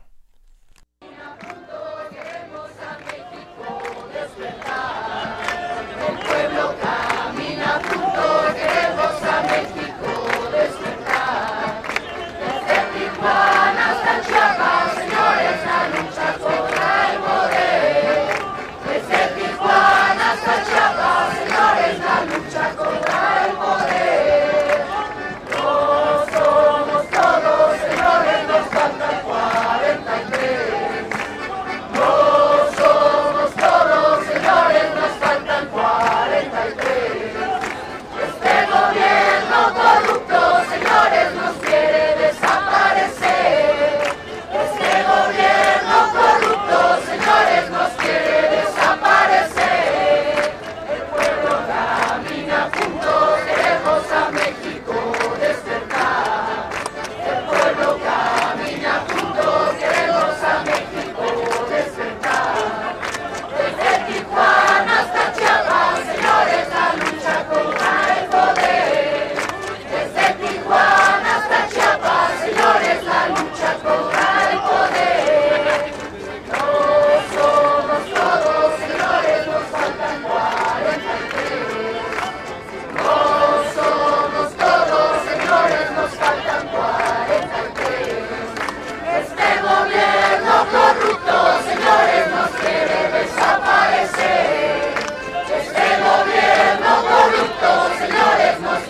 [97.66, 98.85] santos señores nos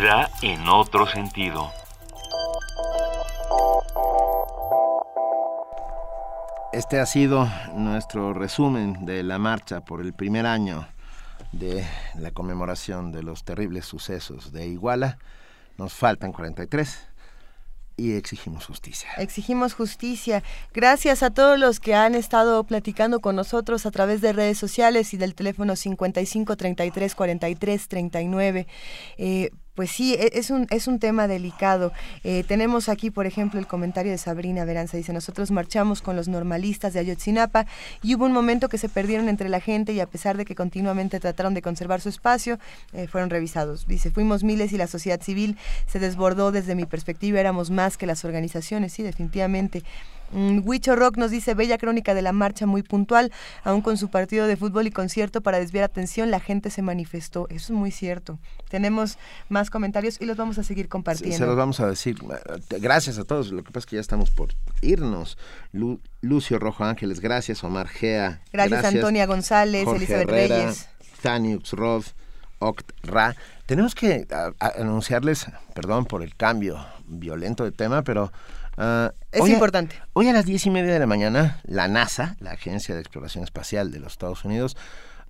[0.00, 1.72] vida en otro sentido.
[6.72, 10.86] Este ha sido nuestro resumen de la marcha por el primer año
[11.50, 11.84] de
[12.16, 15.18] la conmemoración de los terribles sucesos de Iguala.
[15.78, 17.08] Nos faltan 43
[17.96, 19.10] y exigimos justicia.
[19.16, 20.44] Exigimos justicia.
[20.72, 25.12] Gracias a todos los que han estado platicando con nosotros a través de redes sociales
[25.12, 28.66] y del teléfono 55 33 43 39.
[29.16, 31.92] Eh, pues sí, e, es un, es un tema delicado.
[32.24, 34.96] Eh, tenemos aquí, por ejemplo, el comentario de Sabrina Veranza.
[34.96, 37.64] Dice, nosotros marchamos con los normalistas de Ayotzinapa
[38.02, 40.56] y hubo un momento que se perdieron entre la gente y a pesar de que
[40.56, 42.58] continuamente trataron de conservar su espacio,
[42.92, 43.86] eh, fueron revisados.
[43.86, 48.06] Dice, fuimos miles y la sociedad civil se desbordó desde mi perspectiva, éramos más que
[48.06, 48.92] las organizaciones.
[48.92, 49.84] Sí, definitivamente.
[50.32, 53.32] Mm, Huicho Rock nos dice, bella crónica de la marcha muy puntual,
[53.64, 57.46] aún con su partido de fútbol y concierto para desviar atención, la gente se manifestó.
[57.48, 58.38] Eso es muy cierto.
[58.68, 61.36] Tenemos más comentarios y los vamos a seguir compartiendo.
[61.36, 62.16] Se, los vamos a decir.
[62.70, 63.50] Gracias a todos.
[63.50, 64.50] Lo que pasa es que ya estamos por
[64.82, 65.38] irnos.
[66.20, 67.64] Lucio Rojo Ángeles, gracias.
[67.64, 68.40] Omar Gea.
[68.52, 70.88] Gracias, Antonia González, Elizabeth Reyes.
[71.22, 72.04] Taniux Rod,
[72.58, 73.34] Oct Ra.
[73.66, 74.26] Tenemos que
[74.58, 78.32] anunciarles, perdón por el cambio violento de tema, pero
[78.80, 79.96] Ah, es importante.
[80.12, 83.42] hoy a las diez y media de la mañana, la NASA, la Agencia de Exploración
[83.42, 84.76] Espacial de los Estados Unidos,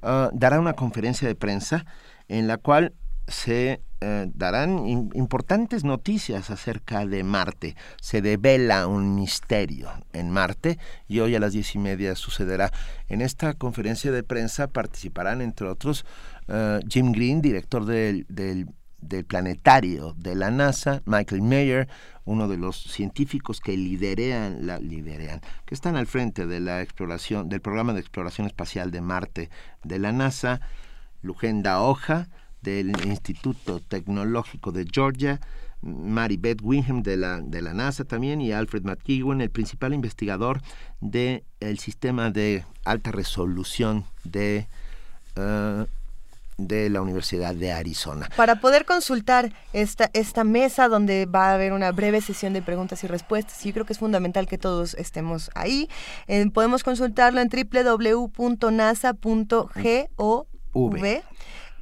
[0.03, 1.87] ah, dará una conferencia de prensa
[2.29, 2.93] en la cual
[3.27, 7.75] se eh, darán importantes noticias acerca de Marte.
[8.01, 10.79] Se devela un misterio en Marte
[11.09, 12.71] y hoy a las diez y media sucederá.
[13.09, 16.05] En esta conferencia de prensa participarán, entre otros,
[16.49, 18.69] ah, Jim Green, director del, del
[19.01, 21.89] del planetario de la NASA, Michael Mayer,
[22.25, 27.61] uno de los científicos que liderean, la, que están al frente de la exploración, del
[27.61, 29.51] programa de exploración espacial de Marte
[29.85, 30.61] de la NASA,
[31.23, 32.29] Lugenda Hoja,
[32.63, 35.41] del Instituto Tecnológico de Georgia,
[35.81, 40.61] Mary Beth Wingham de la, de la NASA también y Alfred McEwen, el principal investigador
[41.01, 41.43] del
[41.79, 44.67] sistema de alta resolución de
[45.37, 45.85] uh,
[46.59, 48.29] de la Universidad de Arizona.
[48.37, 53.03] Para poder consultar esta, esta mesa donde va a haber una breve sesión de preguntas
[53.05, 55.89] y respuestas, yo creo que es fundamental que todos estemos ahí.
[56.27, 58.49] Eh, podemos consultarlo en www.nasa.gov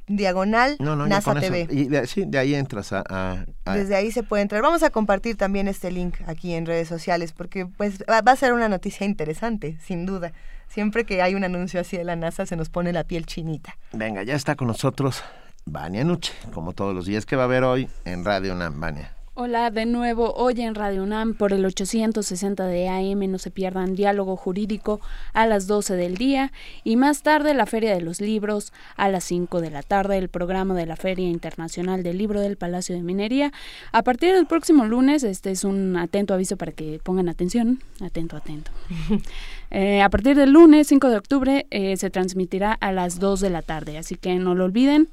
[0.07, 1.67] diagonal NASA TV.
[1.69, 4.61] y de, sí, de ahí entras a, Desde ahí se puede entrar.
[4.61, 8.53] Vamos a compartir también este link aquí en redes sociales porque pues va a ser
[8.53, 10.31] una noticia interesante, sin duda.
[10.67, 13.77] Siempre que hay un anuncio así de la NASA se nos pone la piel chinita.
[13.93, 15.23] Venga, ya está con nosotros
[15.65, 18.79] Vania Nuche, como todos los días que va a haber hoy en Radio UNAM.
[18.79, 19.16] Vania.
[19.39, 23.19] Hola, de nuevo hoy en Radio UNAM por el 860 de AM.
[23.29, 24.99] No se pierdan diálogo jurídico
[25.31, 26.51] a las 12 del día
[26.83, 30.29] y más tarde la Feria de los Libros a las 5 de la tarde, el
[30.29, 33.53] programa de la Feria Internacional del Libro del Palacio de Minería.
[33.91, 37.83] A partir del próximo lunes, este es un atento aviso para que pongan atención.
[38.01, 38.71] Atento, atento.
[39.69, 43.49] Eh, a partir del lunes 5 de octubre eh, se transmitirá a las 2 de
[43.49, 45.09] la tarde, así que no lo olviden.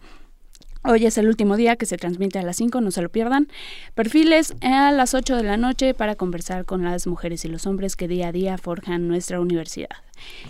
[0.86, 3.48] Hoy es el último día que se transmite a las 5, no se lo pierdan.
[3.94, 7.96] Perfiles a las 8 de la noche para conversar con las mujeres y los hombres
[7.96, 9.88] que día a día forjan nuestra universidad.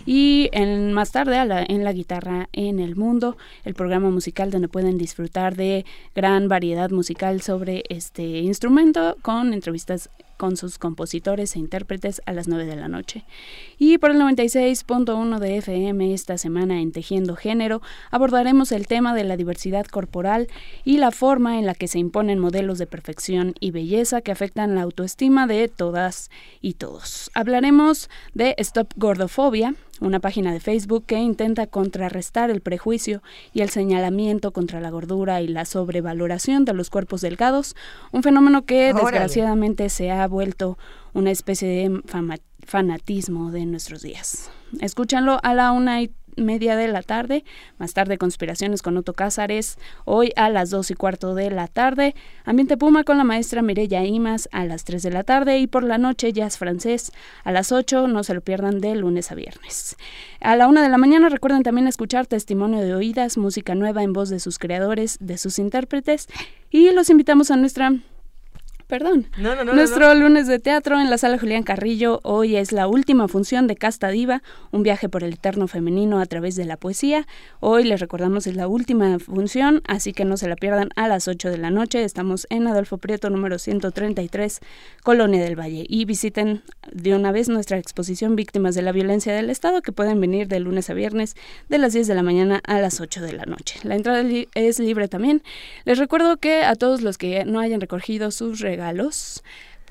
[0.05, 4.97] Y en, más tarde en la guitarra en el mundo, el programa musical donde pueden
[4.97, 12.21] disfrutar de gran variedad musical sobre este instrumento con entrevistas con sus compositores e intérpretes
[12.25, 13.25] a las 9 de la noche.
[13.77, 17.81] Y por el 96.1 de FM esta semana en Tejiendo Género
[18.11, 20.47] abordaremos el tema de la diversidad corporal
[20.83, 24.75] y la forma en la que se imponen modelos de perfección y belleza que afectan
[24.75, 26.29] la autoestima de todas
[26.61, 27.31] y todos.
[27.33, 33.21] Hablaremos de Stop Gordofobia, una página de Facebook que intenta contrarrestar el prejuicio
[33.53, 37.75] y el señalamiento contra la gordura y la sobrevaloración de los cuerpos delgados,
[38.11, 40.77] un fenómeno que desgraciadamente se ha vuelto
[41.13, 42.01] una especie de
[42.65, 44.51] fanatismo de nuestros días.
[44.81, 47.43] Escúchanlo a la una y media de la tarde.
[47.77, 49.77] Más tarde, Conspiraciones con Otto Cázares.
[50.05, 52.15] Hoy a las dos y cuarto de la tarde.
[52.43, 55.59] Ambiente Puma con la maestra Mireya Imas a las 3 de la tarde.
[55.59, 57.11] Y por la noche, Jazz Francés
[57.43, 58.07] a las 8.
[58.07, 59.97] No se lo pierdan de lunes a viernes.
[60.39, 64.13] A la una de la mañana, recuerden también escuchar testimonio de oídas, música nueva en
[64.13, 66.27] voz de sus creadores, de sus intérpretes.
[66.69, 67.93] Y los invitamos a nuestra
[68.87, 69.27] perdón.
[69.37, 69.73] No, no, no.
[69.73, 72.19] Nuestro lunes de teatro en la sala Julián Carrillo.
[72.23, 76.25] Hoy es la última función de Casta Diva, un viaje por el eterno femenino a
[76.25, 77.27] través de la poesía.
[77.59, 81.27] Hoy les recordamos es la última función, así que no se la pierdan a las
[81.27, 82.03] 8 de la noche.
[82.03, 84.59] Estamos en Adolfo Prieto número 133,
[85.03, 85.85] Colonia del Valle.
[85.87, 90.19] Y visiten de una vez nuestra exposición Víctimas de la Violencia del Estado, que pueden
[90.19, 91.35] venir de lunes a viernes
[91.69, 93.79] de las 10 de la mañana a las 8 de la noche.
[93.83, 94.23] La entrada
[94.53, 95.41] es libre también.
[95.85, 99.43] Les recuerdo que a todos los que no hayan recogido sus regalos,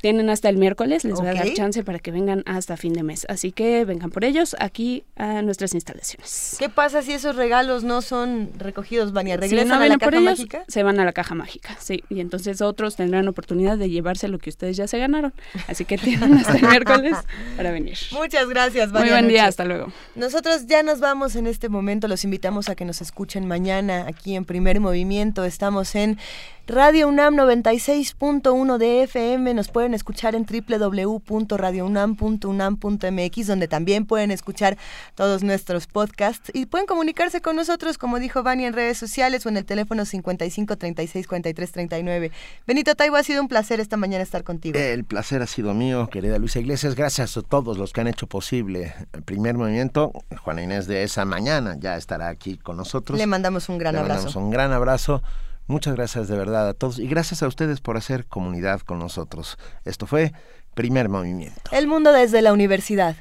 [0.04, 3.02] tienen hasta el miércoles, les voy a dar chance para que vengan hasta fin de
[3.02, 3.24] mes.
[3.30, 6.56] Así que vengan por ellos aquí a nuestras instalaciones.
[6.58, 9.38] ¿Qué pasa si esos regalos no son recogidos, Vania?
[9.38, 10.64] ¿Regresan si no a la caja ellos, mágica?
[10.68, 12.04] Se van a la caja mágica, sí.
[12.10, 15.32] Y entonces otros tendrán oportunidad de llevarse lo que ustedes ya se ganaron.
[15.68, 17.16] Así que tienen hasta el miércoles
[17.56, 17.96] para venir.
[18.12, 19.12] Muchas gracias, Muy Vania.
[19.14, 19.90] buen día, hasta luego.
[20.16, 22.08] Nosotros ya nos vamos en este momento.
[22.08, 25.46] Los invitamos a que nos escuchen mañana aquí en Primer Movimiento.
[25.46, 26.18] Estamos en
[26.66, 29.52] Radio UNAM 96.1 de FM.
[29.52, 34.78] Nos pueden escuchar en www.radiounam.unam.mx, donde también pueden escuchar
[35.14, 39.50] todos nuestros podcasts y pueden comunicarse con nosotros, como dijo Vani, en redes sociales o
[39.50, 42.32] en el teléfono 55 36 43 39.
[42.66, 44.78] Benito Taibo, ha sido un placer esta mañana estar contigo.
[44.78, 46.94] El placer ha sido mío, querida Luisa Iglesias.
[46.94, 50.12] Gracias a todos los que han hecho posible el primer movimiento.
[50.42, 53.18] Juana Inés de esa mañana ya estará aquí con nosotros.
[53.18, 54.14] Le mandamos un gran Le abrazo.
[54.22, 55.22] mandamos un gran abrazo.
[55.66, 59.56] Muchas gracias de verdad a todos y gracias a ustedes por hacer comunidad con nosotros.
[59.84, 60.32] Esto fue
[60.74, 61.62] Primer Movimiento.
[61.72, 63.16] El mundo desde la universidad.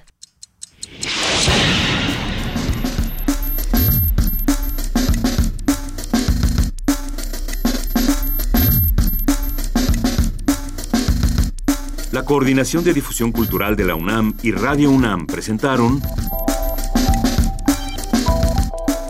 [12.12, 16.02] La Coordinación de Difusión Cultural de la UNAM y Radio UNAM presentaron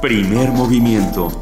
[0.02, 1.42] Primer Movimiento.